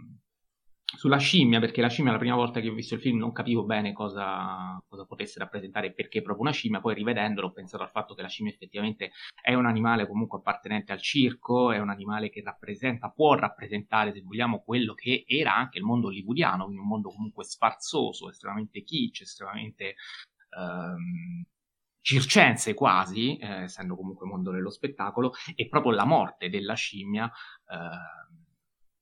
sulla 0.96 1.18
scimmia, 1.18 1.60
perché 1.60 1.80
la 1.80 1.88
scimmia 1.88 2.12
la 2.12 2.18
prima 2.18 2.34
volta 2.34 2.60
che 2.60 2.68
ho 2.68 2.74
visto 2.74 2.94
il 2.94 3.00
film 3.00 3.18
non 3.18 3.32
capivo 3.32 3.64
bene 3.64 3.92
cosa, 3.92 4.82
cosa 4.88 5.04
potesse 5.04 5.38
rappresentare 5.38 5.88
e 5.88 5.92
perché 5.92 6.22
proprio 6.22 6.44
una 6.44 6.52
scimmia, 6.52 6.80
poi 6.80 6.94
rivedendolo 6.94 7.48
ho 7.48 7.52
pensato 7.52 7.82
al 7.82 7.90
fatto 7.90 8.14
che 8.14 8.22
la 8.22 8.28
scimmia 8.28 8.52
effettivamente 8.52 9.12
è 9.40 9.54
un 9.54 9.66
animale 9.66 10.06
comunque 10.06 10.38
appartenente 10.38 10.92
al 10.92 11.00
circo, 11.00 11.72
è 11.72 11.78
un 11.78 11.90
animale 11.90 12.30
che 12.30 12.42
rappresenta, 12.42 13.10
può 13.10 13.34
rappresentare 13.34 14.12
se 14.12 14.22
vogliamo 14.22 14.62
quello 14.64 14.94
che 14.94 15.24
era 15.26 15.54
anche 15.54 15.78
il 15.78 15.84
mondo 15.84 16.08
hollywoodiano, 16.08 16.64
quindi 16.64 16.82
un 16.82 16.88
mondo 16.88 17.10
comunque 17.10 17.44
sfarzoso, 17.44 18.28
estremamente 18.28 18.82
kitsch, 18.82 19.22
estremamente... 19.22 19.94
Um, 20.56 21.44
circense 22.02 22.74
quasi, 22.74 23.36
eh, 23.36 23.64
essendo 23.64 23.94
comunque 23.94 24.26
mondo 24.26 24.50
dello 24.50 24.70
spettacolo, 24.70 25.32
e 25.54 25.68
proprio 25.68 25.92
la 25.92 26.04
morte 26.04 26.48
della 26.48 26.74
scimmia 26.74 27.26
eh, 27.26 28.29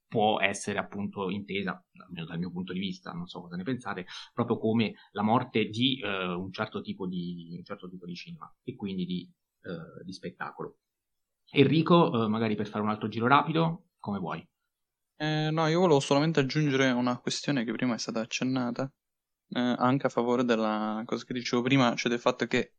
può 0.09 0.41
essere 0.41 0.79
appunto 0.79 1.29
intesa, 1.29 1.85
almeno 2.05 2.27
dal 2.27 2.39
mio 2.39 2.51
punto 2.51 2.73
di 2.73 2.79
vista, 2.79 3.13
non 3.13 3.27
so 3.27 3.43
cosa 3.43 3.57
ne 3.57 3.63
pensate, 3.63 4.07
proprio 4.33 4.59
come 4.59 4.95
la 5.13 5.23
morte 5.23 5.67
di 5.67 6.01
eh, 6.03 6.33
un, 6.33 6.51
certo 6.51 6.81
tipo 6.81 7.07
di, 7.07 7.55
un 7.57 7.65
certo 7.65 7.89
tipo 7.89 8.07
di 8.07 8.15
cinema 8.15 8.53
e 8.65 8.75
quindi 8.75 9.05
di, 9.05 9.31
eh, 9.63 10.05
di 10.05 10.13
spettacolo. 10.13 10.79
Enrico, 11.51 12.25
eh, 12.25 12.29
magari 12.29 12.57
per 12.57 12.67
fare 12.67 12.83
un 12.83 12.91
altro 12.91 13.09
giro 13.09 13.27
rapido, 13.27 13.91
come 13.99 14.19
vuoi? 14.19 14.47
Eh, 15.17 15.51
no, 15.51 15.67
io 15.67 15.81
volevo 15.81 16.01
solamente 16.01 16.41
aggiungere 16.41 16.91
una 16.91 17.19
questione 17.19 17.65
che 17.65 17.73
prima 17.73 17.95
è 17.95 17.99
stata 17.99 18.21
accennata, 18.21 18.91
eh, 19.51 19.59
anche 19.61 20.07
a 20.07 20.11
favore 20.11 20.45
della 20.45 21.03
cosa 21.05 21.25
che 21.25 21.35
dicevo 21.35 21.63
prima, 21.63 21.95
cioè 21.97 22.11
del 22.11 22.21
fatto 22.21 22.47
che 22.47 22.75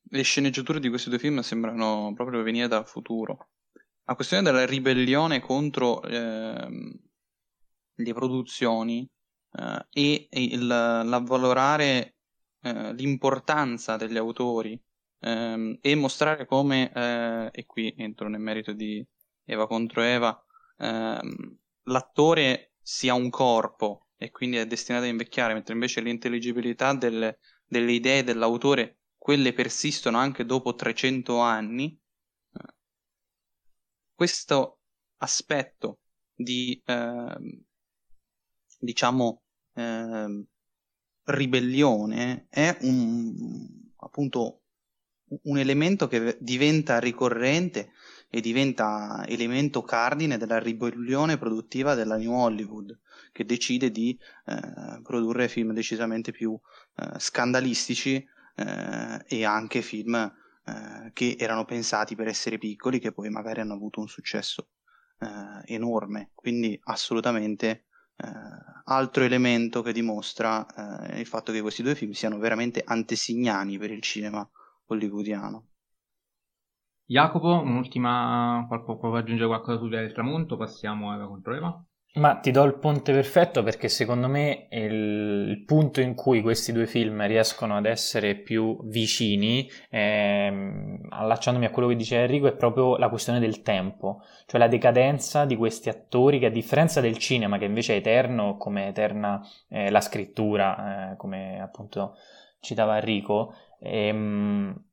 le 0.00 0.22
sceneggiature 0.22 0.80
di 0.80 0.88
questi 0.88 1.10
due 1.10 1.18
film 1.18 1.40
sembrano 1.40 2.12
proprio 2.14 2.42
venire 2.42 2.66
dal 2.66 2.86
futuro 2.86 3.50
la 4.04 4.14
questione 4.14 4.42
della 4.42 4.66
ribellione 4.66 5.40
contro 5.40 6.02
eh, 6.02 6.98
le 7.94 8.12
produzioni 8.14 9.08
eh, 9.52 9.86
e 9.90 10.28
il, 10.30 10.66
l'avvalorare 10.66 12.16
eh, 12.62 12.94
l'importanza 12.94 13.96
degli 13.96 14.16
autori 14.16 14.80
ehm, 15.20 15.78
e 15.80 15.94
mostrare 15.94 16.46
come, 16.46 16.92
eh, 16.92 17.48
e 17.52 17.66
qui 17.66 17.94
entro 17.96 18.28
nel 18.28 18.40
merito 18.40 18.72
di, 18.72 19.04
Eva 19.44 19.66
contro 19.66 20.02
Eva, 20.02 20.44
ehm, 20.78 21.58
l'attore 21.84 22.72
si 22.80 23.08
ha 23.08 23.14
un 23.14 23.30
corpo 23.30 24.08
e 24.16 24.30
quindi 24.30 24.56
è 24.56 24.66
destinato 24.66 25.04
a 25.04 25.08
invecchiare, 25.08 25.54
mentre 25.54 25.74
invece 25.74 26.00
l'intelligibilità 26.00 26.94
delle, 26.94 27.38
delle 27.66 27.92
idee 27.92 28.22
dell'autore, 28.22 28.98
quelle 29.18 29.52
persistono 29.52 30.18
anche 30.18 30.44
dopo 30.44 30.74
300 30.74 31.38
anni. 31.38 31.98
Questo 34.14 34.78
aspetto 35.18 35.98
di, 36.34 36.80
eh, 36.84 37.64
diciamo, 38.78 39.42
eh, 39.74 40.44
ribellione 41.24 42.46
è 42.48 42.76
un, 42.82 43.34
appunto 43.96 44.62
un 45.44 45.58
elemento 45.58 46.08
che 46.08 46.36
diventa 46.40 46.98
ricorrente 46.98 47.92
e 48.28 48.40
diventa 48.40 49.24
elemento 49.26 49.82
cardine 49.82 50.38
della 50.38 50.58
ribellione 50.58 51.38
produttiva 51.38 51.94
della 51.94 52.16
New 52.16 52.32
Hollywood, 52.32 52.98
che 53.30 53.44
decide 53.44 53.90
di 53.90 54.18
eh, 54.46 55.00
produrre 55.02 55.48
film 55.48 55.72
decisamente 55.72 56.32
più 56.32 56.58
eh, 56.96 57.18
scandalistici 57.18 58.24
eh, 58.54 59.24
e 59.26 59.44
anche 59.44 59.82
film 59.82 60.32
eh, 60.64 61.10
che 61.12 61.36
erano 61.38 61.64
pensati 61.64 62.14
per 62.14 62.28
essere 62.28 62.58
piccoli, 62.58 62.98
che 62.98 63.12
poi 63.12 63.28
magari 63.30 63.60
hanno 63.60 63.74
avuto 63.74 64.00
un 64.00 64.08
successo 64.08 64.68
eh, 65.18 65.74
enorme. 65.74 66.30
Quindi 66.34 66.78
assolutamente 66.84 67.86
eh, 68.16 68.28
altro 68.84 69.24
elemento 69.24 69.82
che 69.82 69.92
dimostra 69.92 70.66
il 71.14 71.26
fatto 71.26 71.52
che 71.52 71.60
questi 71.60 71.82
due 71.82 71.94
film 71.94 72.12
siano 72.12 72.38
veramente 72.38 72.82
antesignani 72.84 73.78
per 73.78 73.90
il 73.90 74.02
cinema 74.02 74.48
hollywoodiano. 74.86 75.66
Jacopo, 77.04 77.60
un'ultima, 77.60 78.64
qualcuno 78.68 78.98
può 78.98 79.16
aggiungere 79.16 79.48
qualcosa 79.48 79.78
su 79.78 79.88
del 79.88 80.12
tramonto? 80.12 80.56
Passiamo 80.56 81.10
a 81.10 81.16
Eva 81.16 81.26
contro 81.26 81.54
Eva. 81.54 81.84
Ma 82.14 82.34
ti 82.36 82.50
do 82.50 82.62
il 82.64 82.74
ponte 82.74 83.10
perfetto 83.10 83.62
perché 83.62 83.88
secondo 83.88 84.28
me 84.28 84.66
il, 84.70 85.62
punto 85.64 86.02
in 86.02 86.14
cui 86.14 86.42
questi 86.42 86.70
due 86.70 86.86
film 86.86 87.26
riescono 87.26 87.74
ad 87.74 87.86
essere 87.86 88.34
più 88.34 88.78
vicini, 88.82 89.66
ehm, 89.88 91.06
allacciandomi 91.08 91.64
a 91.64 91.70
quello 91.70 91.88
che 91.88 91.96
dice 91.96 92.18
Enrico, 92.18 92.48
è 92.48 92.52
proprio 92.52 92.98
la 92.98 93.08
questione 93.08 93.40
del 93.40 93.62
tempo, 93.62 94.20
cioè 94.44 94.60
la 94.60 94.68
decadenza 94.68 95.46
di 95.46 95.56
questi 95.56 95.88
attori 95.88 96.38
che 96.38 96.46
a 96.46 96.50
differenza 96.50 97.00
del 97.00 97.16
cinema 97.16 97.56
che 97.56 97.64
invece 97.64 97.94
è 97.94 97.96
eterno, 97.96 98.58
come 98.58 98.88
eterna 98.88 99.40
eh, 99.70 99.90
la 99.90 100.02
scrittura, 100.02 101.12
eh, 101.12 101.16
come 101.16 101.62
appunto 101.62 102.16
citava 102.60 102.96
Enrico, 102.98 103.54
ehm, 103.80 104.84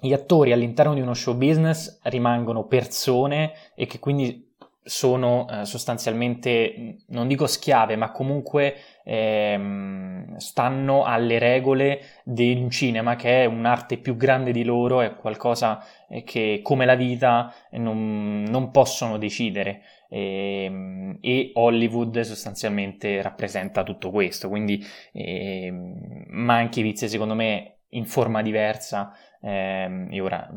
gli 0.00 0.12
attori 0.12 0.52
all'interno 0.52 0.94
di 0.94 1.00
uno 1.00 1.14
show 1.14 1.34
business 1.36 1.98
rimangono 2.04 2.66
persone 2.66 3.52
e 3.74 3.86
che 3.86 3.98
quindi 3.98 4.51
sono 4.84 5.46
eh, 5.48 5.64
sostanzialmente, 5.64 6.96
non 7.08 7.28
dico 7.28 7.46
schiave, 7.46 7.96
ma 7.96 8.10
comunque 8.10 8.74
ehm, 9.04 10.36
stanno 10.36 11.04
alle 11.04 11.38
regole 11.38 12.00
di 12.24 12.52
un 12.54 12.70
cinema 12.70 13.16
che 13.16 13.42
è 13.42 13.44
un'arte 13.44 13.98
più 13.98 14.16
grande 14.16 14.52
di 14.52 14.64
loro, 14.64 15.00
è 15.00 15.14
qualcosa 15.14 15.84
eh, 16.08 16.24
che 16.24 16.60
come 16.62 16.84
la 16.84 16.94
vita 16.94 17.52
non, 17.72 18.42
non 18.42 18.70
possono 18.70 19.18
decidere. 19.18 19.82
E, 20.08 20.64
ehm, 20.64 21.18
e, 21.20 21.50
Hollywood 21.54 22.20
sostanzialmente 22.20 23.22
rappresenta 23.22 23.82
tutto 23.82 24.10
questo, 24.10 24.48
quindi 24.48 24.84
eh, 25.12 25.70
Mankiewicz 26.28 27.04
secondo 27.06 27.34
me 27.34 27.76
in 27.90 28.04
forma 28.06 28.42
diversa, 28.42 29.12
eh, 29.40 30.06
e 30.10 30.20
ora 30.20 30.48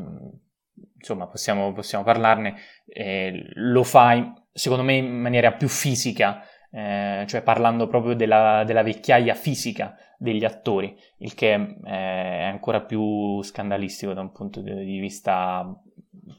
insomma 0.98 1.28
possiamo, 1.28 1.72
possiamo 1.74 2.04
parlarne, 2.04 2.56
eh, 2.88 3.52
lo 3.54 3.84
fa 3.84 4.34
secondo 4.52 4.84
me 4.84 4.96
in 4.96 5.20
maniera 5.20 5.52
più 5.54 5.68
fisica, 5.68 6.42
eh, 6.72 7.26
cioè 7.28 7.44
parlando 7.44 7.88
proprio 7.88 8.16
della, 8.16 8.64
della, 8.66 8.84
vecchiaia 8.84 9.36
fisica 9.36 9.96
degli 10.18 10.46
attori, 10.46 10.96
il 11.20 11.34
che 11.34 11.54
eh, 11.54 11.78
è 11.84 12.44
ancora 12.44 12.82
più 12.82 13.42
scandalistico 13.44 14.14
da 14.14 14.22
un 14.22 14.32
punto 14.32 14.62
di 14.62 15.00
vista 15.00 15.70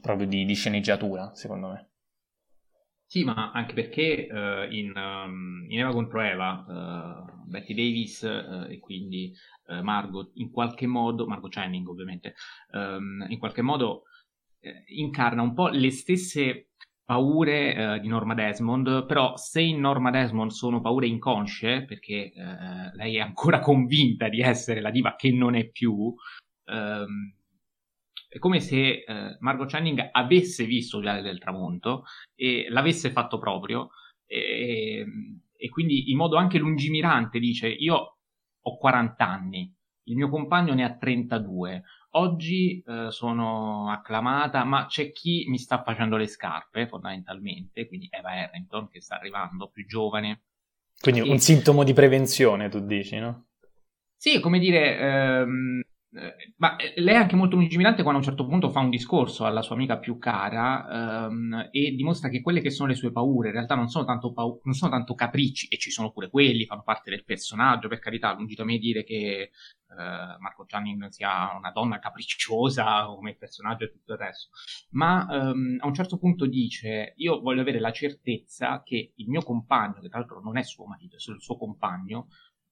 proprio 0.01 0.27
di, 0.27 0.45
di 0.45 0.53
sceneggiatura, 0.53 1.33
secondo 1.33 1.67
me. 1.69 1.89
Sì, 3.05 3.23
ma 3.23 3.51
anche 3.53 3.73
perché 3.73 4.27
uh, 4.29 4.69
in, 4.69 4.91
um, 4.93 5.65
in, 5.69 5.79
Eva 5.79 5.91
contro 5.93 6.19
Eva, 6.19 6.65
uh, 6.67 7.47
Betty 7.47 7.73
Davis 7.73 8.21
uh, 8.21 8.69
e 8.69 8.79
quindi 8.79 9.33
Margot 9.81 10.31
in 10.35 10.49
qualche 10.49 10.87
modo, 10.87 11.27
Margot 11.27 11.51
Channing 11.51 11.85
ovviamente, 11.87 12.35
um, 12.71 13.25
in 13.27 13.37
qualche 13.37 13.61
modo 13.61 14.03
eh, 14.59 14.83
incarna 14.87 15.41
un 15.41 15.53
po' 15.53 15.67
le 15.67 15.91
stesse 15.91 16.69
paure 17.07 17.73
eh, 17.73 17.99
di 18.01 18.09
Norma 18.09 18.33
Desmond, 18.33 19.05
però 19.05 19.37
se 19.37 19.61
in 19.61 19.79
Norma 19.79 20.11
Desmond 20.11 20.51
sono 20.51 20.81
paure 20.81 21.07
inconsce, 21.07 21.85
perché 21.85 22.33
eh, 22.33 22.95
lei 22.95 23.15
è 23.15 23.21
ancora 23.21 23.59
convinta 23.61 24.27
di 24.27 24.41
essere 24.41 24.81
la 24.81 24.91
diva 24.91 25.15
che 25.15 25.31
non 25.31 25.55
è 25.55 25.69
più, 25.69 26.13
ehm, 26.65 27.33
è 28.29 28.39
come 28.39 28.59
se 28.59 29.05
eh, 29.07 29.37
Margot 29.39 29.69
Channing 29.69 30.09
avesse 30.11 30.65
visto 30.65 30.99
Viale 30.99 31.21
del 31.21 31.39
Tramonto 31.39 32.03
e 32.35 32.67
l'avesse 32.69 33.09
fatto 33.11 33.37
proprio, 33.37 33.91
e, 34.25 35.05
e 35.55 35.69
quindi 35.69 36.11
in 36.11 36.17
modo 36.17 36.35
anche 36.35 36.57
lungimirante 36.57 37.39
dice 37.39 37.69
io 37.69 38.17
ho 38.61 38.77
40 38.77 39.25
anni, 39.25 39.73
il 40.07 40.15
mio 40.15 40.29
compagno 40.29 40.73
ne 40.73 40.83
ha 40.83 40.97
32, 40.97 41.83
Oggi 42.17 42.81
eh, 42.85 43.11
sono 43.11 43.89
acclamata, 43.91 44.63
ma 44.63 44.87
c'è 44.87 45.11
chi 45.11 45.45
mi 45.47 45.59
sta 45.59 45.83
facendo 45.83 46.17
le 46.17 46.25
scarpe, 46.27 46.87
fondamentalmente, 46.87 47.87
quindi 47.87 48.07
Eva 48.09 48.31
Harrington 48.31 48.89
che 48.89 49.01
sta 49.01 49.15
arrivando, 49.15 49.69
più 49.69 49.85
giovane. 49.85 50.41
Quindi 50.99 51.21
e... 51.21 51.29
un 51.29 51.37
sintomo 51.37 51.83
di 51.83 51.93
prevenzione, 51.93 52.69
tu 52.69 52.79
dici, 52.79 53.19
no? 53.19 53.49
Sì, 54.15 54.39
come 54.39 54.57
dire, 54.57 54.97
ehm, 54.97 55.81
eh, 56.13 56.53
ma 56.57 56.75
eh, 56.77 56.93
lei 56.95 57.13
è 57.13 57.17
anche 57.17 57.35
molto 57.35 57.55
lungimirante 57.55 58.01
quando 58.01 58.19
a 58.19 58.23
un 58.23 58.27
certo 58.27 58.47
punto 58.47 58.71
fa 58.71 58.79
un 58.79 58.89
discorso 58.89 59.45
alla 59.45 59.61
sua 59.61 59.75
amica 59.75 59.99
più 59.99 60.17
cara 60.17 61.27
ehm, 61.27 61.69
e 61.71 61.91
dimostra 61.91 62.29
che 62.29 62.41
quelle 62.41 62.61
che 62.61 62.71
sono 62.71 62.89
le 62.89 62.95
sue 62.95 63.11
paure 63.11 63.49
in 63.49 63.53
realtà 63.53 63.75
non 63.75 63.89
sono, 63.89 64.05
tanto 64.05 64.31
pau- 64.33 64.59
non 64.63 64.73
sono 64.73 64.89
tanto 64.89 65.13
capricci, 65.13 65.67
e 65.67 65.77
ci 65.77 65.91
sono 65.91 66.11
pure 66.11 66.29
quelli, 66.29 66.65
fanno 66.65 66.81
parte 66.83 67.11
del 67.11 67.23
personaggio, 67.25 67.87
per 67.89 67.99
carità, 67.99 68.33
lungi 68.33 68.55
da 68.55 68.63
me 68.63 68.79
dire 68.79 69.03
che 69.03 69.51
eh, 69.89 70.37
Marco 70.39 70.65
Channing 70.65 71.07
sia 71.07 71.55
una 71.57 71.71
donna 71.71 71.99
capricciosa 71.99 73.05
come 73.05 73.35
personaggio 73.35 73.85
e 73.85 73.91
tutto 73.91 74.13
il 74.13 74.19
resto, 74.19 74.49
ma 74.91 75.27
ehm, 75.29 75.77
a 75.79 75.87
un 75.87 75.93
certo 75.93 76.17
punto 76.17 76.45
dice 76.45 77.13
io 77.17 77.39
voglio 77.39 77.61
avere 77.61 77.79
la 77.79 77.91
certezza 77.91 78.83
che 78.83 79.13
il 79.15 79.29
mio 79.29 79.41
compagno, 79.41 79.99
che 79.99 80.09
tra 80.09 80.19
l'altro 80.19 80.41
non 80.41 80.57
è 80.57 80.63
suo 80.63 80.85
marito, 80.85 81.15
è 81.15 81.31
il 81.31 81.41
suo 81.41 81.57
compagno, 81.57 82.27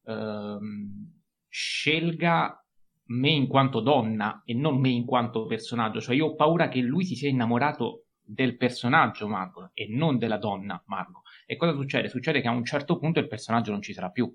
ehm, 0.05 1.21
scelga 1.47 2.59
me 3.07 3.29
in 3.29 3.47
quanto 3.47 3.81
donna 3.81 4.41
e 4.45 4.53
non 4.53 4.79
me 4.79 4.89
in 4.89 5.05
quanto 5.05 5.45
personaggio. 5.45 6.01
Cioè 6.01 6.15
io 6.15 6.27
ho 6.27 6.35
paura 6.35 6.67
che 6.69 6.79
lui 6.79 7.05
si 7.05 7.15
sia 7.15 7.29
innamorato 7.29 8.05
del 8.25 8.57
personaggio 8.57 9.27
Margot 9.27 9.69
e 9.73 9.87
non 9.89 10.17
della 10.17 10.37
donna 10.37 10.81
Margot. 10.87 11.21
E 11.45 11.55
cosa 11.55 11.73
succede? 11.73 12.09
Succede 12.09 12.41
che 12.41 12.47
a 12.47 12.51
un 12.51 12.65
certo 12.65 12.97
punto 12.97 13.19
il 13.19 13.27
personaggio 13.27 13.71
non 13.71 13.81
ci 13.81 13.93
sarà 13.93 14.09
più. 14.09 14.33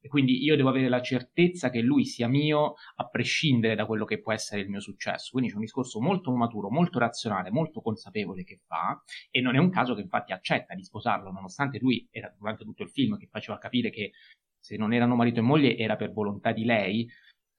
E 0.00 0.08
quindi 0.08 0.42
io 0.42 0.56
devo 0.56 0.70
avere 0.70 0.88
la 0.88 1.02
certezza 1.02 1.68
che 1.68 1.80
lui 1.80 2.04
sia 2.06 2.26
mio 2.26 2.74
a 2.96 3.08
prescindere 3.08 3.74
da 3.74 3.86
quello 3.86 4.04
che 4.04 4.20
può 4.20 4.32
essere 4.32 4.62
il 4.62 4.68
mio 4.70 4.80
successo. 4.80 5.30
Quindi 5.32 5.50
c'è 5.50 5.56
un 5.56 5.62
discorso 5.62 6.00
molto 6.00 6.34
maturo, 6.34 6.70
molto 6.70 6.98
razionale, 6.98 7.50
molto 7.50 7.80
consapevole 7.80 8.44
che 8.44 8.60
fa 8.66 9.02
e 9.30 9.40
non 9.40 9.54
è 9.54 9.58
un 9.58 9.70
caso 9.70 9.94
che 9.94 10.00
infatti 10.00 10.32
accetta 10.32 10.74
di 10.74 10.82
sposarlo, 10.82 11.30
nonostante 11.30 11.78
lui 11.78 12.08
era 12.10 12.34
durante 12.36 12.64
tutto 12.64 12.82
il 12.82 12.90
film 12.90 13.18
che 13.18 13.28
faceva 13.30 13.58
capire 13.58 13.90
che 13.90 14.12
se 14.58 14.76
non 14.76 14.92
erano 14.92 15.16
marito 15.16 15.40
e 15.40 15.42
moglie 15.42 15.76
era 15.76 15.96
per 15.96 16.12
volontà 16.12 16.52
di 16.52 16.64
lei, 16.64 17.08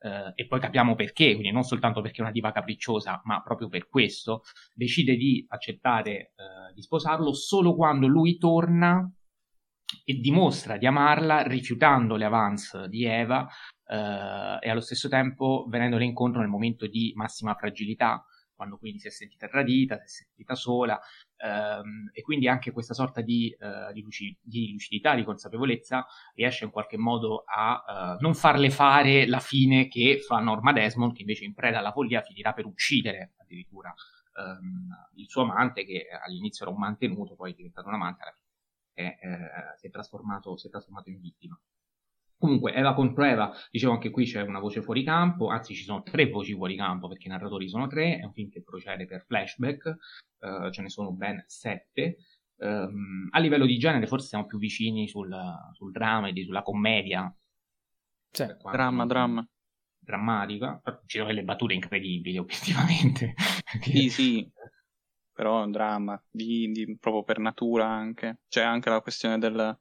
eh, 0.02 0.32
e 0.36 0.48
poi 0.48 0.60
capiamo 0.60 0.96
perché, 0.96 1.34
quindi 1.34 1.52
non 1.52 1.64
soltanto 1.64 2.02
perché 2.02 2.20
è 2.20 2.22
una 2.22 2.32
diva 2.32 2.52
capricciosa, 2.52 3.22
ma 3.26 3.42
proprio 3.42 3.68
per 3.68 3.88
questo, 3.88 4.44
decide 4.74 5.16
di 5.16 5.46
accettare 5.48 6.12
eh, 6.12 6.74
di 6.74 6.82
sposarlo 6.82 7.34
solo 7.34 7.76
quando 7.76 8.08
lui 8.08 8.38
torna 8.38 9.12
e 10.04 10.14
dimostra 10.16 10.78
di 10.78 10.86
amarla 10.86 11.44
rifiutando 11.44 12.16
le 12.16 12.26
avance 12.26 12.88
di 12.88 13.06
Eva 13.06 13.48
eh, 13.88 14.58
e 14.62 14.70
allo 14.70 14.82
stesso 14.82 15.10
tempo 15.10 15.66
venendole 15.70 16.06
incontro 16.06 16.42
nel 16.42 16.50
momento 16.50 16.88
di 16.88 17.12
massima 17.16 17.56
fragilità 17.56 18.26
quando 18.62 18.78
quindi 18.78 19.00
si 19.00 19.08
è 19.08 19.10
sentita 19.10 19.48
tradita, 19.48 19.96
si 19.96 20.04
è 20.04 20.08
sentita 20.08 20.54
sola 20.54 21.00
ehm, 21.38 22.12
e 22.14 22.22
quindi 22.22 22.48
anche 22.48 22.72
questa 22.72 22.94
sorta 22.94 23.22
di, 23.22 23.50
eh, 23.50 23.92
di, 23.92 24.04
luci- 24.04 24.38
di, 24.40 24.72
lucidità, 24.72 25.16
di 25.16 25.24
consapevolezza 25.24 26.06
riesce 26.36 26.66
in 26.66 26.70
qualche 26.70 26.96
modo 26.96 27.44
a 27.44 27.84
eh, 27.88 28.22
non 28.22 28.36
farle 28.36 28.70
fare 28.70 29.26
la 29.26 29.40
fine 29.40 29.88
che 29.88 30.20
fa 30.20 30.38
Norma 30.38 30.74
Desmond 30.74 31.14
che 31.16 31.22
invece 31.22 31.46
in 31.46 31.56
preda 31.56 31.80
alla 31.80 31.92
follia 31.92 32.22
finirà 32.22 32.54
per 32.54 32.68
uccidere 32.68 33.34
addirittura 33.38 33.92
ehm, 34.38 35.10
il 35.16 35.28
suo 35.28 35.42
amante 35.42 35.84
che 35.84 36.06
all'inizio 36.24 36.66
era 36.66 36.74
un 36.74 36.80
mantenuto, 36.80 37.34
poi 37.34 37.54
è 37.54 37.56
diventato 37.56 37.88
un 37.88 37.96
amante, 37.96 38.22
alla 38.22 38.32
fine 38.32 38.41
è, 39.02 39.18
eh, 39.20 39.78
si, 39.78 39.88
è 39.88 39.90
trasformato, 39.90 40.58
si 40.58 40.68
è 40.68 40.70
trasformato 40.70 41.10
in 41.10 41.20
vittima. 41.20 41.60
Comunque, 42.42 42.74
Eva 42.74 42.96
contro 42.96 43.24
Eva, 43.24 43.54
dicevo 43.70 43.94
anche 43.94 44.10
qui 44.10 44.26
c'è 44.26 44.42
una 44.42 44.60
voce 44.60 44.82
fuori 44.82 45.04
campo, 45.04 45.50
anzi 45.50 45.76
ci 45.76 45.84
sono 45.84 46.02
tre 46.02 46.28
voci 46.28 46.56
fuori 46.56 46.76
campo 46.76 47.08
perché 47.08 47.28
i 47.28 47.30
narratori 47.30 47.70
sono 47.70 47.86
tre, 47.86 48.18
è 48.18 48.24
un 48.24 48.34
film 48.34 48.50
che 48.50 48.64
procede 48.64 49.06
per 49.06 49.24
flashback, 49.28 49.96
uh, 50.40 50.72
ce 50.72 50.82
ne 50.82 50.90
sono 50.90 51.12
ben 51.12 51.44
sette. 51.46 52.18
Um, 52.56 53.28
a 53.32 53.40
livello 53.40 53.68
di 53.68 53.78
genere 53.78 54.08
forse 54.08 54.28
siamo 54.28 54.48
più 54.48 54.58
vicini 54.58 55.08
sul, 55.08 55.32
sul 55.74 55.92
dramedy, 55.92 56.44
sulla 56.44 56.64
commedia. 56.64 57.32
Cioè, 58.32 58.58
dramma, 58.72 59.06
dramma. 59.06 59.48
Drammatica, 60.00 60.82
ci 61.06 61.18
sono 61.18 61.30
delle 61.30 61.44
battute 61.44 61.74
incredibili 61.74 62.40
obiettivamente. 62.40 63.36
sì, 63.82 64.10
sì, 64.10 64.52
però 65.42 65.62
è 65.62 65.66
un 65.66 65.72
dramma, 65.72 66.24
di, 66.30 66.70
di, 66.72 66.98
proprio 67.00 67.24
per 67.24 67.40
natura 67.40 67.88
anche. 67.88 68.42
C'è 68.48 68.62
anche 68.62 68.92
la 68.92 69.02
questione 69.02 69.40
del, 69.40 69.76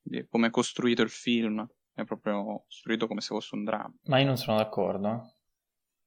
di 0.00 0.24
come 0.28 0.46
è 0.46 0.50
costruito 0.50 1.02
il 1.02 1.10
film 1.10 1.68
è 1.94 2.04
proprio 2.04 2.62
costruito 2.62 3.08
come 3.08 3.20
se 3.20 3.34
fosse 3.34 3.56
un 3.56 3.64
dramma. 3.64 3.92
Ma 4.04 4.20
io 4.20 4.26
non 4.26 4.36
sono 4.36 4.58
d'accordo. 4.58 5.34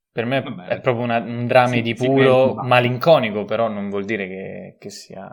Per 0.10 0.26
me 0.26 0.42
Vabbè, 0.42 0.68
è 0.68 0.80
proprio 0.80 1.04
una, 1.04 1.18
un 1.18 1.46
dramma 1.48 1.74
sì, 1.74 1.82
di 1.82 1.94
puro 1.94 2.56
malinconico, 2.64 3.44
però 3.44 3.68
non 3.68 3.90
vuol 3.90 4.06
dire 4.06 4.26
che, 4.26 4.78
che 4.80 4.90
sia 4.90 5.30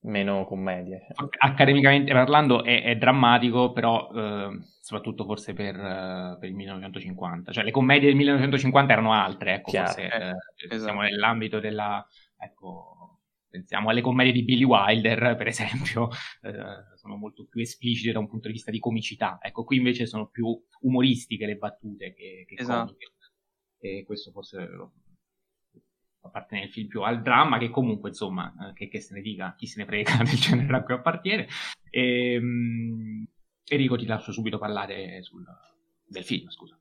meno 0.00 0.44
commedia. 0.44 0.98
Accademicamente 1.38 2.12
parlando 2.12 2.64
è, 2.64 2.82
è 2.82 2.96
drammatico, 2.96 3.70
però 3.70 4.10
eh, 4.12 4.58
soprattutto 4.80 5.24
forse 5.24 5.52
per, 5.52 5.76
uh, 5.76 6.38
per, 6.40 6.48
il 6.48 6.56
1950. 6.56 7.52
Cioè 7.52 7.62
le 7.62 7.70
commedie 7.70 8.08
del 8.08 8.16
1950 8.16 8.92
erano 8.92 9.12
altre, 9.12 9.54
ecco, 9.54 9.70
forse, 9.70 10.02
eh, 10.02 10.34
esatto. 10.70 10.82
siamo 10.82 11.02
nell'ambito 11.02 11.60
della... 11.60 12.04
Ecco, 12.38 13.20
pensiamo 13.48 13.90
alle 13.90 14.00
commedie 14.00 14.32
di 14.32 14.44
Billy 14.44 14.64
Wilder, 14.64 15.36
per 15.36 15.46
esempio, 15.46 16.08
eh, 16.42 16.96
sono 16.96 17.16
molto 17.16 17.46
più 17.46 17.60
esplicite 17.60 18.12
da 18.12 18.18
un 18.18 18.28
punto 18.28 18.46
di 18.46 18.54
vista 18.54 18.70
di 18.70 18.78
comicità. 18.78 19.38
Ecco, 19.40 19.64
qui 19.64 19.76
invece 19.76 20.06
sono 20.06 20.28
più 20.28 20.46
umoristiche 20.80 21.46
le 21.46 21.56
battute 21.56 22.14
che, 22.14 22.44
che 22.46 22.54
esatto. 22.56 22.86
comiche. 22.86 23.12
E 23.80 24.04
questo 24.04 24.32
forse 24.32 24.68
appartiene 26.20 26.64
il 26.64 26.70
film 26.70 26.88
più 26.88 27.02
al 27.02 27.22
dramma, 27.22 27.58
che 27.58 27.70
comunque, 27.70 28.10
insomma, 28.10 28.52
eh, 28.68 28.72
che, 28.74 28.88
che, 28.88 29.00
se 29.00 29.14
ne 29.14 29.20
dica, 29.20 29.54
chi 29.56 29.66
se 29.66 29.80
ne 29.80 29.86
frega 29.86 30.16
del 30.24 30.38
genere 30.38 30.76
a 30.76 30.82
cui 30.82 30.94
appartiene. 30.94 31.48
E, 31.90 32.36
um, 32.38 33.26
Enrico 33.70 33.96
ti 33.96 34.06
lascio 34.06 34.32
subito 34.32 34.58
parlare 34.58 35.22
sul, 35.22 35.44
del 36.06 36.24
film, 36.24 36.48
scusa. 36.48 36.78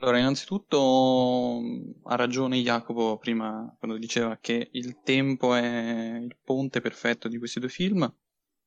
Allora, 0.00 0.18
innanzitutto 0.18 1.60
ha 2.04 2.14
ragione 2.14 2.60
Jacopo 2.60 3.18
prima 3.18 3.74
quando 3.78 3.98
diceva 3.98 4.38
che 4.40 4.68
il 4.72 5.00
tempo 5.02 5.54
è 5.54 6.18
il 6.20 6.36
ponte 6.40 6.80
perfetto 6.80 7.26
di 7.26 7.36
questi 7.36 7.58
due 7.58 7.68
film, 7.68 8.08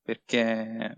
perché 0.03 0.97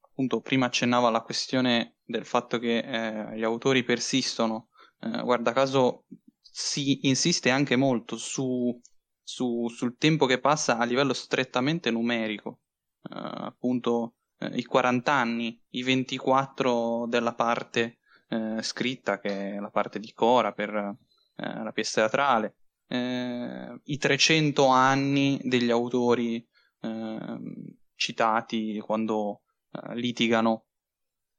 appunto 0.00 0.40
prima 0.40 0.66
accennava 0.66 1.06
alla 1.06 1.22
questione 1.22 1.98
del 2.04 2.24
fatto 2.24 2.58
che 2.58 2.78
eh, 2.78 3.38
gli 3.38 3.44
autori 3.44 3.84
persistono, 3.84 4.70
eh, 5.00 5.22
guarda 5.22 5.52
caso 5.52 6.06
si 6.40 7.06
insiste 7.06 7.50
anche 7.50 7.76
molto 7.76 8.16
su, 8.16 8.76
su, 9.22 9.68
sul 9.68 9.96
tempo 9.96 10.26
che 10.26 10.40
passa 10.40 10.78
a 10.78 10.84
livello 10.84 11.12
strettamente 11.12 11.92
numerico, 11.92 12.58
eh, 13.02 13.10
appunto 13.12 14.16
eh, 14.38 14.48
i 14.56 14.64
40 14.64 15.12
anni, 15.12 15.62
i 15.70 15.84
24 15.84 17.06
della 17.08 17.34
parte 17.34 17.98
eh, 18.34 18.62
scritta, 18.62 19.18
che 19.18 19.54
è 19.54 19.58
la 19.58 19.70
parte 19.70 19.98
di 19.98 20.12
Cora 20.12 20.52
per 20.52 20.74
eh, 20.74 21.62
la 21.62 21.72
pièce 21.72 21.94
teatrale, 21.94 22.56
eh, 22.88 23.80
i 23.84 23.98
300 23.98 24.66
anni 24.66 25.40
degli 25.42 25.70
autori 25.70 26.46
ehm, 26.80 27.76
citati 27.94 28.80
quando 28.80 29.42
eh, 29.72 29.94
litigano 29.96 30.66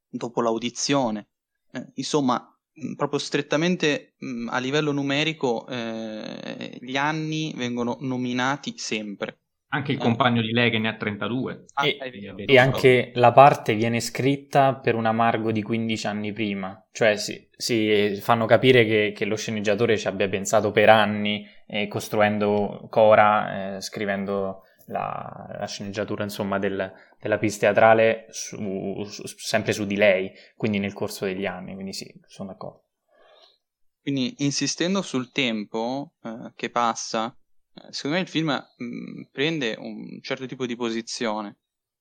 dopo 0.08 0.41
l'audizione. 0.41 1.29
Eh, 1.71 1.91
insomma, 1.95 2.49
proprio 2.95 3.19
strettamente 3.19 4.15
mh, 4.17 4.47
a 4.49 4.58
livello 4.60 4.91
numerico 4.91 5.67
eh, 5.67 6.77
gli 6.81 6.97
anni 6.97 7.53
vengono 7.55 7.97
nominati 8.01 8.77
sempre. 8.77 9.39
Anche 9.69 9.91
il 9.91 9.97
compagno 9.97 10.41
di 10.41 10.51
lei 10.51 10.69
che 10.71 10.80
ne 10.80 10.88
ha 10.88 10.95
32. 10.95 11.65
Ah, 11.73 11.86
e, 11.86 11.97
e 12.45 12.58
anche 12.58 13.12
la 13.15 13.32
parte 13.32 13.75
viene 13.75 13.99
scritta 13.99 14.75
per 14.75 14.95
un 14.95 15.06
amargo 15.06 15.51
di 15.51 15.62
15 15.62 16.08
anni 16.08 16.32
prima. 16.32 16.88
Cioè 16.91 17.17
si, 17.17 17.49
si 17.51 18.17
fanno 18.21 18.45
capire 18.45 18.86
che, 18.86 19.12
che, 19.13 19.25
lo 19.25 19.36
sceneggiatore 19.36 19.97
ci 19.97 20.08
abbia 20.08 20.30
pensato 20.30 20.71
per 20.71 20.89
anni, 20.89 21.45
eh, 21.67 21.88
costruendo 21.88 22.88
Cora, 22.89 23.75
eh, 23.75 23.82
scrivendo 23.82 24.62
la, 24.88 25.47
la, 25.60 25.67
sceneggiatura 25.67 26.23
insomma, 26.23 26.58
del, 26.58 26.93
della 27.19 27.38
pista 27.38 27.65
teatrale 27.65 28.28
su, 28.30 29.04
su, 29.04 29.23
sempre 29.25 29.73
su 29.73 29.86
di 29.86 29.97
lei, 29.97 30.32
quindi 30.56 30.80
nel 30.80 30.93
corso 30.93 31.25
degli 31.25 31.45
anni. 31.45 31.73
Quindi 31.73 31.91
sì, 31.91 32.10
sono 32.28 32.49
d'accordo. 32.49 32.84
Quindi 34.01 34.36
insistendo 34.38 35.01
sul 35.01 35.32
tempo 35.32 36.13
eh, 36.23 36.51
che 36.56 36.69
passa 36.69 37.28
eh, 37.28 37.44
secondo 37.89 38.17
me 38.17 38.23
il 38.23 38.29
film 38.29 38.47
mh, 38.77 38.85
mm, 38.85 39.21
prende 39.31 39.75
un 39.77 40.19
certo 40.21 40.45
tipo 40.45 40.65
di 40.65 40.75
posizione, 40.75 41.57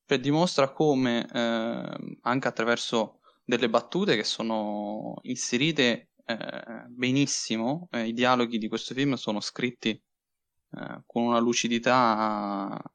cioè 0.07 0.19
dimostra 0.19 0.73
come 0.73 1.27
eh, 1.33 2.17
anche 2.23 2.49
attraverso 2.49 3.21
delle 3.45 3.69
battute 3.69 4.17
che 4.17 4.25
sono 4.25 5.17
inserite 5.23 6.11
eh, 6.25 6.85
benissimo, 6.89 7.89
eh, 7.91 8.07
i 8.07 8.13
dialoghi 8.13 8.59
di 8.59 8.69
questo 8.69 8.95
film 8.95 9.15
sono 9.15 9.41
scritti 9.41 9.91
eh, 9.91 11.03
con 11.07 11.25
una 11.25 11.39
lucidità 11.39 11.97
a, 11.97 12.93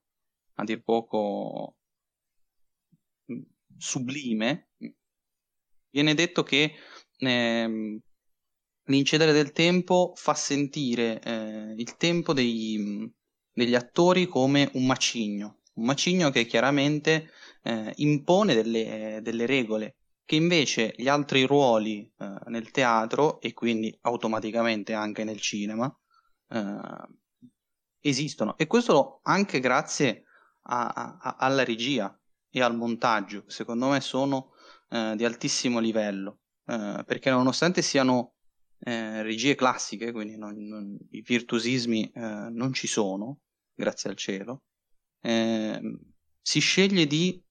a 0.56 0.64
dir 0.64 0.82
poco 0.84 1.76
mm, 3.32 3.42
sublime. 3.78 4.70
Viene 5.92 6.14
detto 6.14 6.44
che 6.44 6.76
eh, 7.18 8.00
l'incedere 8.90 9.32
del 9.32 9.52
tempo 9.52 10.14
fa 10.16 10.34
sentire 10.34 11.22
eh, 11.22 11.74
il 11.78 11.96
tempo 11.96 12.34
dei, 12.34 13.12
degli 13.52 13.76
attori 13.76 14.28
come 14.28 14.70
un 14.74 14.86
macigno, 14.86 15.62
un 15.76 15.86
macigno 15.86 16.30
che 16.30 16.46
chiaramente 16.46 17.30
eh, 17.64 17.94
impone 17.98 18.54
delle, 18.54 19.20
delle, 19.22 19.46
regole 19.46 19.96
che 20.26 20.36
invece 20.36 20.94
gli 20.98 21.08
altri 21.08 21.44
ruoli 21.44 22.12
eh, 22.18 22.36
nel 22.48 22.72
teatro 22.72 23.40
e 23.42 23.54
quindi 23.54 23.96
automaticamente 24.02 24.94
anche 24.94 25.24
nel 25.24 25.40
cinema 25.40 25.92
eh, 26.50 27.08
esistono. 28.00 28.58
E 28.58 28.68
questo 28.68 29.20
anche 29.24 29.60
grazie 29.60 30.24
a, 30.64 31.18
a, 31.20 31.36
alla 31.40 31.64
regia 31.64 32.16
e 32.50 32.62
al 32.62 32.76
montaggio, 32.76 33.44
secondo 33.48 33.90
me 33.90 34.02
sono 34.02 34.54
eh, 34.90 35.14
di 35.16 35.26
altissimo 35.26 35.80
livello, 35.80 36.40
eh, 36.66 37.04
perché 37.06 37.30
nonostante 37.30 37.82
siano 37.84 38.34
eh, 38.82 39.22
regie 39.24 39.56
classiche, 39.56 40.12
quindi 40.12 40.38
non, 40.38 40.56
non, 40.56 40.98
i 41.12 41.22
virtuosismi 41.22 42.12
eh, 42.12 42.20
non 42.20 42.74
ci 42.74 42.88
sono, 42.88 43.40
grazie 43.74 44.10
al 44.10 44.16
cielo, 44.16 44.64
eh, 45.22 45.82
si 46.42 46.60
sceglie 46.60 47.06
di 47.06 47.44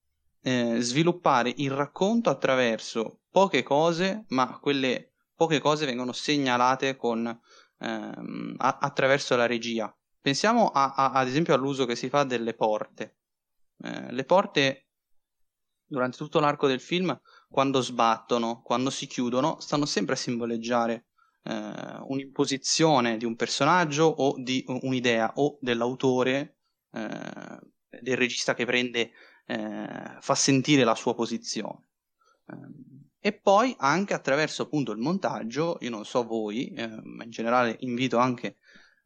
eh, 0.42 0.80
sviluppare 0.80 1.52
il 1.56 1.70
racconto 1.70 2.30
attraverso 2.30 3.20
poche 3.30 3.62
cose, 3.62 4.24
ma 4.28 4.58
quelle 4.58 5.12
poche 5.34 5.60
cose 5.60 5.86
vengono 5.86 6.12
segnalate 6.12 6.96
con, 6.96 7.26
ehm, 7.78 8.54
a- 8.58 8.78
attraverso 8.80 9.36
la 9.36 9.46
regia. 9.46 9.94
Pensiamo 10.20 10.68
a, 10.68 10.94
a, 10.94 11.10
ad 11.12 11.28
esempio 11.28 11.54
all'uso 11.54 11.84
che 11.86 11.94
si 11.96 12.08
fa 12.08 12.24
delle 12.24 12.54
porte. 12.54 13.18
Eh, 13.84 14.12
le 14.12 14.24
porte 14.24 14.88
durante 15.84 16.16
tutto 16.16 16.40
l'arco 16.40 16.66
del 16.66 16.80
film, 16.80 17.18
quando 17.48 17.80
sbattono, 17.80 18.62
quando 18.62 18.90
si 18.90 19.06
chiudono, 19.06 19.60
stanno 19.60 19.86
sempre 19.86 20.14
a 20.14 20.18
simboleggiare 20.18 21.07
eh, 21.44 21.98
un'imposizione 22.06 23.16
di 23.16 23.24
un 23.24 23.36
personaggio 23.36 24.04
o 24.04 24.34
di 24.38 24.64
un'idea 24.66 25.32
o 25.36 25.58
dell'autore, 25.60 26.56
eh, 26.92 27.58
del 28.00 28.16
regista 28.16 28.54
che 28.54 28.64
prende, 28.64 29.10
eh, 29.46 30.16
fa 30.20 30.34
sentire 30.34 30.84
la 30.84 30.94
sua 30.94 31.14
posizione. 31.14 31.86
Eh, 32.48 32.96
e 33.20 33.32
poi 33.32 33.74
anche 33.78 34.14
attraverso 34.14 34.62
appunto 34.62 34.92
il 34.92 34.98
montaggio, 34.98 35.78
io 35.80 35.90
non 35.90 36.04
so 36.04 36.22
voi, 36.24 36.72
eh, 36.72 36.88
ma 37.02 37.24
in 37.24 37.30
generale 37.30 37.76
invito 37.80 38.18
anche 38.18 38.56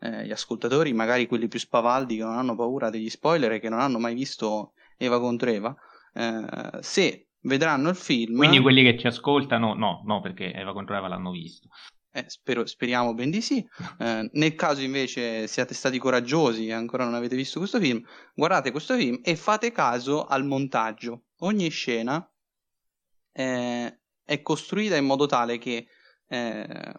eh, 0.00 0.26
gli 0.26 0.32
ascoltatori, 0.32 0.92
magari 0.92 1.26
quelli 1.26 1.48
più 1.48 1.58
spavaldi 1.58 2.16
che 2.16 2.22
non 2.22 2.36
hanno 2.36 2.54
paura 2.54 2.90
degli 2.90 3.08
spoiler 3.08 3.52
e 3.52 3.60
che 3.60 3.68
non 3.68 3.80
hanno 3.80 3.98
mai 3.98 4.14
visto 4.14 4.74
Eva 4.96 5.18
contro 5.18 5.48
Eva, 5.48 5.74
se 6.80 7.28
vedranno 7.40 7.88
il 7.88 7.96
film. 7.96 8.36
Quindi 8.36 8.60
quelli 8.60 8.82
che 8.82 8.98
ci 8.98 9.06
ascoltano, 9.06 9.74
no, 9.74 10.02
no, 10.04 10.20
perché 10.20 10.52
Eva 10.52 10.72
contro 10.72 10.94
Eva 10.94 11.08
l'hanno 11.08 11.30
visto. 11.30 11.68
Eh, 12.14 12.24
spero, 12.28 12.66
speriamo 12.66 13.14
ben 13.14 13.30
di 13.30 13.40
sì. 13.40 13.66
Eh, 13.98 14.28
nel 14.32 14.54
caso 14.54 14.80
invece 14.82 15.46
siate 15.46 15.74
stati 15.74 15.98
coraggiosi 15.98 16.66
e 16.66 16.72
ancora 16.72 17.04
non 17.04 17.14
avete 17.14 17.36
visto 17.36 17.58
questo 17.58 17.78
film, 17.78 18.04
guardate 18.34 18.70
questo 18.70 18.96
film 18.96 19.20
e 19.22 19.36
fate 19.36 19.70
caso 19.72 20.26
al 20.26 20.44
montaggio. 20.44 21.26
Ogni 21.38 21.68
scena 21.70 22.28
eh, 23.32 24.00
è 24.24 24.42
costruita 24.42 24.96
in 24.96 25.04
modo 25.04 25.26
tale 25.26 25.58
che 25.58 25.86
eh, 26.26 26.92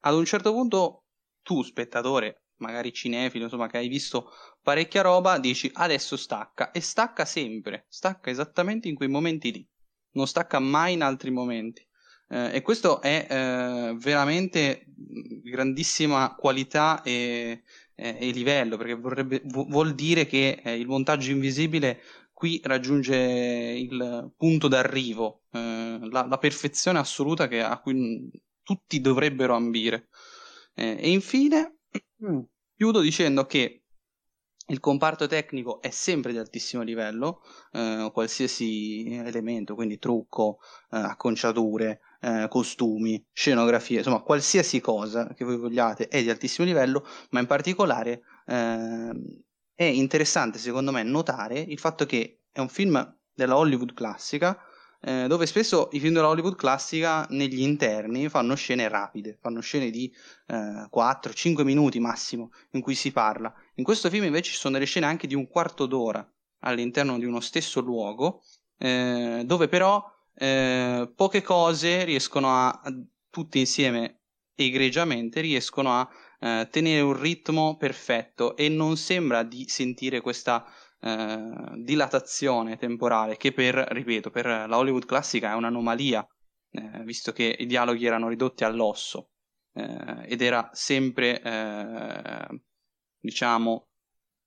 ad 0.00 0.14
un 0.14 0.24
certo 0.24 0.52
punto 0.52 1.04
tu, 1.42 1.62
spettatore, 1.62 2.44
magari 2.56 2.92
cinefilo, 2.92 3.44
insomma, 3.44 3.68
che 3.68 3.78
hai 3.78 3.88
visto 3.88 4.30
parecchia 4.62 5.02
roba, 5.02 5.38
dici 5.38 5.70
adesso 5.74 6.16
stacca 6.16 6.70
e 6.70 6.80
stacca 6.80 7.24
sempre, 7.24 7.86
stacca 7.88 8.30
esattamente 8.30 8.88
in 8.88 8.94
quei 8.94 9.08
momenti 9.08 9.52
lì. 9.52 9.66
non 10.12 10.26
stacca 10.26 10.58
mai 10.58 10.94
in 10.94 11.02
altri 11.02 11.30
momenti. 11.30 11.86
Eh, 12.32 12.56
e 12.56 12.62
questo 12.62 13.00
è 13.00 13.26
eh, 13.28 13.96
veramente 13.98 14.86
grandissima 15.42 16.34
qualità 16.36 17.02
e, 17.02 17.62
e, 17.94 18.16
e 18.20 18.30
livello, 18.30 18.76
perché 18.76 18.94
vorrebbe, 18.94 19.42
vuol 19.44 19.94
dire 19.94 20.26
che 20.26 20.60
eh, 20.62 20.78
il 20.78 20.86
montaggio 20.86 21.32
invisibile 21.32 22.00
qui 22.32 22.60
raggiunge 22.62 23.16
il 23.16 24.32
punto 24.36 24.68
d'arrivo, 24.68 25.42
eh, 25.50 25.98
la, 26.10 26.24
la, 26.26 26.38
perfezione 26.38 27.00
assoluta 27.00 27.48
che, 27.48 27.60
a 27.62 27.78
cui 27.80 28.30
tutti 28.62 29.00
dovrebbero 29.00 29.54
ambire. 29.54 30.08
Eh, 30.74 30.98
e 31.00 31.10
infine 31.10 31.78
chiudo 32.76 33.00
dicendo 33.00 33.44
che 33.44 33.82
il 34.68 34.78
comparto 34.78 35.26
tecnico 35.26 35.82
è 35.82 35.90
sempre 35.90 36.30
di 36.30 36.38
altissimo 36.38 36.82
livello, 36.82 37.42
eh, 37.72 38.08
qualsiasi 38.12 39.04
elemento, 39.16 39.74
quindi 39.74 39.98
trucco, 39.98 40.60
eh, 40.92 40.96
acconciature, 40.96 42.00
eh, 42.20 42.46
costumi, 42.48 43.24
scenografie, 43.32 43.98
insomma 43.98 44.20
qualsiasi 44.20 44.80
cosa 44.80 45.32
che 45.34 45.44
voi 45.44 45.56
vogliate 45.56 46.08
è 46.08 46.22
di 46.22 46.30
altissimo 46.30 46.66
livello, 46.66 47.06
ma 47.30 47.40
in 47.40 47.46
particolare 47.46 48.22
ehm, 48.46 49.42
è 49.74 49.84
interessante 49.84 50.58
secondo 50.58 50.92
me 50.92 51.02
notare 51.02 51.58
il 51.58 51.78
fatto 51.78 52.06
che 52.06 52.42
è 52.52 52.60
un 52.60 52.68
film 52.68 53.16
della 53.32 53.56
Hollywood 53.56 53.94
classica 53.94 54.58
eh, 55.02 55.26
dove 55.28 55.46
spesso 55.46 55.88
i 55.92 56.00
film 56.00 56.12
della 56.12 56.28
Hollywood 56.28 56.56
classica 56.56 57.26
negli 57.30 57.60
interni 57.62 58.28
fanno 58.28 58.54
scene 58.54 58.86
rapide, 58.88 59.38
fanno 59.40 59.60
scene 59.60 59.90
di 59.90 60.12
eh, 60.46 60.88
4-5 60.90 61.62
minuti 61.62 61.98
massimo 62.00 62.52
in 62.72 62.82
cui 62.82 62.94
si 62.94 63.10
parla. 63.10 63.52
In 63.76 63.84
questo 63.84 64.10
film 64.10 64.24
invece 64.24 64.50
ci 64.50 64.58
sono 64.58 64.74
delle 64.74 64.84
scene 64.84 65.06
anche 65.06 65.26
di 65.26 65.34
un 65.34 65.48
quarto 65.48 65.86
d'ora 65.86 66.26
all'interno 66.60 67.18
di 67.18 67.24
uno 67.24 67.40
stesso 67.40 67.80
luogo, 67.80 68.42
eh, 68.76 69.42
dove 69.46 69.68
però 69.68 70.04
eh, 70.34 71.12
poche 71.14 71.42
cose 71.42 72.04
riescono 72.04 72.48
a, 72.48 72.80
tutte 73.28 73.58
insieme 73.58 74.22
egregiamente, 74.54 75.40
riescono 75.40 75.92
a 75.92 76.08
eh, 76.40 76.68
tenere 76.70 77.00
un 77.00 77.18
ritmo 77.18 77.76
perfetto 77.76 78.56
e 78.56 78.68
non 78.68 78.96
sembra 78.96 79.42
di 79.42 79.68
sentire 79.68 80.20
questa 80.20 80.64
eh, 81.00 81.72
dilatazione 81.76 82.76
temporale 82.76 83.36
che 83.36 83.52
per, 83.52 83.74
ripeto, 83.74 84.30
per 84.30 84.46
la 84.46 84.76
Hollywood 84.76 85.06
classica 85.06 85.52
è 85.52 85.54
un'anomalia, 85.54 86.26
eh, 86.70 87.04
visto 87.04 87.32
che 87.32 87.56
i 87.58 87.66
dialoghi 87.66 88.06
erano 88.06 88.28
ridotti 88.28 88.64
all'osso 88.64 89.30
eh, 89.74 90.24
ed 90.26 90.42
era 90.42 90.68
sempre, 90.72 91.40
diciamo, 93.18 93.88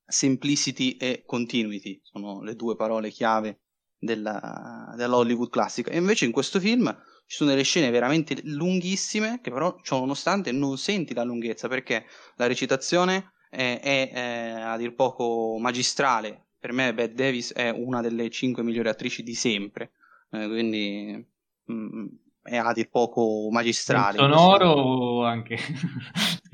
simplicity 0.05 0.97
e 0.97 1.23
continuity, 1.25 1.99
sono 2.03 2.41
le 2.41 2.55
due 2.55 2.75
parole 2.75 3.09
chiave 3.09 3.62
della, 4.03 4.93
della 4.95 5.17
Hollywood 5.17 5.49
classica. 5.49 5.91
E 5.91 5.97
invece 5.97 6.25
in 6.25 6.31
questo 6.31 6.59
film 6.59 6.95
ci 7.25 7.37
sono 7.37 7.49
delle 7.49 7.63
scene 7.63 7.89
veramente 7.89 8.39
lunghissime 8.43 9.39
che 9.41 9.49
però 9.49 9.79
ciò 9.81 9.99
nonostante 9.99 10.51
non 10.51 10.77
senti 10.77 11.13
la 11.13 11.23
lunghezza 11.23 11.67
perché 11.67 12.05
la 12.35 12.47
recitazione 12.47 13.33
è, 13.49 13.79
è, 13.81 14.11
è 14.11 14.61
a 14.61 14.77
dir 14.77 14.93
poco 14.93 15.57
magistrale 15.59 16.47
per 16.63 16.71
me 16.71 16.93
Bette 16.93 17.13
Davis 17.13 17.51
è 17.51 17.69
una 17.71 17.99
delle 17.99 18.29
cinque 18.29 18.63
migliori 18.63 18.87
attrici 18.87 19.21
di 19.21 19.35
sempre, 19.35 19.91
eh, 20.31 20.47
quindi 20.47 21.27
mh, 21.65 21.73
mm, 21.73 22.05
è 22.41 22.55
a 22.55 22.71
dir 22.71 22.87
poco 22.89 23.49
magistrale. 23.51 24.17
Il 24.17 24.33
sonoro 24.33 25.25
anche... 25.25 25.57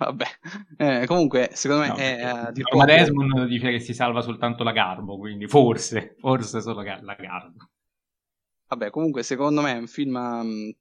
Vabbè, 0.00 0.24
eh, 0.78 1.06
comunque 1.06 1.50
secondo 1.52 1.82
me 1.82 1.88
no, 1.88 1.96
è 1.96 2.22
a 2.22 2.50
dir 2.50 2.66
poco... 2.66 2.86
Desmond 2.86 3.44
dice 3.44 3.70
che 3.70 3.80
si 3.80 3.92
salva 3.92 4.22
soltanto 4.22 4.64
la 4.64 4.72
Garbo, 4.72 5.18
quindi 5.18 5.46
forse, 5.46 6.16
forse 6.18 6.62
solo 6.62 6.80
la 6.80 7.14
Garbo. 7.14 7.70
Vabbè, 8.68 8.88
comunque 8.88 9.22
secondo 9.22 9.60
me 9.60 9.74
è 9.74 9.78
un 9.78 9.86
film 9.86 10.14
um, 10.14 10.74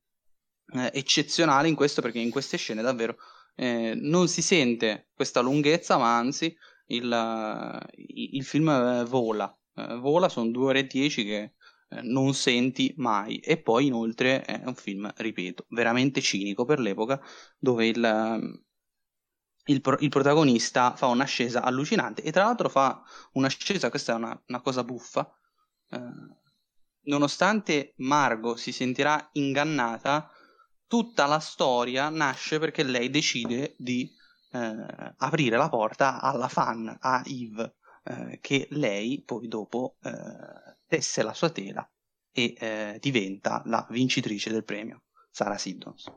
eccezionale 0.93 1.67
in 1.67 1.75
questo 1.75 2.01
perché 2.01 2.19
in 2.19 2.29
queste 2.29 2.55
scene 2.55 2.81
davvero 2.81 3.17
eh, 3.55 3.91
non 3.93 4.29
si 4.29 4.41
sente 4.41 5.09
questa 5.13 5.41
lunghezza, 5.41 5.97
ma 5.97 6.15
anzi 6.15 6.55
il, 6.85 7.89
il 7.97 8.43
film 8.45 8.69
eh, 8.69 9.03
vola, 9.03 9.53
eh, 9.75 9.97
vola, 9.97 10.29
sono 10.29 10.49
due 10.49 10.67
ore 10.67 10.79
e 10.79 10.87
dieci 10.87 11.25
che 11.25 11.55
eh, 11.89 12.01
non 12.03 12.33
senti 12.33 12.93
mai. 12.95 13.39
E 13.39 13.61
poi 13.61 13.87
inoltre 13.87 14.43
è 14.43 14.61
un 14.63 14.75
film, 14.75 15.11
ripeto, 15.13 15.65
veramente 15.71 16.21
cinico 16.21 16.63
per 16.63 16.79
l'epoca 16.79 17.21
dove 17.57 17.85
il, 17.85 18.67
il, 19.69 19.81
il, 19.99 20.09
protagonista 20.09 20.95
fa 20.95 21.07
un'ascesa 21.07 21.61
allucinante 21.61 22.21
e 22.23 22.31
tra 22.31 22.43
l'altro 22.43 22.69
fa 22.69 23.01
un'ascesa, 23.33 23.89
questa 23.89 24.13
è 24.13 24.15
una, 24.15 24.43
una 24.47 24.61
cosa 24.61 24.83
buffa, 24.83 25.31
eh, 25.91 25.99
nonostante 27.03 27.93
Margot 27.97 28.57
si 28.57 28.71
sentirà 28.71 29.29
ingannata, 29.33 30.29
tutta 30.87 31.25
la 31.27 31.39
storia 31.39 32.09
nasce 32.09 32.59
perché 32.59 32.83
lei 32.83 33.09
decide 33.09 33.75
di 33.77 34.11
eh, 34.51 35.13
aprire 35.17 35.57
la 35.57 35.69
porta 35.69 36.19
alla 36.19 36.47
fan, 36.47 36.97
a 36.99 37.21
Eve, 37.25 37.75
eh, 38.03 38.39
che 38.41 38.67
lei 38.71 39.21
poi 39.23 39.47
dopo 39.47 39.97
eh, 40.01 40.77
tesse 40.87 41.21
la 41.21 41.33
sua 41.33 41.51
tela 41.51 41.87
e 42.31 42.55
eh, 42.57 42.97
diventa 42.99 43.61
la 43.65 43.85
vincitrice 43.89 44.49
del 44.51 44.63
premio, 44.63 45.03
Sara 45.29 45.57
Siddons. 45.57 46.11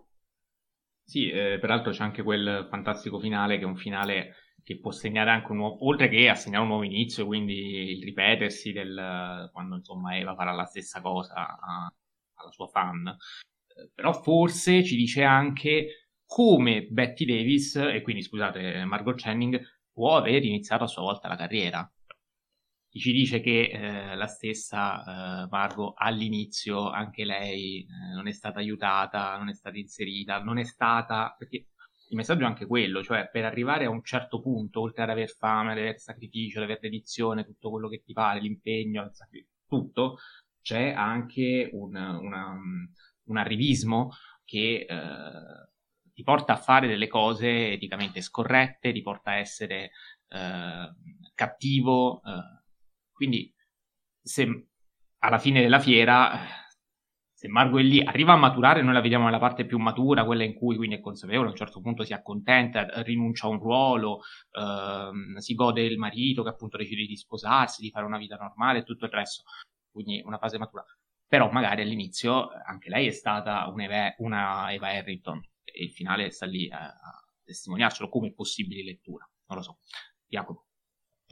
Sì, 1.05 1.28
eh, 1.30 1.59
peraltro 1.61 1.92
c'è 1.92 2.03
anche 2.03 2.22
quel 2.22 2.66
fantastico 2.70 3.18
finale 3.18 3.59
che 3.59 3.64
è 3.64 3.66
un 3.66 3.76
finale 3.76 4.36
che 4.62 4.78
può 4.78 4.90
segnare 4.92 5.30
anche 5.30 5.50
un 5.50 5.59
nuovo, 5.59 5.86
oltre 5.86 6.09
che 6.09 6.28
a 6.28 6.34
segnare 6.34 6.62
un 6.62 6.68
nuovo 6.68 6.84
inizio, 6.84 7.26
quindi 7.26 7.98
il 7.98 8.03
ripetersi 8.05 8.72
del 8.72 9.50
quando 9.53 9.76
insomma 9.76 10.16
Eva 10.16 10.34
farà 10.34 10.53
la 10.53 10.64
stessa 10.64 11.00
cosa 11.00 11.34
a, 11.34 11.92
alla 12.34 12.50
sua 12.50 12.68
fan. 12.68 13.09
Eh, 13.09 13.90
però 13.94 14.12
forse 14.12 14.84
ci 14.84 14.96
dice 14.96 15.22
anche 15.24 16.09
come 16.24 16.86
Betty 16.88 17.24
Davis, 17.26 17.76
e 17.76 18.00
quindi 18.00 18.22
scusate, 18.22 18.84
Margot 18.84 19.20
Channing, 19.20 19.61
può 19.92 20.16
aver 20.16 20.44
iniziato 20.44 20.84
a 20.84 20.86
sua 20.86 21.03
volta 21.03 21.28
la 21.28 21.36
carriera. 21.36 21.92
Ci 22.95 23.11
dice 23.12 23.40
che 23.40 23.70
eh, 23.72 24.14
la 24.14 24.26
stessa 24.26 25.45
eh, 25.45 25.49
Margot 25.51 25.95
all'inizio, 25.97 26.90
anche 26.90 27.24
lei, 27.24 27.80
eh, 27.80 28.14
non 28.14 28.28
è 28.28 28.32
stata 28.32 28.59
aiutata, 28.59 29.36
non 29.38 29.49
è 29.49 29.55
stata 29.55 29.78
inserita, 29.78 30.43
non 30.43 30.59
è 30.59 30.64
stata... 30.64 31.34
perché 31.38 31.68
il 32.11 32.16
messaggio 32.16 32.43
è 32.43 32.47
anche 32.47 32.66
quello, 32.66 33.03
cioè 33.03 33.30
per 33.30 33.47
arrivare 33.47 33.86
a 33.86 33.90
un 33.90 34.03
certo 34.05 34.43
punto, 34.43 34.80
oltre 34.82 35.05
ad 35.05 35.09
aver 35.09 35.30
fame, 35.30 35.72
ad 35.72 35.78
aver 35.78 35.99
sacrificio, 35.99 36.59
ad 36.59 36.64
aver 36.64 36.80
dedizione, 36.80 37.47
tutto 37.47 37.70
quello 37.70 37.88
che 37.88 38.03
ti 38.05 38.12
pare, 38.12 38.40
l'impegno, 38.40 39.11
tutto, 39.66 40.18
c'è 40.61 40.93
anche 40.93 41.70
un, 41.72 41.97
una, 41.97 42.55
un 43.24 43.36
arrivismo 43.38 44.11
che 44.45 44.86
eh, 44.86 45.70
ti 46.12 46.22
porta 46.22 46.53
a 46.53 46.57
fare 46.57 46.86
delle 46.86 47.09
cose 47.09 47.72
eticamente 47.72 48.20
scorrette, 48.20 48.93
ti 48.93 49.01
porta 49.01 49.30
a 49.30 49.36
essere 49.36 49.93
eh, 50.28 50.95
cattivo. 51.34 52.20
Eh. 53.12 53.14
Quindi, 53.14 53.54
se 54.20 54.68
alla 55.18 55.38
fine 55.38 55.60
della 55.60 55.78
fiera, 55.78 56.40
se 57.32 57.48
Margot 57.48 57.80
è 57.80 57.84
lì, 57.84 58.00
arriva 58.02 58.32
a 58.32 58.36
maturare, 58.36 58.82
noi 58.82 58.92
la 58.92 59.00
vediamo 59.00 59.24
nella 59.24 59.38
parte 59.38 59.66
più 59.66 59.78
matura, 59.78 60.24
quella 60.24 60.44
in 60.44 60.54
cui 60.54 60.76
quindi 60.76 60.96
è 60.96 61.00
consapevole, 61.00 61.48
a 61.48 61.50
un 61.50 61.56
certo 61.56 61.80
punto 61.80 62.04
si 62.04 62.12
accontenta, 62.12 63.02
rinuncia 63.02 63.46
a 63.46 63.50
un 63.50 63.58
ruolo, 63.58 64.20
ehm, 64.52 65.36
si 65.38 65.54
gode 65.54 65.82
il 65.82 65.98
marito 65.98 66.42
che 66.42 66.50
appunto 66.50 66.76
decide 66.76 67.04
di 67.04 67.16
sposarsi, 67.16 67.82
di 67.82 67.90
fare 67.90 68.06
una 68.06 68.18
vita 68.18 68.36
normale 68.36 68.80
e 68.80 68.82
tutto 68.84 69.06
il 69.06 69.10
resto. 69.10 69.42
Quindi 69.90 70.22
una 70.24 70.38
fase 70.38 70.58
matura. 70.58 70.84
Però 71.26 71.50
magari 71.50 71.82
all'inizio 71.82 72.48
anche 72.64 72.88
lei 72.90 73.06
è 73.06 73.10
stata 73.10 73.66
una 73.68 74.14
una 74.18 74.72
Eva 74.72 74.88
Harrington, 74.88 75.40
e 75.64 75.84
il 75.84 75.90
finale 75.90 76.30
sta 76.30 76.46
lì 76.46 76.68
a 76.70 76.92
testimoniarcelo 77.44 78.08
come 78.08 78.32
possibile 78.32 78.82
lettura. 78.84 79.28
Non 79.46 79.58
lo 79.58 79.62
so. 79.64 79.78
Jacopo. 80.26 80.66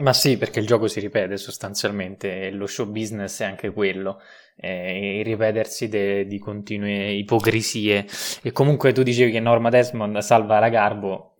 Ma 0.00 0.14
sì, 0.14 0.38
perché 0.38 0.60
il 0.60 0.66
gioco 0.66 0.86
si 0.86 0.98
ripete 0.98 1.36
sostanzialmente, 1.36 2.46
e 2.46 2.50
lo 2.50 2.66
show 2.66 2.86
business 2.90 3.42
è 3.42 3.44
anche 3.44 3.70
quello, 3.70 4.20
eh, 4.56 5.18
il 5.18 5.24
ripetersi 5.24 5.88
de, 5.88 6.26
di 6.26 6.38
continue 6.38 7.10
ipocrisie. 7.12 8.06
E 8.42 8.52
comunque 8.52 8.92
tu 8.92 9.02
dicevi 9.02 9.30
che 9.30 9.40
Norma 9.40 9.68
Desmond 9.68 10.18
salva 10.18 10.58
la 10.58 10.70
Garbo, 10.70 11.36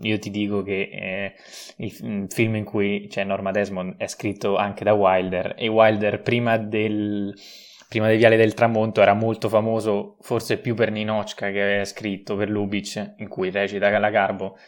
io 0.00 0.18
ti 0.18 0.30
dico 0.30 0.62
che 0.62 0.88
eh, 0.90 1.34
il, 1.78 1.96
il, 2.00 2.26
film 2.30 2.56
in 2.56 2.64
cui 2.64 3.08
c'è 3.10 3.24
Norma 3.24 3.50
Desmond 3.50 3.96
è 3.98 4.06
scritto 4.06 4.56
anche 4.56 4.84
da 4.84 4.94
Wilder, 4.94 5.54
e 5.58 5.68
Wilder 5.68 6.22
prima 6.22 6.56
del 6.56 7.34
prima 7.88 8.06
dei 8.06 8.18
Viali 8.18 8.36
del 8.36 8.52
Tramonto 8.52 9.00
era 9.00 9.14
molto 9.14 9.48
famoso, 9.48 10.16
forse 10.20 10.58
più 10.58 10.74
per 10.74 10.90
Ninochka 10.90 11.50
che 11.50 11.62
aveva 11.62 11.84
scritto 11.84 12.36
per 12.36 12.50
Lubitsch, 12.50 13.14
in 13.16 13.28
cui 13.28 13.50
recita 13.50 13.98
la 13.98 14.10
Garbo, 14.10 14.58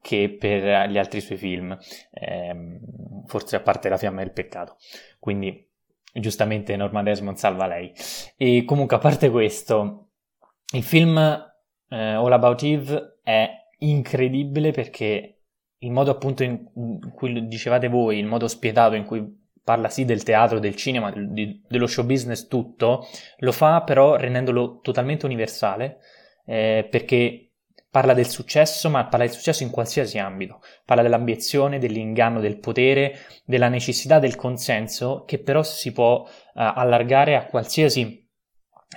che 0.00 0.36
per 0.38 0.88
gli 0.88 0.98
altri 0.98 1.20
suoi 1.20 1.38
film, 1.38 1.76
ehm, 2.12 3.26
forse 3.26 3.56
a 3.56 3.60
parte 3.60 3.88
La 3.88 3.96
fiamma 3.96 4.22
del 4.22 4.32
peccato. 4.32 4.76
Quindi 5.18 5.66
giustamente 6.12 6.76
Norma 6.76 7.02
Desmond 7.02 7.36
salva 7.36 7.66
lei. 7.66 7.92
E 8.36 8.64
comunque 8.64 8.96
a 8.96 9.00
parte 9.00 9.30
questo, 9.30 10.10
il 10.74 10.82
film 10.82 11.18
eh, 11.18 11.96
All 11.96 12.32
About 12.32 12.62
Eve 12.62 13.18
è 13.22 13.50
incredibile 13.78 14.72
perché 14.72 15.34
il 15.78 15.90
modo 15.92 16.10
appunto 16.10 16.42
in 16.42 16.68
cui 17.14 17.46
dicevate 17.46 17.88
voi, 17.88 18.18
il 18.18 18.26
modo 18.26 18.48
spietato 18.48 18.94
in 18.94 19.04
cui 19.04 19.36
parla 19.62 19.88
sì 19.88 20.04
del 20.04 20.22
teatro, 20.22 20.58
del 20.58 20.74
cinema, 20.74 21.12
di, 21.12 21.62
dello 21.68 21.86
show 21.86 22.04
business 22.04 22.48
tutto, 22.48 23.06
lo 23.38 23.52
fa 23.52 23.82
però 23.82 24.16
rendendolo 24.16 24.80
totalmente 24.80 25.26
universale, 25.26 25.98
eh, 26.46 26.88
perché 26.90 27.47
parla 27.98 28.14
del 28.14 28.28
successo, 28.28 28.88
ma 28.90 29.06
parla 29.06 29.26
del 29.26 29.34
successo 29.34 29.64
in 29.64 29.70
qualsiasi 29.70 30.18
ambito, 30.20 30.60
parla 30.84 31.02
dell'ambizione, 31.02 31.80
dell'inganno, 31.80 32.38
del 32.38 32.60
potere, 32.60 33.18
della 33.44 33.68
necessità 33.68 34.20
del 34.20 34.36
consenso, 34.36 35.24
che 35.26 35.40
però 35.40 35.64
si 35.64 35.90
può 35.90 36.24
eh, 36.24 36.30
allargare 36.54 37.34
a 37.34 37.46
qualsiasi 37.46 38.24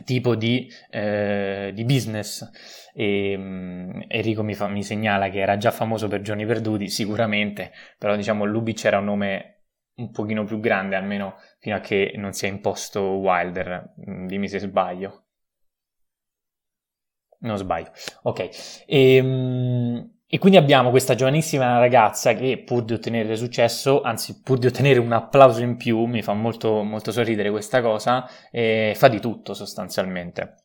tipo 0.05 0.35
di, 0.35 0.71
eh, 0.91 1.71
di 1.73 1.83
business. 1.83 2.47
E, 2.93 3.33
um, 3.35 4.05
Enrico 4.07 4.43
mi, 4.43 4.53
fa, 4.53 4.67
mi, 4.67 4.83
segnala 4.83 5.29
che 5.29 5.39
era 5.39 5.57
già 5.57 5.71
famoso 5.71 6.07
per 6.07 6.21
Giorni 6.21 6.45
Perduti, 6.45 6.87
sicuramente, 6.87 7.71
però 7.97 8.15
diciamo 8.15 8.45
Lubitsch 8.45 8.85
era 8.85 8.99
un 8.99 9.05
nome 9.05 9.63
un 9.95 10.11
pochino 10.11 10.43
più 10.43 10.59
grande, 10.59 10.95
almeno 10.95 11.37
fino 11.57 11.75
a 11.75 11.79
che 11.79 12.13
non 12.17 12.33
si 12.33 12.45
è 12.45 12.49
imposto 12.49 13.01
Wilder, 13.01 13.95
mm, 14.07 14.27
dimmi 14.27 14.47
se 14.47 14.59
sbaglio. 14.59 15.20
Non 17.41 17.57
sbaglio, 17.57 17.91
ok. 18.23 18.83
E, 18.85 19.19
um, 19.19 20.11
e 20.27 20.37
quindi 20.37 20.57
abbiamo 20.57 20.91
questa 20.91 21.15
giovanissima 21.15 21.77
ragazza 21.77 22.33
che 22.33 22.61
pur 22.63 22.85
di 22.85 22.93
ottenere 22.93 23.35
successo, 23.35 24.01
anzi 24.01 24.41
pur 24.41 24.59
di 24.59 24.67
ottenere 24.67 24.99
un 24.99 25.11
applauso 25.11 25.61
in 25.61 25.75
più, 25.75 26.05
mi 26.05 26.21
fa 26.21 26.33
molto, 26.33 26.83
molto 26.83 27.11
sorridere 27.11 27.49
questa 27.49 27.81
cosa, 27.81 28.25
eh, 28.49 28.93
fa 28.95 29.09
di 29.09 29.19
tutto 29.19 29.53
sostanzialmente. 29.53 30.55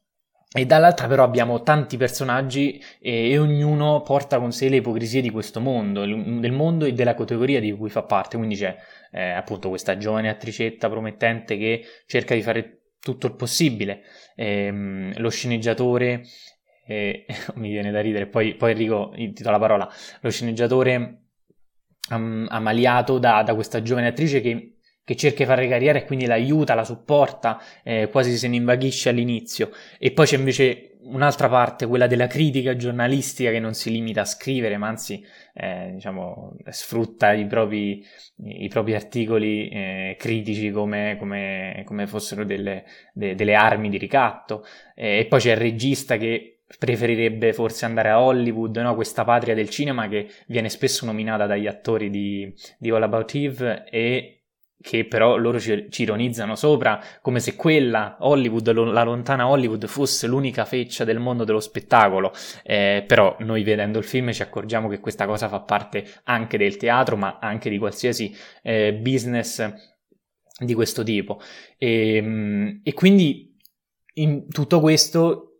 E 0.53 0.65
dall'altra 0.65 1.09
però 1.09 1.25
abbiamo 1.25 1.63
tanti 1.63 1.97
personaggi 1.97 2.81
e, 3.01 3.31
e, 3.31 3.39
ognuno 3.39 4.03
porta 4.03 4.39
con 4.39 4.53
sé 4.53 4.69
le 4.69 4.77
ipocrisie 4.77 5.21
di 5.21 5.31
questo 5.31 5.61
mondo, 5.61 6.01
del 6.03 6.53
mondo 6.53 6.85
e 6.85 6.93
della 6.93 7.15
categoria 7.15 7.59
di 7.59 7.73
cui 7.73 7.91
fa 7.91 8.05
parte. 8.05 8.37
Quindi 8.37 8.55
c'è 8.55 8.77
eh, 9.11 9.31
appunto 9.33 9.69
questa 9.69 9.97
giovane 9.97 10.29
attricetta 10.29 10.89
promettente 10.89 11.59
che 11.59 11.83
cerca 12.07 12.35
di 12.35 12.43
fare 12.43 12.83
tutto 13.01 13.27
il 13.27 13.35
possibile, 13.35 14.03
ehm, 14.35 15.19
lo 15.19 15.29
sceneggiatore, 15.29 16.23
eh, 16.87 17.27
mi 17.57 17.71
viene 17.71 17.91
da 17.91 18.01
ridere, 18.01 18.27
poi, 18.27 18.55
poi 18.55 18.73
Enrico 18.73 19.13
ti 19.15 19.43
do 19.43 19.51
la 19.51 19.59
parola, 19.59 19.89
lo 20.21 20.31
sceneggiatore 20.31 21.23
um, 22.11 22.47
amaliato 22.49 23.19
da, 23.19 23.43
da 23.43 23.55
questa 23.55 23.83
giovane 23.83 24.09
attrice 24.09 24.41
che 24.41 24.77
che 25.07 25.15
cerca 25.15 25.45
di 25.45 25.45
fare 25.45 25.69
carriera 25.69 26.01
e 26.01 26.05
quindi 26.05 26.27
l'aiuta, 26.27 26.75
la 26.75 26.83
supporta, 26.83 27.63
eh, 27.85 28.09
quasi 28.11 28.37
se 28.37 28.49
ne 28.49 28.57
invaghisce 28.57 29.09
all'inizio. 29.09 29.71
E 30.01 30.11
poi 30.11 30.27
c'è 30.27 30.37
invece 30.37 30.97
un'altra 31.03 31.49
parte, 31.49 31.87
quella 31.87 32.09
della 32.09 32.27
critica 32.27 32.75
giornalistica 32.75 33.53
che 33.53 33.61
non 33.61 33.73
si 33.75 33.93
limita 33.93 34.23
a 34.23 34.25
scrivere, 34.25 34.77
ma 34.79 34.89
anzi 34.89 35.25
eh, 35.55 35.93
diciamo, 35.95 36.57
sfrutta 36.71 37.33
i 37.35 37.47
propri, 37.47 38.05
i 38.47 38.67
propri 38.67 38.97
articoli 38.97 39.69
eh, 39.69 40.17
critici 40.19 40.71
come, 40.71 41.15
come, 41.21 41.83
come 41.85 42.09
fossero 42.09 42.45
delle, 42.45 42.85
de, 43.13 43.37
delle, 43.37 43.55
armi 43.55 43.89
di 43.89 43.99
ricatto. 43.99 44.65
E 44.97 45.25
poi 45.29 45.39
c'è 45.39 45.53
il 45.53 45.59
regista 45.59 46.17
che 46.17 46.56
preferirebbe 46.79 47.53
forse 47.53 47.85
andare 47.85 48.11
a 48.11 48.21
Hollywood, 48.21 48.77
no? 48.77 48.95
questa 48.95 49.25
patria 49.25 49.55
del 49.55 49.71
cinema 49.71 50.09
che 50.09 50.29
viene 50.47 50.69
spesso 50.69 51.07
nominata 51.07 51.47
dagli 51.47 51.67
attori 51.67 52.11
di, 52.11 52.53
di 52.79 52.91
All 52.91 53.03
About 53.03 53.35
Eve 53.35 53.85
e 53.89 54.37
che 54.81 55.07
però 55.07 55.37
loro 55.37 55.59
ci, 55.59 55.87
ci, 55.91 56.03
ironizzano 56.03 56.55
sopra 56.55 57.03
come 57.21 57.41
se 57.41 57.57
quella 57.57 58.19
Hollywood, 58.21 58.71
lo, 58.73 58.85
la 58.85 59.03
lontana 59.03 59.49
Hollywood, 59.49 59.87
fosse 59.87 60.27
l'unica 60.27 60.65
feccia 60.65 61.05
del 61.05 61.19
mondo 61.19 61.45
dello 61.45 61.61
spettacolo. 61.61 62.33
Eh, 62.63 63.05
però 63.07 63.37
noi 63.41 63.63
vedendo 63.63 63.99
il 63.99 64.05
film 64.05 64.33
ci 64.33 64.43
accorgiamo 64.43 64.89
che 64.89 65.01
questa 65.01 65.27
cosa 65.27 65.49
fa 65.49 65.61
parte 65.61 66.05
anche 66.25 66.59
del 66.59 66.77
teatro, 66.77 67.17
ma 67.17 67.39
anche 67.41 67.71
di 67.71 67.79
qualsiasi 67.79 68.35
eh, 68.63 68.95
business 68.95 69.73
di 70.59 70.75
questo 70.75 71.03
tipo. 71.03 71.41
E, 71.79 72.17
ehm, 72.17 72.81
e 72.83 72.95
quindi 72.95 73.57
in 74.15 74.49
tutto 74.49 74.81
questo, 74.81 75.56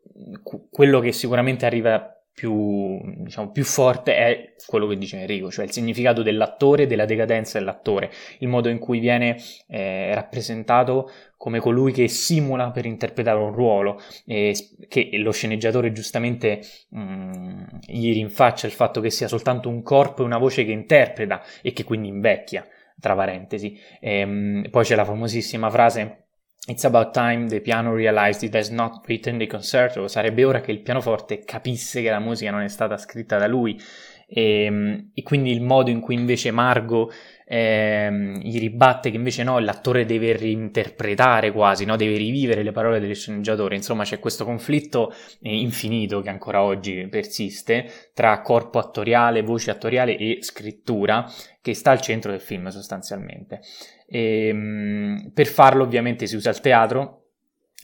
quello 0.71 1.01
che 1.01 1.13
sicuramente 1.13 1.67
arriva 1.67 2.17
più, 2.37 3.01
diciamo, 3.23 3.51
più 3.51 3.65
forte 3.65 4.15
è 4.15 4.55
quello 4.67 4.87
che 4.87 4.99
dice 4.99 5.21
Enrico, 5.21 5.51
cioè 5.51 5.65
il 5.65 5.73
significato 5.73 6.23
dell'attore, 6.23 6.87
della 6.87 7.07
decadenza 7.07 7.59
dell'attore, 7.59 8.11
il 8.41 8.49
modo 8.49 8.69
in 8.69 8.79
cui 8.79 8.99
viene 8.99 9.39
eh, 9.69 10.15
rappresentato 10.15 11.11
come 11.39 11.61
colui 11.61 11.93
che 11.93 12.09
simula 12.09 12.73
per 12.73 12.85
interpretare 12.85 13.39
un 13.39 13.55
ruolo, 13.55 13.99
e 14.27 14.55
che 14.87 15.09
lo 15.15 15.33
sceneggiatore 15.33 15.93
giustamente 15.93 16.61
mh, 16.91 17.01
mm, 17.01 17.65
gli 17.87 18.13
rinfaccia 18.13 18.67
il 18.67 18.75
fatto 18.75 19.01
che 19.01 19.09
sia 19.09 19.29
soltanto 19.29 19.71
un 19.71 19.83
corpo 19.83 20.21
e 20.21 20.27
una 20.27 20.37
voce 20.37 20.67
che 20.67 20.73
interpreta 20.73 21.43
e 21.63 21.73
che 21.73 21.85
quindi 21.85 22.09
invecchia, 22.09 22.67
tra 23.01 23.15
parentesi. 23.15 23.81
E, 23.99 24.19
ehm, 24.19 24.31
mh, 24.31 24.69
poi 24.69 24.85
c'è 24.85 24.95
la 24.95 25.07
famosissima 25.07 25.71
frase 25.71 26.26
It's 26.69 26.83
about 26.83 27.15
time 27.15 27.49
the 27.49 27.61
piano 27.61 27.95
realized 27.95 28.43
it 28.43 28.57
has 28.57 28.71
not 28.71 29.07
written 29.07 29.39
the 29.39 29.47
concerto. 29.47 30.09
Sarebbe 30.09 30.43
ora 30.43 30.61
che 30.61 30.73
il 30.73 30.81
pianoforte 30.81 31.45
capisse 31.45 32.03
che 32.03 32.11
la 32.11 32.19
musica 32.19 32.51
non 32.51 32.63
è 32.63 32.69
stata 32.69 32.97
scritta 32.97 33.39
da 33.39 33.47
lui. 33.47 33.81
E, 34.27 34.65
ehm, 34.65 35.11
e 35.15 35.23
quindi 35.23 35.53
il 35.53 35.63
modo 35.63 35.91
in 35.91 36.01
cui 36.01 36.15
invece 36.15 36.51
Margot 36.51 37.13
eh, 37.49 38.39
gli 38.43 38.59
ribatte 38.59 39.11
che 39.11 39.17
invece 39.17 39.45
no, 39.45 39.61
l'attore 39.61 40.05
deve 40.05 40.37
reinterpretare 40.37 41.53
quasi, 41.53 41.85
no? 41.85 41.95
deve 41.95 42.17
rivivere 42.17 42.65
le 42.65 42.73
parole 42.73 42.99
del 42.99 43.15
sceneggiatore. 43.15 43.77
Insomma, 43.77 44.03
c'è 44.03 44.19
questo 44.19 44.45
conflitto 44.45 45.13
eh, 45.41 45.57
infinito 45.57 46.21
che 46.21 46.29
ancora 46.29 46.63
oggi 46.63 47.07
persiste 47.09 47.89
tra 48.13 48.41
corpo 48.43 48.79
attoriale, 48.81 49.43
voce 49.43 49.71
attoriale 49.71 50.17
e 50.17 50.39
scrittura 50.41 51.31
che 51.63 51.75
sta 51.75 51.93
al 51.93 52.01
centro 52.01 52.33
del 52.33 52.41
film 52.41 52.67
sostanzialmente. 52.69 53.61
E, 54.09 54.49
ehm, 54.49 55.31
per 55.33 55.47
farlo 55.47 55.85
ovviamente 55.85 56.27
si 56.27 56.35
usa 56.35 56.51
il 56.51 56.61
teatro, 56.61 57.26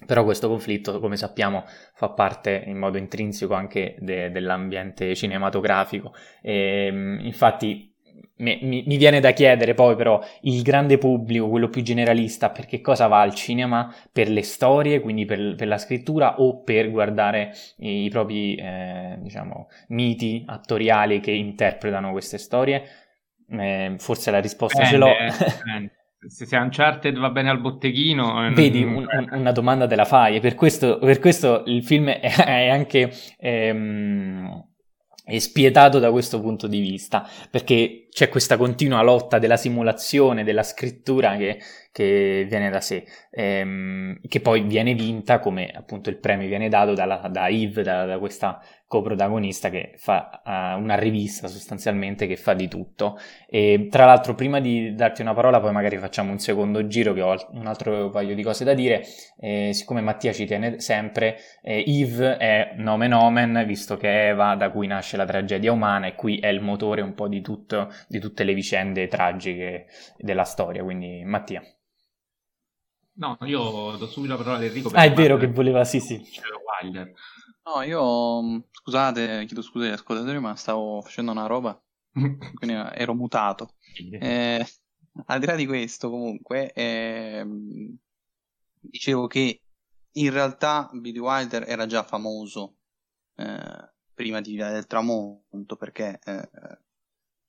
però 0.07 0.25
questo 0.25 0.49
conflitto, 0.49 1.01
come 1.01 1.17
sappiamo, 1.17 1.65
fa 1.95 2.11
parte 2.11 2.65
in 2.67 2.79
modo 2.79 2.99
intrinseco 2.99 3.55
anche 3.55 3.97
de- 3.99 4.31
dell'ambiente 4.31 5.15
cinematografico. 5.15 6.15
E, 6.41 6.87
ehm, 6.87 7.19
infatti 7.23 7.93
mi, 8.43 8.83
mi, 8.87 8.97
viene 8.97 9.21
da 9.21 9.31
chiedere 9.33 9.75
poi 9.75 9.95
però 9.95 10.21
il 10.43 10.63
grande 10.63 10.99
pubblico, 10.99 11.49
quello 11.49 11.69
più 11.69 11.83
generalista, 11.83 12.51
per 12.51 12.67
che 12.67 12.81
cosa 12.81 13.07
va 13.07 13.21
al 13.21 13.35
cinema? 13.35 13.95
Per 14.11 14.29
le 14.29 14.43
storie, 14.43 15.01
quindi 15.01 15.25
per, 15.25 15.55
per 15.55 15.69
la 15.69 15.79
scrittura 15.79 16.41
o 16.41 16.63
per 16.63 16.91
guardare 16.91 17.53
i, 17.79 18.05
i 18.05 18.09
propri, 18.09 18.57
eh, 18.57 19.17
diciamo, 19.21 19.69
miti 19.89 20.45
attoriali 20.47 21.21
che 21.21 21.31
interpretano 21.31 22.11
queste 22.11 22.39
storie? 22.39 22.83
Eh, 23.49 23.95
forse 23.99 24.31
la 24.31 24.41
risposta 24.41 24.85
ce 24.85 24.97
l'ho. 24.97 25.13
Se, 26.29 26.47
se 26.47 26.57
Uncharted 26.57 27.19
va 27.19 27.31
bene 27.31 27.51
al 27.51 27.61
botteghino... 27.61 28.47
Eh, 28.47 28.51
Vedi, 28.53 28.83
un, 28.83 29.07
un, 29.09 29.29
una 29.33 29.53
domanda 29.53 29.87
te 29.87 29.97
la 29.97 30.05
fai 30.05 30.37
e 30.37 30.41
per 30.41 30.55
questo, 30.55 30.99
per 30.99 31.19
questo 31.19 31.65
il 31.67 31.83
film 31.85 32.09
è, 32.09 32.21
è 32.45 32.69
anche... 32.69 33.13
Ehm, 33.39 34.71
è 35.25 35.39
spietato 35.39 36.01
da 36.01 36.11
questo 36.11 36.41
punto 36.41 36.67
di 36.67 36.81
vista, 36.81 37.27
perché 37.49 38.09
c'è 38.11 38.29
questa 38.29 38.57
continua 38.57 39.03
lotta 39.03 39.39
della 39.39 39.57
simulazione, 39.57 40.43
della 40.43 40.65
scrittura 40.65 41.37
che, 41.37 41.61
che 41.93 42.45
viene 42.49 42.71
da 42.71 42.81
sé, 42.81 43.05
ehm, 43.31 44.19
che 44.27 44.41
poi 44.41 44.63
viene 44.63 44.95
vinta 44.95 45.39
come 45.39 45.71
appunto 45.73 46.11
il 46.11 46.19
premio 46.19 46.49
viene 46.49 46.69
dato 46.69 46.95
dalla, 46.95 47.29
da 47.31 47.47
Yves, 47.49 47.85
da, 47.85 48.05
da 48.05 48.19
questa 48.19 48.61
coprotagonista 48.93 49.71
che 49.71 49.95
fa 49.97 50.43
uh, 50.45 50.79
una 50.79 50.99
rivista 50.99 51.49
sostanzialmente 51.49 52.27
che 52.27 52.37
fa 52.37 52.53
di 52.53 52.69
tutto. 52.69 53.19
E 53.49 53.89
tra 53.91 54.05
l'altro, 54.05 54.35
prima 54.35 54.61
di 54.61 54.95
darti 54.95 55.23
una 55.23 55.33
parola, 55.33 55.61
poi 55.61 55.73
magari 55.73 55.97
facciamo 55.97 56.31
un 56.31 56.39
secondo 56.39 56.87
giro 56.89 57.15
che 57.15 57.23
ho 57.23 57.35
un 57.53 57.67
altro 57.67 58.11
paio 58.11 58.35
di 58.35 58.43
cose 58.43 58.65
da 58.65 58.75
dire. 58.75 59.03
Eh, 59.39 59.73
siccome 59.73 60.03
Mattia 60.03 60.35
ci 60.35 60.45
tiene 60.45 60.79
sempre, 60.81 61.39
eh, 61.63 61.83
Eve 61.87 62.37
è 62.37 62.75
nomen 62.77 63.15
omen, 63.15 63.65
visto 63.67 63.97
che 63.97 64.11
è 64.11 64.29
Eva 64.29 64.57
da 64.57 64.71
cui 64.71 64.87
nasce 64.87 65.17
la 65.17 65.25
tragedia 65.25 65.73
umana, 65.73 66.09
e 66.09 66.15
qui 66.15 66.39
è 66.39 66.49
il 66.49 66.61
motore 66.61 67.01
un 67.01 67.15
po' 67.15 67.29
di, 67.29 67.41
tutto, 67.41 67.91
di 68.09 68.21
tutte 68.21 68.45
le 68.45 68.53
vicende 68.53 69.07
tragiche 69.07 69.87
della 70.19 70.45
storia. 70.45 70.85
Quindi, 70.85 71.23
Mattia. 71.25 71.63
No, 73.15 73.39
io 73.45 73.97
do 73.97 74.07
subito 74.07 74.35
la 74.35 74.39
parola 74.39 74.59
ad 74.59 74.65
Enrico. 74.65 74.91
Ah, 74.93 75.05
è 75.05 75.13
vero 75.15 75.39
che 75.39 75.47
voleva, 75.47 75.83
sì, 75.85 75.99
sì. 75.99 76.23
Wilder. 76.83 77.13
No, 77.65 77.83
io 77.83 78.43
mm, 78.43 78.59
scusate, 78.71 79.45
chiedo 79.47 79.63
scusa 79.63 79.87
agli 79.87 79.93
ascoltatori, 79.93 80.39
ma 80.41 80.57
stavo 80.57 81.01
facendo 81.03 81.31
una 81.31 81.47
roba, 81.47 81.81
quindi 82.13 82.75
ero 82.75 83.15
mutato. 83.15 83.77
Eh, 83.95 84.67
al 85.27 85.39
di 85.41 85.47
là 85.47 85.55
di 85.55 85.67
questo, 85.67 86.11
comunque, 86.11 86.73
eh, 86.73 87.45
dicevo 88.81 89.27
che 89.27 89.63
in 90.13 90.31
realtà 90.31 90.91
Billy 90.93 91.19
Wilder 91.19 91.65
era 91.69 91.87
già 91.87 92.03
famoso 92.03 92.79
eh, 93.37 93.93
prima 94.13 94.41
di 94.41 94.55
Via 94.55 94.71
del 94.71 94.87
Tramonto, 94.87 95.77
perché 95.77 96.19
eh, 96.25 96.49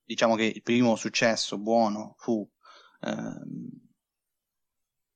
diciamo 0.03 0.35
che 0.35 0.45
il 0.45 0.61
primo 0.61 0.95
successo 0.95 1.57
buono 1.57 2.15
fu 2.17 2.47
ehm, 3.01 3.69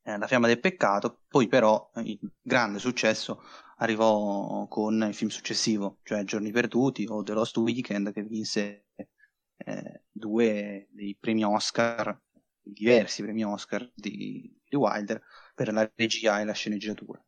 eh, 0.03 0.17
La 0.17 0.27
fiamma 0.27 0.47
del 0.47 0.59
peccato, 0.59 1.21
poi 1.27 1.47
però 1.47 1.89
il 1.95 2.19
grande 2.41 2.79
successo 2.79 3.41
arrivò 3.79 4.67
con 4.67 5.05
il 5.07 5.13
film 5.13 5.29
successivo, 5.29 5.99
cioè 6.03 6.23
Giorni 6.23 6.51
Perduti 6.51 7.05
o 7.07 7.23
The 7.23 7.33
Lost 7.33 7.57
Weekend, 7.57 8.11
che 8.11 8.23
vinse 8.23 8.87
eh, 9.57 10.03
due 10.11 10.87
dei 10.91 11.17
premi 11.19 11.43
Oscar 11.43 12.19
diversi 12.71 13.23
premi 13.23 13.43
Oscar 13.43 13.89
di, 13.93 14.53
di 14.67 14.75
Wilder 14.75 15.21
per 15.55 15.71
la 15.71 15.89
regia 15.95 16.39
e 16.39 16.45
la 16.45 16.53
sceneggiatura. 16.53 17.23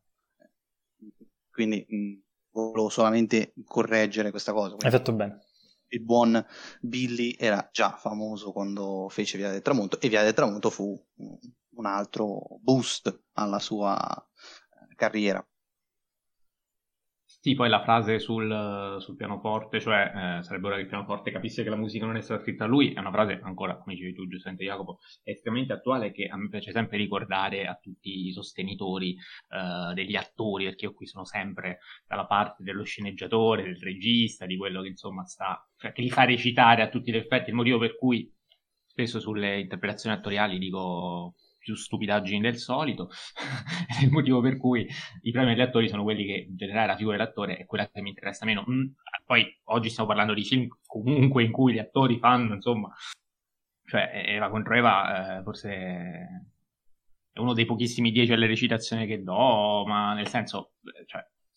Quindi 1.50 1.84
mh, 1.88 2.12
volevo 2.52 2.88
solamente 2.88 3.52
correggere 3.64 4.30
questa 4.30 4.52
cosa. 4.52 4.76
Hai 4.78 4.90
fatto 4.90 5.12
bene. 5.12 5.40
Il 5.88 6.04
buon 6.04 6.44
Billy 6.80 7.34
era 7.36 7.68
già 7.72 7.96
famoso 7.96 8.52
quando 8.52 9.08
fece 9.08 9.36
Via 9.38 9.50
del 9.50 9.62
Tramonto 9.62 10.00
e 10.00 10.08
Via 10.08 10.22
del 10.22 10.34
Tramonto 10.34 10.70
fu 10.70 10.96
un 11.16 11.86
altro 11.86 12.58
boost 12.60 13.24
alla 13.32 13.58
sua 13.58 13.98
eh, 13.98 14.94
carriera. 14.94 15.44
Sì, 17.42 17.54
poi 17.54 17.70
la 17.70 17.82
frase 17.82 18.18
sul, 18.18 18.96
sul 19.00 19.16
pianoforte, 19.16 19.80
cioè 19.80 20.38
eh, 20.38 20.42
sarebbe 20.42 20.66
ora 20.66 20.76
che 20.76 20.82
il 20.82 20.88
pianoforte 20.88 21.30
capisse 21.30 21.62
che 21.62 21.70
la 21.70 21.76
musica 21.76 22.04
non 22.04 22.16
è 22.16 22.20
stata 22.20 22.42
scritta 22.42 22.64
a 22.64 22.66
lui, 22.66 22.92
è 22.92 22.98
una 22.98 23.10
frase 23.10 23.40
ancora, 23.42 23.78
come 23.78 23.94
dicevi 23.94 24.12
tu 24.12 24.28
giustamente 24.28 24.64
Jacopo, 24.64 24.98
estremamente 25.22 25.72
attuale 25.72 26.12
che 26.12 26.26
a 26.26 26.36
me 26.36 26.50
piace 26.50 26.70
sempre 26.70 26.98
ricordare 26.98 27.66
a 27.66 27.78
tutti 27.80 28.26
i 28.26 28.32
sostenitori 28.32 29.14
eh, 29.14 29.94
degli 29.94 30.16
attori, 30.16 30.64
perché 30.64 30.84
io 30.84 30.92
qui 30.92 31.06
sono 31.06 31.24
sempre 31.24 31.78
dalla 32.06 32.26
parte 32.26 32.62
dello 32.62 32.84
sceneggiatore, 32.84 33.62
del 33.62 33.78
regista, 33.80 34.44
di 34.44 34.58
quello 34.58 34.82
che 34.82 34.88
insomma 34.88 35.24
sta, 35.24 35.66
cioè 35.78 35.92
che 35.92 36.02
li 36.02 36.10
fa 36.10 36.24
recitare 36.24 36.82
a 36.82 36.90
tutti 36.90 37.10
gli 37.10 37.16
effetti, 37.16 37.48
il 37.48 37.56
motivo 37.56 37.78
per 37.78 37.96
cui 37.96 38.30
spesso 38.84 39.18
sulle 39.18 39.60
interpretazioni 39.60 40.14
attoriali 40.14 40.58
dico 40.58 41.36
più 41.60 41.74
stupidaggini 41.74 42.40
del 42.40 42.56
solito, 42.56 43.10
è 44.00 44.02
il 44.02 44.10
motivo 44.10 44.40
per 44.40 44.56
cui 44.56 44.86
i 45.22 45.30
premi 45.30 45.54
degli 45.54 45.60
attori 45.60 45.88
sono 45.88 46.02
quelli 46.02 46.24
che 46.24 46.46
in 46.48 46.56
generale 46.56 46.88
la 46.88 46.96
figura 46.96 47.16
dell'attore 47.16 47.58
è 47.58 47.66
quella 47.66 47.88
che 47.88 48.00
mi 48.00 48.08
interessa 48.08 48.44
meno. 48.44 48.64
Mm, 48.68 48.86
poi 49.24 49.46
oggi 49.64 49.90
stiamo 49.90 50.08
parlando 50.08 50.34
di 50.34 50.42
film 50.42 50.66
comunque 50.86 51.44
in 51.44 51.52
cui 51.52 51.74
gli 51.74 51.78
attori 51.78 52.18
fanno, 52.18 52.54
insomma, 52.54 52.92
cioè 53.84 54.10
Eva 54.26 54.48
contro 54.48 54.74
Eva 54.74 55.38
eh, 55.38 55.42
forse 55.42 56.48
è 57.32 57.38
uno 57.38 57.52
dei 57.52 57.64
pochissimi 57.64 58.10
dieci 58.10 58.32
alle 58.32 58.46
recitazioni 58.46 59.06
che 59.06 59.22
do, 59.22 59.84
ma 59.86 60.14
nel 60.14 60.28
senso, 60.28 60.72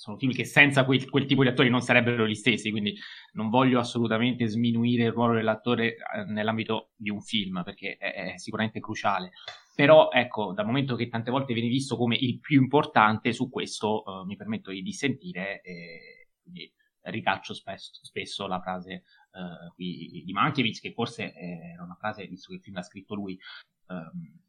sono 0.03 0.17
film 0.17 0.33
che 0.33 0.43
senza 0.43 0.83
quel, 0.83 1.09
quel, 1.09 1.25
tipo 1.25 1.43
di 1.43 1.47
attori 1.47 1.69
non 1.69 1.79
sarebbero 1.79 2.27
gli 2.27 2.35
stessi, 2.35 2.71
quindi 2.71 2.93
non 3.31 3.47
voglio 3.47 3.79
assolutamente 3.79 4.47
sminuire 4.47 5.05
il 5.05 5.13
ruolo 5.13 5.33
dell'attore 5.35 5.95
eh, 5.95 6.25
nell'ambito 6.25 6.89
di 6.97 7.09
un 7.09 7.21
film, 7.21 7.61
perché 7.63 7.95
è, 7.95 8.33
è 8.33 8.37
sicuramente 8.37 8.81
cruciale. 8.81 9.31
Però 9.73 10.09
ecco, 10.11 10.51
dal 10.51 10.65
momento 10.65 10.97
che 10.97 11.07
tante 11.07 11.31
volte 11.31 11.53
viene 11.53 11.69
visto 11.69 11.95
come 11.95 12.17
il 12.17 12.41
più 12.41 12.59
importante, 12.59 13.31
su 13.31 13.49
questo 13.49 14.03
uh, 14.03 14.25
mi 14.25 14.35
permetto 14.35 14.71
di 14.71 14.81
dissentire 14.81 15.61
e 15.61 16.31
quindi 16.41 16.69
ricaccio 17.03 17.53
spesso, 17.53 17.91
spesso 18.03 18.45
la 18.45 18.59
frase 18.59 19.03
uh, 19.31 19.73
qui 19.73 20.21
di 20.25 20.33
Mankiewicz, 20.33 20.81
che 20.81 20.91
forse 20.91 21.33
era 21.33 21.81
una 21.81 21.95
frase, 21.95 22.27
visto 22.27 22.49
che 22.49 22.55
il 22.55 22.61
film 22.61 22.75
l'ha 22.75 22.83
scritto 22.83 23.15
lui, 23.15 23.39
um, 23.87 24.42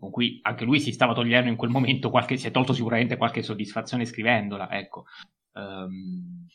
con 0.00 0.10
cui 0.10 0.40
anche 0.42 0.64
lui 0.64 0.80
si 0.80 0.92
stava 0.92 1.12
togliendo 1.12 1.50
in 1.50 1.56
quel 1.56 1.70
momento 1.70 2.10
qualche, 2.10 2.38
si 2.38 2.48
è 2.48 2.50
tolto 2.50 2.72
sicuramente 2.72 3.18
qualche 3.18 3.42
soddisfazione 3.42 4.06
scrivendola, 4.06 4.70
ecco. 4.72 5.04
Um, 5.52 6.46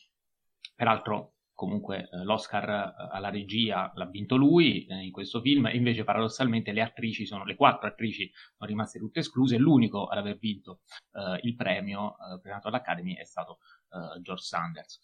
peraltro 0.74 1.36
comunque 1.56 2.08
eh, 2.12 2.22
l'Oscar 2.22 2.68
eh, 2.68 3.08
alla 3.10 3.30
regia 3.30 3.90
l'ha 3.94 4.06
vinto 4.06 4.36
lui 4.36 4.84
eh, 4.84 5.02
in 5.02 5.10
questo 5.10 5.40
film, 5.40 5.68
invece 5.72 6.04
paradossalmente 6.04 6.70
le 6.72 6.82
attrici 6.82 7.24
sono, 7.24 7.44
le 7.44 7.56
quattro 7.56 7.88
attrici 7.88 8.30
sono 8.56 8.68
rimaste 8.68 8.98
tutte 8.98 9.20
escluse, 9.20 9.56
l'unico 9.56 10.06
ad 10.06 10.18
aver 10.18 10.36
vinto 10.36 10.80
eh, 11.12 11.40
il 11.42 11.54
premio 11.56 12.16
eh, 12.18 12.40
premiato 12.40 12.68
all'Academy 12.68 13.14
è 13.14 13.24
stato 13.24 13.58
eh, 13.90 14.20
George 14.20 14.44
Sanders. 14.44 15.00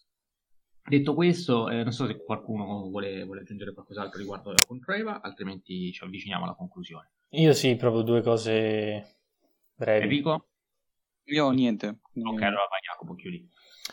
Detto 0.84 1.14
questo, 1.14 1.68
non 1.68 1.92
so 1.92 2.06
se 2.06 2.24
qualcuno 2.24 2.88
vuole, 2.88 3.22
vuole 3.22 3.42
aggiungere 3.42 3.72
qualcos'altro 3.72 4.18
riguardo 4.18 4.50
la 4.50 4.64
Contreva, 4.66 5.20
altrimenti 5.20 5.92
ci 5.92 6.02
avviciniamo 6.02 6.42
alla 6.42 6.56
conclusione. 6.56 7.12
Io 7.34 7.52
sì, 7.54 7.76
proprio 7.76 8.02
due 8.02 8.22
cose 8.22 9.20
brevi. 9.74 10.04
Enrico? 10.04 10.48
Io 11.24 11.50
niente. 11.50 11.86
Ok, 11.86 12.42
allora 12.42 12.66
vai 12.68 12.80
Jacopo, 12.86 13.14
chiudi. 13.14 13.48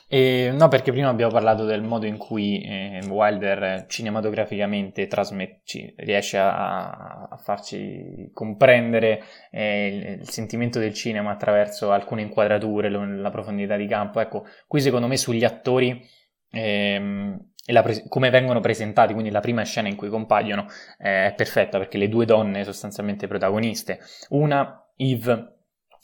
E, 0.08 0.52
no, 0.54 0.68
perché 0.68 0.92
prima 0.92 1.08
abbiamo 1.08 1.32
parlato 1.32 1.64
del 1.66 1.82
modo 1.82 2.06
in 2.06 2.18
cui 2.18 2.62
eh, 2.62 3.00
Wilder 3.08 3.86
cinematograficamente 3.88 5.08
trasmet- 5.08 5.62
riesce 5.98 6.38
a, 6.38 7.28
a, 7.30 7.38
farci 7.38 8.30
comprendere 8.34 9.24
eh, 9.52 9.88
il, 9.88 10.20
il, 10.20 10.30
sentimento 10.30 10.80
del 10.80 10.94
cinema 10.94 11.32
attraverso 11.32 11.92
alcune 11.92 12.24
inquadrature, 12.24 12.90
lo, 12.90 13.06
la 13.06 13.30
profondità 13.30 13.78
di 13.78 13.88
campo. 13.88 14.20
Ecco, 14.20 14.46
qui 14.68 14.82
secondo 14.82 15.08
me 15.08 15.16
sugli 15.16 15.44
attori 15.46 16.04
ehm, 16.52 17.49
pre- 17.82 18.03
come 18.07 18.30
vengono 18.30 18.59
presentati, 18.59 19.13
quindi 19.13 19.32
la 19.32 19.39
prima 19.39 19.63
scena 19.63 19.88
in 19.88 19.95
cui 19.95 20.09
compaiono 20.09 20.65
eh, 20.97 21.28
è 21.28 21.34
perfetta 21.36 21.78
perché 21.78 21.97
le 21.97 22.09
due 22.09 22.26
donne 22.26 22.63
sostanzialmente 22.63 23.28
protagoniste, 23.28 23.99
una 24.30 24.86
Eve 24.95 25.53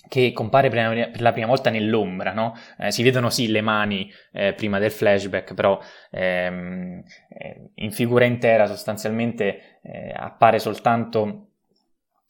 che 0.07 0.32
compare 0.34 0.70
per 0.70 1.20
la 1.20 1.32
prima 1.32 1.47
volta 1.47 1.70
nell'ombra, 1.70 2.32
no? 2.32 2.53
Eh, 2.78 2.91
si 2.91 3.03
vedono 3.03 3.30
sì 3.30 3.47
le 3.49 3.61
mani 3.61 4.11
eh, 4.32 4.53
prima 4.53 4.80
del 4.80 4.91
flashback, 4.91 5.53
però 5.53 5.80
ehm, 6.11 7.03
eh, 7.30 7.70
in 7.76 7.91
figura 7.91 8.26
intera 8.26 8.68
sostanzialmente 8.68 9.80
eh, 9.82 10.13
appare 10.16 10.59
soltanto 10.59 11.47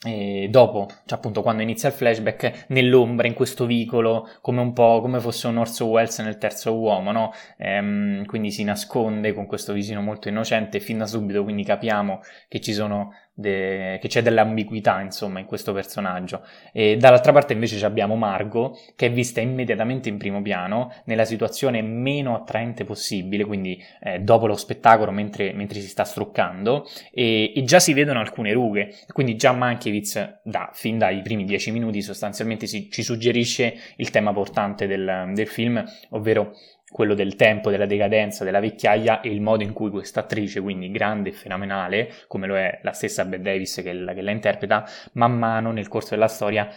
e 0.03 0.47
dopo, 0.49 0.87
cioè 1.05 1.17
appunto 1.17 1.41
quando 1.41 1.63
inizia 1.63 1.89
il 1.89 1.95
flashback, 1.95 2.65
nell'ombra, 2.69 3.27
in 3.27 3.33
questo 3.33 3.65
vicolo, 3.65 4.29
come 4.41 4.61
un 4.61 4.73
po' 4.73 5.01
come 5.01 5.19
fosse 5.19 5.47
un 5.47 5.57
Orso 5.57 5.85
Welles 5.87 6.19
nel 6.19 6.37
terzo 6.37 6.77
uomo, 6.77 7.11
no? 7.11 7.31
Ehm, 7.57 8.25
quindi 8.25 8.51
si 8.51 8.63
nasconde 8.63 9.33
con 9.33 9.45
questo 9.47 9.73
visino 9.73 10.01
molto 10.01 10.27
innocente 10.27 10.79
fin 10.79 10.99
da 10.99 11.07
subito, 11.07 11.43
quindi 11.43 11.63
capiamo 11.63 12.19
che 12.47 12.59
ci 12.59 12.73
sono 12.73 13.13
de... 13.36 13.99
che 14.01 14.07
c'è 14.07 14.21
dell'ambiguità 14.21 15.01
insomma 15.01 15.39
in 15.39 15.45
questo 15.45 15.73
personaggio. 15.73 16.41
E 16.71 16.97
dall'altra 16.97 17.31
parte 17.31 17.53
invece 17.53 17.83
abbiamo 17.86 18.15
Margot 18.15 18.93
che 18.95 19.07
è 19.07 19.11
vista 19.11 19.41
immediatamente 19.41 20.09
in 20.09 20.17
primo 20.17 20.41
piano 20.41 20.91
nella 21.05 21.25
situazione 21.25 21.81
meno 21.81 22.36
attraente 22.36 22.86
possibile 22.86 23.43
quindi 23.43 23.81
eh, 24.01 24.19
dopo 24.19 24.47
lo 24.47 24.55
spettacolo 24.55 25.11
mentre, 25.11 25.53
mentre, 25.53 25.81
si 25.81 25.88
sta 25.88 26.05
struccando 26.05 26.88
e, 27.11 27.51
e, 27.53 27.63
già 27.63 27.79
si 27.79 27.93
vedono 27.93 28.19
alcune 28.19 28.53
rughe. 28.53 28.93
Quindi 29.11 29.36
già 29.36 29.51
Mankiewicz 29.51 30.39
da, 30.41 30.69
fin 30.73 30.97
dai 30.97 31.21
primi 31.21 31.43
dieci 31.43 31.71
minuti 31.71 32.01
sostanzialmente 32.01 32.65
si, 32.65 32.89
ci 32.89 33.03
suggerisce 33.03 33.75
il 33.97 34.09
tema 34.09 34.31
portante 34.31 34.88
del, 34.88 35.31
del 35.33 35.47
film 35.47 35.83
ovvero 36.09 36.53
quello 36.88 37.13
del 37.13 37.36
tempo, 37.36 37.71
della 37.71 37.86
decadenza, 37.86 38.43
della 38.43 38.59
vecchiaia 38.59 39.21
e 39.21 39.29
il 39.29 39.41
modo 39.41 39.63
in 39.63 39.73
cui 39.73 39.89
questa 39.89 40.21
attrice, 40.21 40.61
quindi 40.61 40.91
grande 40.91 41.29
e 41.29 41.33
fenomenale, 41.33 42.11
come 42.27 42.47
lo 42.47 42.55
è 42.55 42.79
la 42.83 42.91
stessa 42.91 43.25
Bette 43.25 43.43
Davis 43.43 43.81
che 43.83 43.93
la, 43.93 44.13
che 44.13 44.21
la 44.21 44.31
interpreta, 44.31 44.86
man 45.13 45.38
mano 45.38 45.71
nel 45.71 45.88
corso 45.88 46.11
della 46.11 46.27
storia 46.27 46.69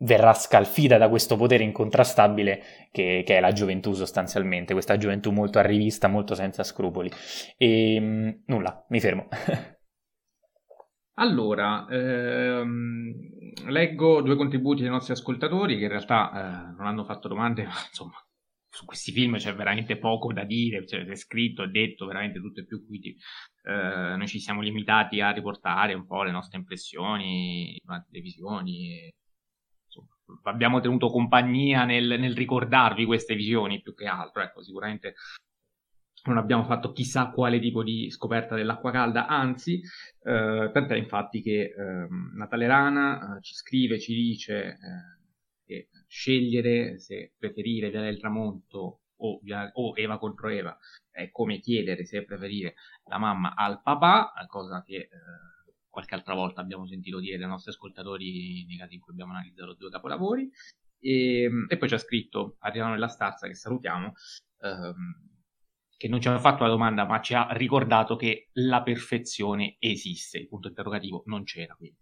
verrà 0.00 0.32
scalfita 0.32 0.96
da 0.96 1.08
questo 1.08 1.36
potere 1.36 1.64
incontrastabile 1.64 2.62
che, 2.92 3.22
che, 3.26 3.36
è 3.36 3.40
la 3.40 3.52
gioventù 3.52 3.92
sostanzialmente, 3.92 4.72
questa 4.72 4.96
gioventù 4.96 5.30
molto 5.30 5.58
arrivista, 5.58 6.08
molto 6.08 6.34
senza 6.34 6.62
scrupoli. 6.62 7.10
E 7.56 7.94
ehm, 7.94 8.42
nulla, 8.46 8.84
mi 8.88 9.00
fermo. 9.00 9.28
Allora, 11.20 11.84
ehm, 11.90 13.12
leggo 13.66 14.22
due 14.22 14.36
contributi 14.36 14.82
dei 14.82 14.90
nostri 14.90 15.14
ascoltatori 15.14 15.76
che 15.76 15.82
in 15.82 15.90
realtà 15.90 16.30
eh, 16.30 16.76
non 16.76 16.86
hanno 16.86 17.04
fatto 17.04 17.26
domande, 17.26 17.64
ma 17.64 17.72
insomma 17.88 18.14
su 18.78 18.84
questi 18.84 19.10
film 19.10 19.38
c'è 19.38 19.52
veramente 19.56 19.98
poco 19.98 20.32
da 20.32 20.44
dire, 20.44 20.86
cioè, 20.86 21.04
è 21.04 21.16
scritto 21.16 21.64
e 21.64 21.68
detto 21.68 22.06
veramente 22.06 22.38
tutto 22.38 22.60
e 22.60 22.64
più, 22.64 22.86
quindi 22.86 23.16
eh, 23.64 24.14
noi 24.16 24.28
ci 24.28 24.38
siamo 24.38 24.60
limitati 24.60 25.20
a 25.20 25.32
riportare 25.32 25.94
un 25.94 26.06
po' 26.06 26.22
le 26.22 26.30
nostre 26.30 26.58
impressioni 26.58 27.76
durante 27.82 28.06
le 28.12 28.20
visioni. 28.20 28.92
E, 28.92 29.14
insomma, 29.84 30.14
abbiamo 30.44 30.78
tenuto 30.78 31.08
compagnia 31.08 31.84
nel, 31.84 32.20
nel, 32.20 32.36
ricordarvi 32.36 33.04
queste 33.04 33.34
visioni 33.34 33.82
più 33.82 33.94
che 33.94 34.06
altro, 34.06 34.42
ecco, 34.42 34.62
sicuramente 34.62 35.14
non 36.26 36.36
abbiamo 36.36 36.62
fatto 36.62 36.92
chissà 36.92 37.30
quale 37.30 37.58
tipo 37.58 37.82
di 37.82 38.08
scoperta 38.12 38.54
dell'acqua 38.54 38.92
calda, 38.92 39.26
anzi, 39.26 39.80
eh, 40.22 40.70
tant'è 40.72 40.94
infatti 40.94 41.42
che 41.42 41.62
eh, 41.62 42.06
Natale 42.36 42.68
Rana 42.68 43.38
eh, 43.38 43.42
ci 43.42 43.54
scrive, 43.54 43.98
ci 43.98 44.14
dice 44.14 44.78
eh, 45.74 45.88
scegliere 46.06 46.98
se 46.98 47.34
preferire 47.36 47.90
Via 47.90 48.00
del 48.00 48.18
Tramonto 48.18 49.00
o, 49.20 49.40
o, 49.72 49.96
Eva 49.96 50.18
contro 50.18 50.48
Eva 50.48 50.76
è 51.10 51.30
come 51.30 51.58
chiedere 51.58 52.04
se 52.04 52.24
preferire 52.24 52.74
la 53.06 53.18
mamma 53.18 53.54
al 53.54 53.82
papà, 53.82 54.32
cosa 54.46 54.82
che 54.82 54.96
eh, 54.96 55.08
qualche 55.88 56.14
altra 56.14 56.34
volta 56.34 56.60
abbiamo 56.60 56.86
sentito 56.86 57.18
dire 57.18 57.38
dai 57.38 57.48
nostri 57.48 57.72
ascoltatori 57.72 58.64
nei 58.66 58.76
casi 58.76 58.94
in 58.94 59.00
cui 59.00 59.12
abbiamo 59.12 59.32
analizzato 59.32 59.74
due 59.74 59.90
capolavori. 59.90 60.48
E, 61.00 61.42
ehm, 61.42 61.66
e 61.68 61.76
poi 61.76 61.88
c'è 61.88 61.98
scritto 61.98 62.56
Adriano 62.60 62.92
nella 62.92 63.08
Stazza, 63.08 63.46
che 63.48 63.54
salutiamo, 63.54 64.12
ehm, 64.60 65.28
che 65.96 66.08
non 66.08 66.20
ci 66.20 66.28
ha 66.28 66.38
fatto 66.38 66.62
la 66.62 66.68
domanda, 66.68 67.04
ma 67.04 67.20
ci 67.20 67.34
ha 67.34 67.48
ricordato 67.52 68.14
che 68.14 68.50
la 68.54 68.82
perfezione 68.82 69.76
esiste. 69.80 70.38
Il 70.38 70.48
punto 70.48 70.68
interrogativo 70.68 71.22
non 71.26 71.42
c'era, 71.42 71.74
quindi 71.74 71.98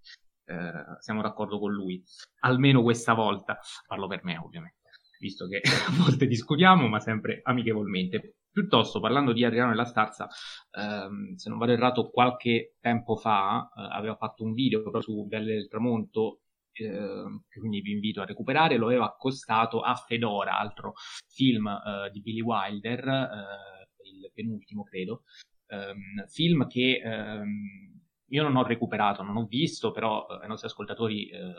eh, 0.47 1.01
siamo 1.01 1.23
d'accordo 1.23 1.59
con 1.59 1.73
lui, 1.73 2.03
almeno 2.41 2.83
questa 2.83 3.15
volta, 3.15 3.59
parlo 3.87 4.07
per 4.07 4.25
me 4.25 4.39
ovviamente, 4.39 4.91
visto 5.19 5.47
che 5.47 5.61
a 5.89 6.03
volte 6.03 6.27
discutiamo, 6.27 6.87
ma 6.89 7.01
sempre 7.01 7.41
amichevolmente. 7.43 8.37
Piuttosto, 8.57 9.01
parlando 9.01 9.35
di 9.35 9.45
Adriano 9.45 9.73
e 9.73 9.75
la 9.75 9.85
Starza, 9.85 10.29
ehm, 10.71 11.35
se 11.35 11.51
non 11.51 11.59
vado 11.59 11.73
errato, 11.73 12.09
qualche 12.09 12.77
tempo 12.81 13.15
fa 13.15 13.69
eh, 13.69 13.87
aveva 13.95 14.17
fatto 14.17 14.45
un 14.45 14.55
video 14.55 14.81
proprio 14.81 15.03
su 15.03 15.27
Belle 15.27 15.53
del 15.53 15.69
Tramonto, 15.69 16.41
eh, 16.73 17.25
quindi 17.59 17.83
vi 17.83 17.93
invito 17.93 18.23
a 18.23 18.25
recuperare, 18.25 18.79
lo 18.79 18.87
aveva 18.87 19.05
accostato 19.05 19.81
a 19.81 19.95
Fedora, 19.95 20.59
altro 20.59 20.95
film 21.29 21.67
eh, 21.67 22.11
di 22.11 22.23
Billy 22.23 22.41
Wilder, 22.41 23.07
eh, 23.07 23.89
il 24.11 24.31
penultimo 24.33 24.85
credo, 24.85 25.25
ehm, 25.67 26.27
film 26.29 26.67
che 26.67 27.01
ehm, 27.05 27.96
io 28.29 28.43
non 28.43 28.57
ho 28.57 28.64
recuperato, 28.64 29.22
non 29.22 29.37
ho 29.37 29.47
visto, 29.47 29.91
però 29.93 30.27
eh, 30.29 30.43
ai 30.43 30.49
nostri 30.49 30.68
ascoltatori 30.68 31.29
eh, 31.29 31.55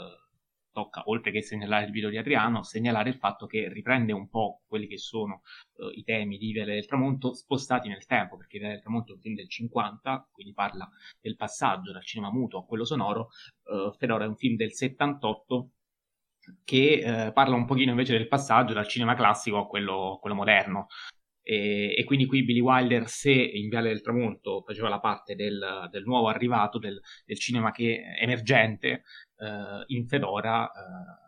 tocca, 0.78 1.04
oltre 1.06 1.32
che 1.32 1.42
segnalare 1.42 1.86
il 1.86 1.92
video 1.92 2.10
di 2.10 2.18
Adriano, 2.18 2.62
segnalare 2.62 3.10
il 3.10 3.18
fatto 3.18 3.48
che 3.48 3.68
riprende 3.68 4.14
un 4.14 4.30
po' 4.30 4.62
quelli 4.68 4.86
che 4.86 5.00
sono 5.00 5.42
uh, 5.78 5.90
i 5.90 6.04
temi 6.04 6.38
di 6.38 6.52
Viale 6.52 6.76
del 6.76 6.86
Tramonto 6.86 7.34
spostati 7.34 7.88
nel 7.88 8.06
tempo, 8.06 8.38
perché 8.38 8.60
Viale 8.60 8.76
del 8.76 8.84
Tramonto 8.84 9.12
è 9.12 9.16
un 9.16 9.22
film 9.22 9.34
del 9.34 9.50
50, 9.50 10.30
quindi 10.32 10.54
parla 10.54 10.88
del 11.20 11.36
passaggio 11.36 11.92
dal 11.92 12.06
cinema 12.06 12.32
muto 12.32 12.60
a 12.60 12.66
quello 12.66 12.86
sonoro, 12.86 13.30
uh, 13.64 13.92
Fedora 13.98 14.26
è 14.26 14.28
un 14.28 14.36
film 14.36 14.56
del 14.56 14.74
78 14.74 15.72
che 16.64 17.04
uh, 17.04 17.34
parla 17.34 17.56
un 17.56 17.66
pochino 17.66 17.90
invece 17.90 18.16
del 18.16 18.28
passaggio 18.28 18.74
dal 18.74 18.88
cinema 18.88 19.16
classico 19.16 19.58
a 19.58 19.68
quello, 19.68 20.20
quello 20.22 20.36
moderno. 20.36 20.88
E, 21.50 21.96
e, 21.98 22.04
quindi 22.04 22.26
qui 22.26 22.44
Billy 22.44 22.60
Wilder, 22.60 23.08
se 23.08 23.32
in 23.32 23.70
Viale 23.70 23.88
del 23.88 24.02
Tramonto 24.02 24.64
faceva 24.68 24.90
la 24.90 25.00
parte 25.00 25.34
del, 25.34 25.88
del 25.90 26.04
nuovo 26.04 26.28
arrivato, 26.28 26.78
del, 26.78 27.00
del 27.26 27.40
cinema 27.40 27.72
che, 27.72 28.04
emergente, 28.20 29.04
eh, 29.38 29.84
in 29.88 30.06
Fedora 30.10 30.70
eh, 30.70 31.28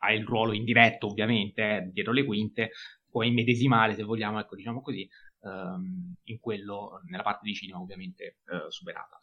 ha 0.00 0.12
il 0.12 0.22
ruolo 0.26 0.52
indiretto 0.52 1.06
ovviamente 1.06 1.62
eh, 1.62 1.90
dietro 1.90 2.12
le 2.12 2.24
quinte, 2.26 2.72
può 3.08 3.22
immedesimare 3.22 3.94
se 3.94 4.02
vogliamo, 4.02 4.38
ecco 4.38 4.54
diciamo 4.54 4.82
così, 4.82 5.08
ehm, 5.42 6.14
in 6.24 6.38
quello, 6.38 7.00
nella 7.06 7.22
parte 7.22 7.40
di 7.44 7.54
cinema 7.54 7.80
ovviamente 7.80 8.40
eh, 8.44 8.70
superata. 8.70 9.18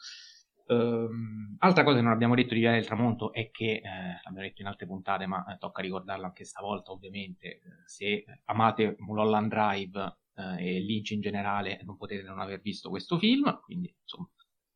Um, 0.65 1.55
altra 1.59 1.83
cosa 1.83 1.97
che 1.97 2.03
non 2.03 2.13
abbiamo 2.13 2.35
detto 2.35 2.53
di 2.53 2.61
Via 2.61 2.71
del 2.71 2.85
Tramonto 2.85 3.33
è 3.33 3.51
che, 3.51 3.81
eh, 3.83 4.19
l'abbiamo 4.23 4.47
detto 4.47 4.61
in 4.61 4.67
altre 4.67 4.85
puntate, 4.85 5.25
ma 5.25 5.45
eh, 5.45 5.57
tocca 5.57 5.81
ricordarlo 5.81 6.25
anche 6.25 6.45
stavolta 6.45 6.91
ovviamente, 6.91 7.47
eh, 7.47 7.61
se 7.85 8.23
amate 8.45 8.95
Mulholland 8.99 9.49
Drive 9.49 10.17
eh, 10.35 10.77
e 10.77 10.79
Lynch 10.79 11.11
in 11.11 11.21
generale 11.21 11.81
non 11.83 11.97
potete 11.97 12.23
non 12.23 12.39
aver 12.39 12.61
visto 12.61 12.89
questo 12.89 13.17
film, 13.17 13.59
quindi 13.61 13.93
insomma 14.01 14.29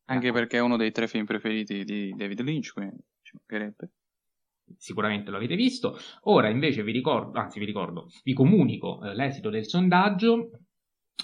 anche 0.09 0.31
perché 0.31 0.57
è 0.57 0.61
uno 0.61 0.77
dei 0.77 0.91
tre 0.91 1.07
film 1.07 1.25
preferiti 1.25 1.83
di 1.83 2.13
David 2.15 2.41
Lynch, 2.41 2.71
quindi 2.73 2.97
ci 3.21 3.35
mancherebbe. 3.35 3.91
Sicuramente 4.77 5.31
lo 5.31 5.38
avete 5.38 5.55
visto. 5.55 5.97
Ora 6.23 6.49
invece 6.49 6.83
vi 6.83 6.91
ricordo, 6.91 7.38
anzi 7.38 7.59
vi 7.59 7.65
ricordo, 7.65 8.09
vi 8.23 8.33
comunico 8.33 9.01
eh, 9.03 9.13
l'esito 9.13 9.49
del 9.49 9.65
sondaggio 9.65 10.51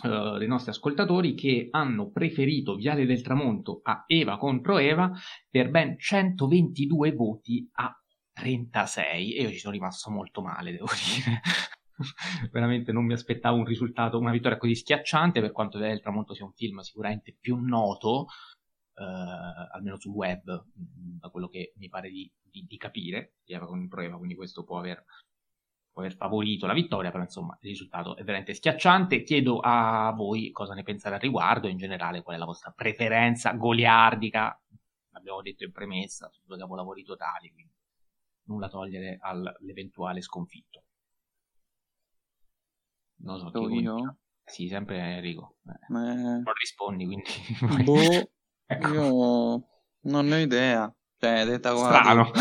eh, 0.01 0.37
dei 0.37 0.47
nostri 0.47 0.71
ascoltatori 0.71 1.35
che 1.35 1.67
hanno 1.71 2.09
preferito 2.09 2.75
Viale 2.75 3.05
del 3.05 3.21
Tramonto 3.21 3.81
a 3.83 4.03
Eva 4.07 4.37
contro 4.37 4.77
Eva 4.77 5.11
per 5.49 5.69
ben 5.69 5.97
122 5.99 7.11
voti 7.11 7.69
a 7.73 7.95
36 8.33 9.35
e 9.35 9.43
io 9.43 9.49
ci 9.49 9.59
sono 9.59 9.73
rimasto 9.73 10.09
molto 10.09 10.41
male, 10.41 10.71
devo 10.71 10.87
dire. 11.15 11.41
veramente 12.51 12.91
non 12.91 13.05
mi 13.05 13.13
aspettavo 13.13 13.57
un 13.57 13.65
risultato, 13.65 14.17
una 14.17 14.31
vittoria 14.31 14.57
così 14.57 14.75
schiacciante 14.75 15.41
per 15.41 15.51
quanto 15.51 15.77
Viale 15.77 15.93
del 15.93 16.01
Tramonto 16.01 16.33
sia 16.33 16.45
un 16.45 16.53
film 16.53 16.79
sicuramente 16.79 17.35
più 17.39 17.55
noto 17.57 18.27
eh, 18.95 19.03
almeno 19.73 19.97
sul 19.97 20.13
web, 20.13 20.51
mm, 20.51 21.19
da 21.19 21.29
quello 21.29 21.47
che 21.47 21.73
mi 21.77 21.89
pare 21.89 22.09
di, 22.09 22.31
di, 22.41 22.65
di 22.67 22.77
capire, 22.77 23.35
di 23.43 23.53
Eva 23.53 23.65
con 23.65 23.87
Proeva, 23.87 24.17
quindi 24.17 24.35
questo 24.35 24.63
può 24.63 24.79
aver, 24.79 25.03
può 25.93 26.01
aver, 26.01 26.15
favorito 26.15 26.65
la 26.65 26.73
vittoria, 26.73 27.11
però 27.11 27.23
insomma 27.23 27.57
il 27.61 27.69
risultato 27.69 28.17
è 28.17 28.23
veramente 28.23 28.53
schiacciante. 28.53 29.23
Chiedo 29.23 29.59
a 29.61 30.11
voi 30.15 30.51
cosa 30.51 30.73
ne 30.73 30.83
pensate 30.83 31.15
al 31.15 31.21
riguardo, 31.21 31.67
in 31.67 31.77
generale 31.77 32.21
qual 32.23 32.35
è 32.35 32.39
la 32.39 32.45
vostra 32.45 32.71
preferenza 32.71 33.53
goliardica, 33.53 34.59
l'abbiamo 35.11 35.41
detto 35.41 35.63
in 35.63 35.71
premessa, 35.71 36.29
su 36.31 36.41
due 36.45 36.57
capolavori 36.57 37.03
totali, 37.03 37.51
quindi 37.51 37.71
nulla 38.45 38.67
togliere 38.67 39.17
all'eventuale 39.21 40.21
sconfitto. 40.21 40.83
Non 43.17 43.39
so, 43.39 43.51
chi 43.51 43.79
io? 43.79 44.17
Sì, 44.43 44.67
sempre 44.67 44.97
Enrico. 44.97 45.55
Eh, 45.65 45.93
Ma... 45.93 46.13
Non 46.13 46.53
rispondi, 46.59 47.05
quindi... 47.05 47.31
Boh, 47.85 48.31
Ecco. 48.65 48.87
Io 48.87 49.67
non 50.01 50.25
ne 50.25 50.35
ho 50.35 50.39
idea. 50.39 50.93
Cioè, 51.17 51.45
detta 51.45 51.73
come 51.73 51.87
Strano. 51.87 52.31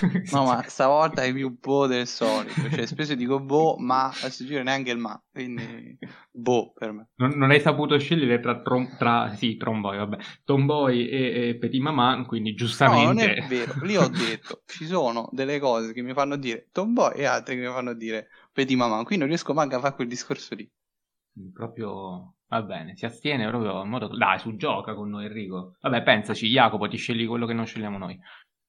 No, 0.32 0.44
ma 0.44 0.62
stavolta 0.62 1.22
è 1.22 1.32
più 1.32 1.56
boh 1.58 1.86
del 1.86 2.06
solito. 2.06 2.68
Cioè, 2.70 2.86
spesso 2.86 3.14
dico 3.14 3.40
boh, 3.40 3.76
ma 3.78 4.06
adesso 4.06 4.44
giro 4.44 4.62
neanche 4.62 4.90
il 4.90 4.98
ma. 4.98 5.20
Quindi, 5.30 5.98
boh 6.30 6.72
per 6.72 6.92
me. 6.92 7.08
Non, 7.16 7.30
non 7.36 7.50
hai 7.50 7.60
saputo 7.60 7.98
scegliere 7.98 8.40
tra, 8.40 8.60
trom- 8.60 8.96
tra 8.96 9.34
sì, 9.34 9.56
Tromboy, 9.56 9.96
vabbè, 9.96 10.16
Tomboy 10.44 11.06
e, 11.06 11.48
e 11.48 11.56
Petit 11.56 11.80
Maman, 11.80 12.26
quindi 12.26 12.54
giustamente. 12.54 13.04
No, 13.04 13.12
non 13.12 13.18
è 13.20 13.46
vero. 13.46 13.74
Lì 13.82 13.96
ho 13.96 14.08
detto, 14.08 14.62
ci 14.66 14.86
sono 14.86 15.28
delle 15.32 15.58
cose 15.58 15.92
che 15.92 16.02
mi 16.02 16.12
fanno 16.12 16.36
dire 16.36 16.68
Tomboy 16.72 17.14
e 17.16 17.24
altre 17.24 17.54
che 17.54 17.60
mi 17.60 17.72
fanno 17.72 17.94
dire 17.94 18.28
Petit 18.52 18.76
Maman. 18.76 19.04
Qui 19.04 19.16
non 19.16 19.28
riesco 19.28 19.54
manco 19.54 19.76
a 19.76 19.80
fare 19.80 19.94
quel 19.94 20.08
discorso 20.08 20.54
lì. 20.54 20.70
Proprio 21.52 22.36
Va 22.48 22.62
bene, 22.62 22.94
si 22.94 23.04
astiene 23.04 23.48
proprio 23.48 23.82
in 23.82 23.88
modo... 23.88 24.06
Dai, 24.06 24.38
su 24.38 24.54
gioca 24.54 24.94
con 24.94 25.08
noi 25.08 25.24
Enrico. 25.24 25.76
Vabbè, 25.80 26.02
pensaci, 26.04 26.46
Jacopo, 26.46 26.86
ti 26.86 26.96
scegli 26.96 27.26
quello 27.26 27.44
che 27.44 27.54
non 27.54 27.66
scegliamo 27.66 27.98
noi. 27.98 28.16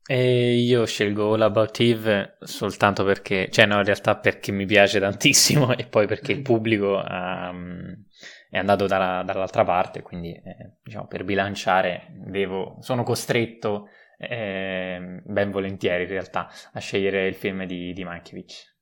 E 0.10 0.56
io 0.56 0.86
scelgo 0.86 1.34
All 1.34 1.42
About 1.42 1.80
Eve 1.82 2.38
soltanto 2.40 3.04
perché, 3.04 3.50
cioè 3.52 3.66
no, 3.66 3.78
in 3.78 3.84
realtà 3.84 4.16
perché 4.16 4.54
mi 4.54 4.66
piace 4.66 5.02
tantissimo 5.02 5.76
e 5.76 5.86
poi 5.86 6.08
perché 6.08 6.32
il 6.32 6.42
pubblico 6.42 7.04
um, 7.06 8.06
è 8.50 8.58
andato 8.58 8.86
dalla, 8.88 9.22
dall'altra 9.24 9.66
parte, 9.66 10.02
quindi 10.02 10.32
eh, 10.32 10.78
diciamo 10.82 11.08
per 11.08 11.26
bilanciare 11.26 12.08
devo, 12.26 12.78
sono 12.80 13.04
costretto 13.04 13.90
eh, 14.18 15.22
ben 15.26 15.52
volentieri 15.52 16.04
in 16.04 16.10
realtà 16.10 16.48
a 16.72 16.80
scegliere 16.80 17.28
il 17.28 17.36
film 17.36 17.66
di, 17.66 17.92
di 17.92 18.04
Mankiewicz. 18.06 18.76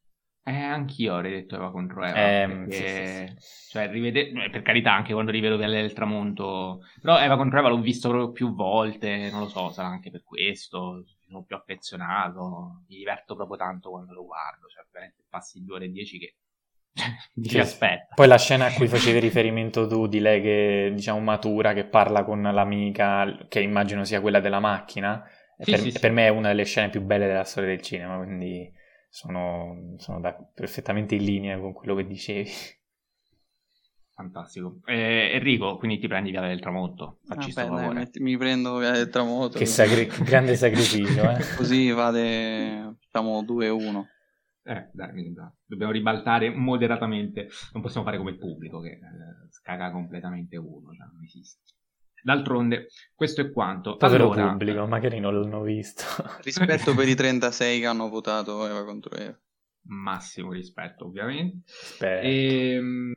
Eh, 0.48 0.54
anch'io 0.54 1.16
avrei 1.16 1.32
detto 1.32 1.56
Eva 1.56 1.72
contro 1.72 2.06
Eva. 2.06 2.16
Eh, 2.16 2.48
perché, 2.48 3.28
sì, 3.30 3.36
sì. 3.38 3.70
Cioè, 3.72 3.90
rivede... 3.90 4.30
Eh, 4.30 4.50
per 4.52 4.62
carità, 4.62 4.94
anche 4.94 5.12
quando 5.12 5.32
rivedo 5.32 5.58
Viale 5.58 5.82
del 5.82 5.94
Tramonto. 5.94 6.82
Però 7.02 7.20
Eva 7.20 7.36
contro 7.36 7.58
Eva 7.58 7.70
l'ho 7.70 7.82
visto 7.82 8.10
proprio 8.10 8.32
più 8.32 8.54
volte, 8.54 9.32
non 9.32 9.40
lo 9.40 9.48
so, 9.48 9.72
sarà 9.72 9.88
anche 9.88 10.12
per 10.12 10.22
questo. 10.24 11.04
Sono 11.26 11.44
più 11.44 11.56
affezionato. 11.56 12.84
Mi 12.88 12.98
diverto 12.98 13.36
proprio 13.36 13.58
tanto 13.58 13.90
quando 13.90 14.14
lo 14.14 14.26
guardo. 14.26 14.68
Cioè, 14.68 14.86
veramente 14.92 15.24
passi 15.28 15.64
due 15.64 15.76
ore 15.76 15.86
e 15.86 15.90
dieci 15.90 16.20
che 16.20 16.36
ti 17.34 17.50
sì. 17.50 17.60
aspetta. 17.60 18.14
Poi 18.16 18.28
la 18.28 18.38
scena 18.38 18.68
a 18.68 18.74
cui 18.74 18.88
facevi 18.88 19.20
riferimento 19.20 19.88
tu 19.88 20.08
di 20.08 20.20
lei 20.20 20.42
che 20.42 20.92
diciamo 20.94 21.20
matura, 21.20 21.74
che 21.74 21.86
parla 21.86 22.24
con 22.24 22.42
l'amica, 22.42 23.46
che 23.48 23.60
immagino 23.60 24.04
sia 24.04 24.22
quella 24.22 24.40
della 24.40 24.60
macchina, 24.60 25.24
sì, 25.58 25.72
per, 25.72 25.80
sì, 25.80 26.00
per 26.00 26.12
me 26.12 26.26
è 26.26 26.30
una 26.30 26.50
delle 26.50 26.66
scene 26.66 26.90
più 26.90 27.02
belle 27.02 27.28
della 27.28 27.44
storia 27.44 27.70
del 27.70 27.82
cinema, 27.82 28.18
quindi 28.18 28.72
sono, 29.10 29.96
sono 29.98 30.20
da, 30.20 30.34
perfettamente 30.34 31.16
in 31.16 31.24
linea 31.24 31.60
con 31.60 31.74
quello 31.74 31.96
che 31.96 32.06
dicevi. 32.06 32.50
Fantastico. 34.16 34.80
Eh, 34.86 35.32
Enrico, 35.34 35.76
quindi 35.76 36.00
ti 36.00 36.08
prendi 36.08 36.32
Via 36.32 36.40
del 36.40 36.62
Tramonto. 36.62 37.20
Facci 37.26 37.52
ah, 37.60 37.68
beh, 37.68 37.94
dai, 37.94 38.10
mi 38.22 38.38
prendo 38.38 38.78
Via 38.78 38.92
del 38.92 39.10
Tramonto. 39.10 39.58
Che 39.58 39.66
sacri- 39.66 40.08
grande 40.24 40.56
sacrificio, 40.56 41.30
eh. 41.30 41.38
Così 41.58 41.92
vade, 41.92 42.96
diciamo, 42.98 43.42
2-1. 43.42 44.04
Eh, 44.64 44.90
dai, 44.94 45.34
dobbiamo 45.66 45.92
ribaltare 45.92 46.50
moderatamente. 46.50 47.50
Non 47.74 47.82
possiamo 47.82 48.06
fare 48.06 48.18
come 48.18 48.32
il 48.32 48.38
pubblico 48.38 48.80
che 48.80 48.92
eh, 48.92 49.00
scaga 49.50 49.92
completamente 49.92 50.56
uno, 50.56 50.94
cioè 50.94 51.08
non 51.12 51.22
esiste. 51.22 51.74
D'altronde, 52.24 52.88
questo 53.14 53.42
è 53.42 53.52
quanto. 53.52 53.98
Povero 53.98 54.32
allora, 54.32 54.52
pubblico, 54.52 54.88
magari 54.88 55.20
non 55.20 55.38
l'hanno 55.42 55.62
visto. 55.62 56.04
rispetto 56.42 56.96
per 56.96 57.10
i 57.10 57.16
36 57.16 57.82
che 57.82 57.86
hanno 57.86 58.08
votato 58.08 58.66
Eva 58.66 58.86
contro 58.86 59.14
Eva. 59.18 59.38
Massimo 59.88 60.54
rispetto, 60.54 61.06
ovviamente. 61.06 61.66
E, 62.00 62.72
ehm, 62.76 63.14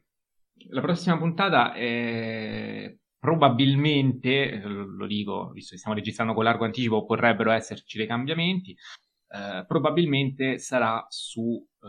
la 0.71 0.81
prossima 0.81 1.17
puntata 1.19 1.73
è 1.73 2.97
probabilmente, 3.19 4.61
lo 4.63 5.07
dico, 5.07 5.51
visto 5.51 5.73
che 5.73 5.79
stiamo 5.79 5.97
registrando 5.97 6.35
con 6.35 6.45
largo 6.45 6.65
anticipo, 6.65 7.05
potrebbero 7.05 7.51
esserci 7.51 7.99
dei 7.99 8.07
cambiamenti. 8.07 8.77
Eh, 9.31 9.65
probabilmente 9.67 10.59
sarà 10.59 11.05
su, 11.09 11.65
eh, 11.83 11.89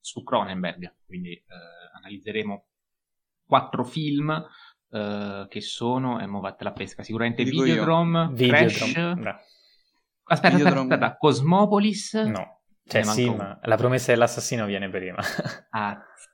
su 0.00 0.22
Cronenberg, 0.22 0.96
quindi 1.06 1.32
eh, 1.32 1.44
analizzeremo 1.96 2.66
quattro 3.46 3.84
film 3.84 4.28
uh, 4.88 5.46
che 5.46 5.60
sono, 5.60 6.20
e 6.20 6.26
mo 6.26 6.40
vatte 6.40 6.64
la 6.64 6.72
pesca, 6.72 7.02
sicuramente 7.02 7.44
Dico 7.44 7.62
Videodrome, 7.62 8.30
Videodrome, 8.32 8.92
Crash... 9.20 9.40
Aspetta, 10.24 10.56
aspetta, 10.56 10.80
aspetta, 10.80 11.16
Cosmopolis? 11.18 12.14
No, 12.14 12.62
cioè 12.86 13.02
sì, 13.02 13.28
ma 13.28 13.58
la 13.62 13.76
promessa 13.76 14.12
dell'assassino 14.12 14.64
viene 14.64 14.88
prima. 14.88 15.20
ah. 15.70 16.02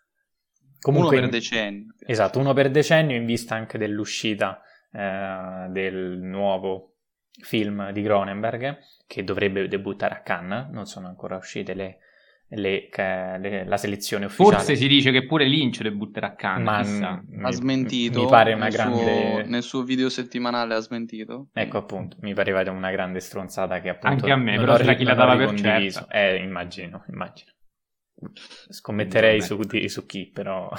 Comunque, 0.80 1.16
uno 1.18 1.28
per 1.28 1.30
decennio. 1.30 1.94
Esatto, 2.06 2.38
uno 2.38 2.52
per 2.52 2.70
decennio 2.70 3.16
in 3.16 3.26
vista 3.26 3.54
anche 3.54 3.78
dell'uscita 3.78 4.60
eh, 4.92 5.66
del 5.70 6.18
nuovo 6.20 6.94
film 7.40 7.90
di 7.92 8.02
Cronenberg 8.02 8.78
che 9.06 9.24
dovrebbe 9.24 9.68
debuttare 9.68 10.14
a 10.14 10.20
Cannes, 10.22 10.68
non 10.70 10.86
sono 10.86 11.06
ancora 11.06 11.36
uscite 11.36 11.74
le, 11.74 11.98
le, 12.48 12.88
le, 13.38 13.64
la 13.64 13.76
selezione 13.76 14.26
ufficiale. 14.26 14.56
Forse 14.56 14.76
si 14.76 14.86
dice 14.86 15.10
che 15.10 15.24
pure 15.26 15.46
Lynch 15.46 15.82
debutterà 15.82 16.28
a 16.28 16.34
Cannes, 16.34 16.98
Ma 16.98 17.22
mi, 17.26 17.44
ha 17.44 17.50
smentito. 17.50 18.22
Mi 18.22 18.28
pare 18.28 18.52
una 18.52 18.64
nel 18.64 18.72
grande... 18.72 18.96
Suo, 18.98 19.42
nel 19.46 19.62
suo 19.62 19.82
video 19.82 20.08
settimanale 20.08 20.74
ha 20.74 20.80
smentito. 20.80 21.48
Ecco 21.52 21.78
appunto, 21.78 22.16
mi 22.20 22.34
pareva 22.34 22.70
una 22.70 22.90
grande 22.90 23.20
stronzata 23.20 23.80
che 23.80 23.88
appunto... 23.88 24.08
Anche 24.08 24.30
a 24.30 24.36
me, 24.36 24.56
però 24.56 24.76
c'era 24.76 24.94
chi 24.94 25.04
la 25.04 25.14
dava 25.14 25.36
per 25.36 25.54
certa. 25.54 26.06
Eh, 26.08 26.36
immagino, 26.42 27.04
immagino. 27.08 27.52
Scommetterei 28.68 29.40
su, 29.42 29.58
di- 29.58 29.88
su 29.88 30.06
chi, 30.06 30.30
però... 30.30 30.70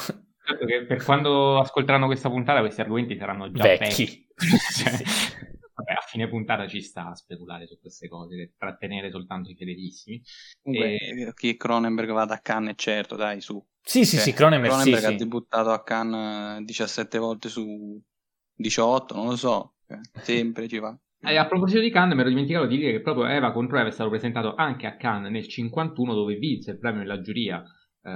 Certo 0.50 0.66
che 0.66 0.86
per 0.86 1.04
quando 1.04 1.60
ascolteranno 1.60 2.08
questa 2.08 2.30
puntata 2.30 2.60
questi 2.60 2.82
argomenti 2.82 3.16
saranno 3.18 3.52
già 3.52 3.64
Vecchi. 3.64 4.28
Cioè, 4.40 4.92
sì. 4.96 5.04
Vabbè, 5.80 5.94
a 5.94 6.02
fine 6.06 6.28
puntata 6.28 6.68
ci 6.68 6.82
sta 6.82 7.10
a 7.10 7.16
speculare 7.16 7.66
su 7.66 7.80
queste 7.80 8.10
cose, 8.10 8.36
per 8.36 8.52
trattenere 8.58 9.12
soltanto 9.12 9.50
i 9.50 9.56
fedelissimi. 9.56 10.22
Comunque, 10.62 10.98
E- 10.98 11.34
che 11.34 11.56
Cronenberg 11.56 12.12
vada 12.12 12.34
a 12.36 12.40
Cannes, 12.40 12.74
è 12.74 12.76
certo, 12.76 13.16
dai, 13.16 13.40
su. 13.40 13.64
Sì, 13.82 14.04
sì, 14.06 14.18
Cioè, 14.18 14.26
sì, 14.26 14.34
Cronenberg, 14.34 14.74
Cronenberg 14.74 15.06
sì. 15.06 15.14
ha 15.14 15.16
debuttato 15.18 15.72
a 15.72 15.84
Cannes 15.84 16.60
eh, 16.60 16.66
17 16.66 17.18
volte 17.18 17.48
su 17.48 18.02
18, 18.56 19.16
non 19.16 19.28
lo 19.28 19.36
so. 19.38 19.76
Cioè, 19.88 20.00
sempre 20.22 20.68
ci 20.68 20.80
va. 20.80 20.98
E 21.22 21.36
a 21.36 21.46
proposito 21.48 21.82
di 21.82 21.90
Cannes, 21.90 22.16
mi 22.16 22.22
ero 22.22 22.30
dimenticato 22.30 22.66
di 22.66 22.78
dire 22.78 22.92
che 22.92 23.02
proprio 23.02 23.26
Eva 23.26 23.52
contro 23.52 23.78
Eva 23.78 23.90
è 23.90 23.92
stato 23.92 24.10
presentato 24.10 24.56
anche 24.56 24.88
a 24.88 24.96
Cannes 24.96 25.32
nel 25.32 25.48
51, 25.48 26.14
dove 26.14 26.36
vinse 26.36 26.72
il 26.72 26.80
premio 26.80 27.02
della 27.02 27.20
giuria 27.20 27.62
eh, 28.02 28.10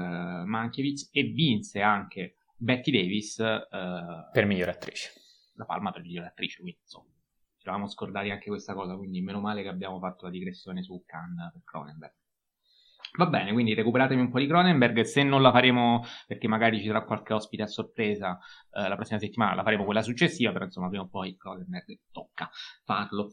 Mankiewicz 0.46 1.10
e 1.12 1.24
vinse 1.24 1.82
anche 1.82 2.38
Betty 2.56 2.92
Davis 2.92 3.40
eh, 3.40 3.68
Per 4.32 4.46
miglior 4.46 4.70
attrice. 4.70 5.12
la 5.56 5.66
palma 5.66 5.92
per 5.92 6.02
migliore 6.02 6.28
attrice. 6.28 6.62
Quindi 6.62 6.80
insomma, 6.82 7.10
ci 7.58 7.68
eravamo 7.68 7.88
scordati 7.88 8.30
anche 8.30 8.48
questa 8.48 8.74
cosa. 8.74 8.96
Quindi 8.96 9.22
meno 9.22 9.42
male 9.42 9.64
che 9.64 9.70
abbiamo 9.70 10.00
fatto 10.00 10.26
la 10.26 10.32
digressione 10.32 10.82
su 10.82 11.04
Cannes 11.06 11.52
per 11.52 11.62
Cronenberg. 11.66 12.14
Va 13.18 13.28
bene, 13.28 13.52
quindi 13.54 13.74
recuperatemi 13.74 14.22
un 14.22 14.30
po' 14.30 14.40
di 14.40 14.48
Cronenberg. 14.48 15.02
Se 15.02 15.24
non 15.24 15.42
la 15.42 15.52
faremo, 15.52 16.04
perché 16.26 16.48
magari 16.48 16.80
ci 16.80 16.88
sarà 16.88 17.04
qualche 17.04 17.34
ospite 17.34 17.64
a 17.64 17.68
sorpresa 17.68 18.40
eh, 18.72 18.88
la 18.88 18.96
prossima 18.96 19.20
settimana, 19.20 19.54
la 19.54 19.64
faremo 19.64 19.86
quella 19.86 20.02
successiva. 20.02 20.52
Però 20.52 20.66
insomma, 20.66 20.90
prima 20.90 21.04
o 21.04 21.08
poi 21.08 21.36
Cronenberg 21.38 22.00
tocca 22.12 22.50
farlo. 22.84 23.30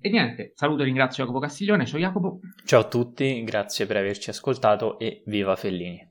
E 0.00 0.08
niente, 0.08 0.52
saluto 0.54 0.82
e 0.82 0.84
ringrazio 0.84 1.24
Jacopo 1.24 1.40
Castiglione. 1.40 1.84
Ciao 1.84 1.98
Jacopo. 1.98 2.40
Ciao 2.64 2.80
a 2.80 2.88
tutti, 2.88 3.42
grazie 3.42 3.86
per 3.86 3.96
averci 3.96 4.30
ascoltato 4.30 4.98
e 4.98 5.22
viva 5.26 5.56
Fellini. 5.56 6.08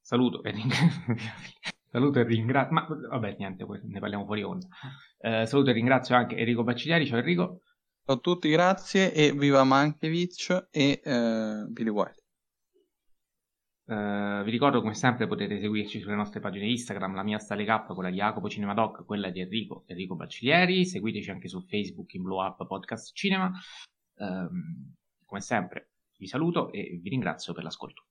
Saluto 0.00 0.42
e 0.42 0.50
ringrazio. 0.50 1.14
Saluto 1.90 2.18
e 2.18 2.24
ringrazio. 2.24 2.74
Ma 2.74 2.86
vabbè, 2.86 3.36
niente, 3.38 3.66
ne 3.84 4.00
parliamo 4.00 4.24
fuori 4.24 4.42
onda. 4.42 4.66
Eh, 5.18 5.46
saluto 5.46 5.70
e 5.70 5.72
ringrazio 5.72 6.14
anche 6.14 6.36
Enrico 6.36 6.62
Baccigliari. 6.62 7.06
Ciao 7.06 7.18
Enrico. 7.18 7.62
Ciao 8.08 8.14
a 8.14 8.20
tutti, 8.20 8.48
grazie 8.48 9.12
e 9.12 9.32
viva 9.32 9.64
Mankiewicz 9.64 10.68
e 10.70 11.00
eh, 11.02 11.64
Billy 11.66 11.88
White. 11.88 12.22
Eh, 13.84 14.42
vi 14.44 14.50
ricordo 14.52 14.80
come 14.80 14.94
sempre 14.94 15.26
potete 15.26 15.58
seguirci 15.58 15.98
sulle 15.98 16.14
nostre 16.14 16.38
pagine 16.38 16.68
Instagram, 16.68 17.16
la 17.16 17.24
mia 17.24 17.40
Stale 17.40 17.64
K, 17.64 17.92
quella 17.92 18.10
di 18.10 18.18
Jacopo 18.18 18.48
Cinemadoc, 18.48 19.04
quella 19.04 19.30
di 19.30 19.40
Enrico, 19.40 19.82
Enrico 19.88 20.14
Bacciglieri. 20.14 20.86
Seguiteci 20.86 21.32
anche 21.32 21.48
su 21.48 21.60
Facebook 21.62 22.14
in 22.14 22.22
Blow 22.22 22.46
Up 22.46 22.64
Podcast 22.64 23.12
Cinema. 23.12 23.50
Ehm, 24.18 24.94
come 25.24 25.40
sempre 25.40 25.90
vi 26.16 26.28
saluto 26.28 26.70
e 26.70 27.00
vi 27.02 27.08
ringrazio 27.08 27.54
per 27.54 27.64
l'ascolto. 27.64 28.04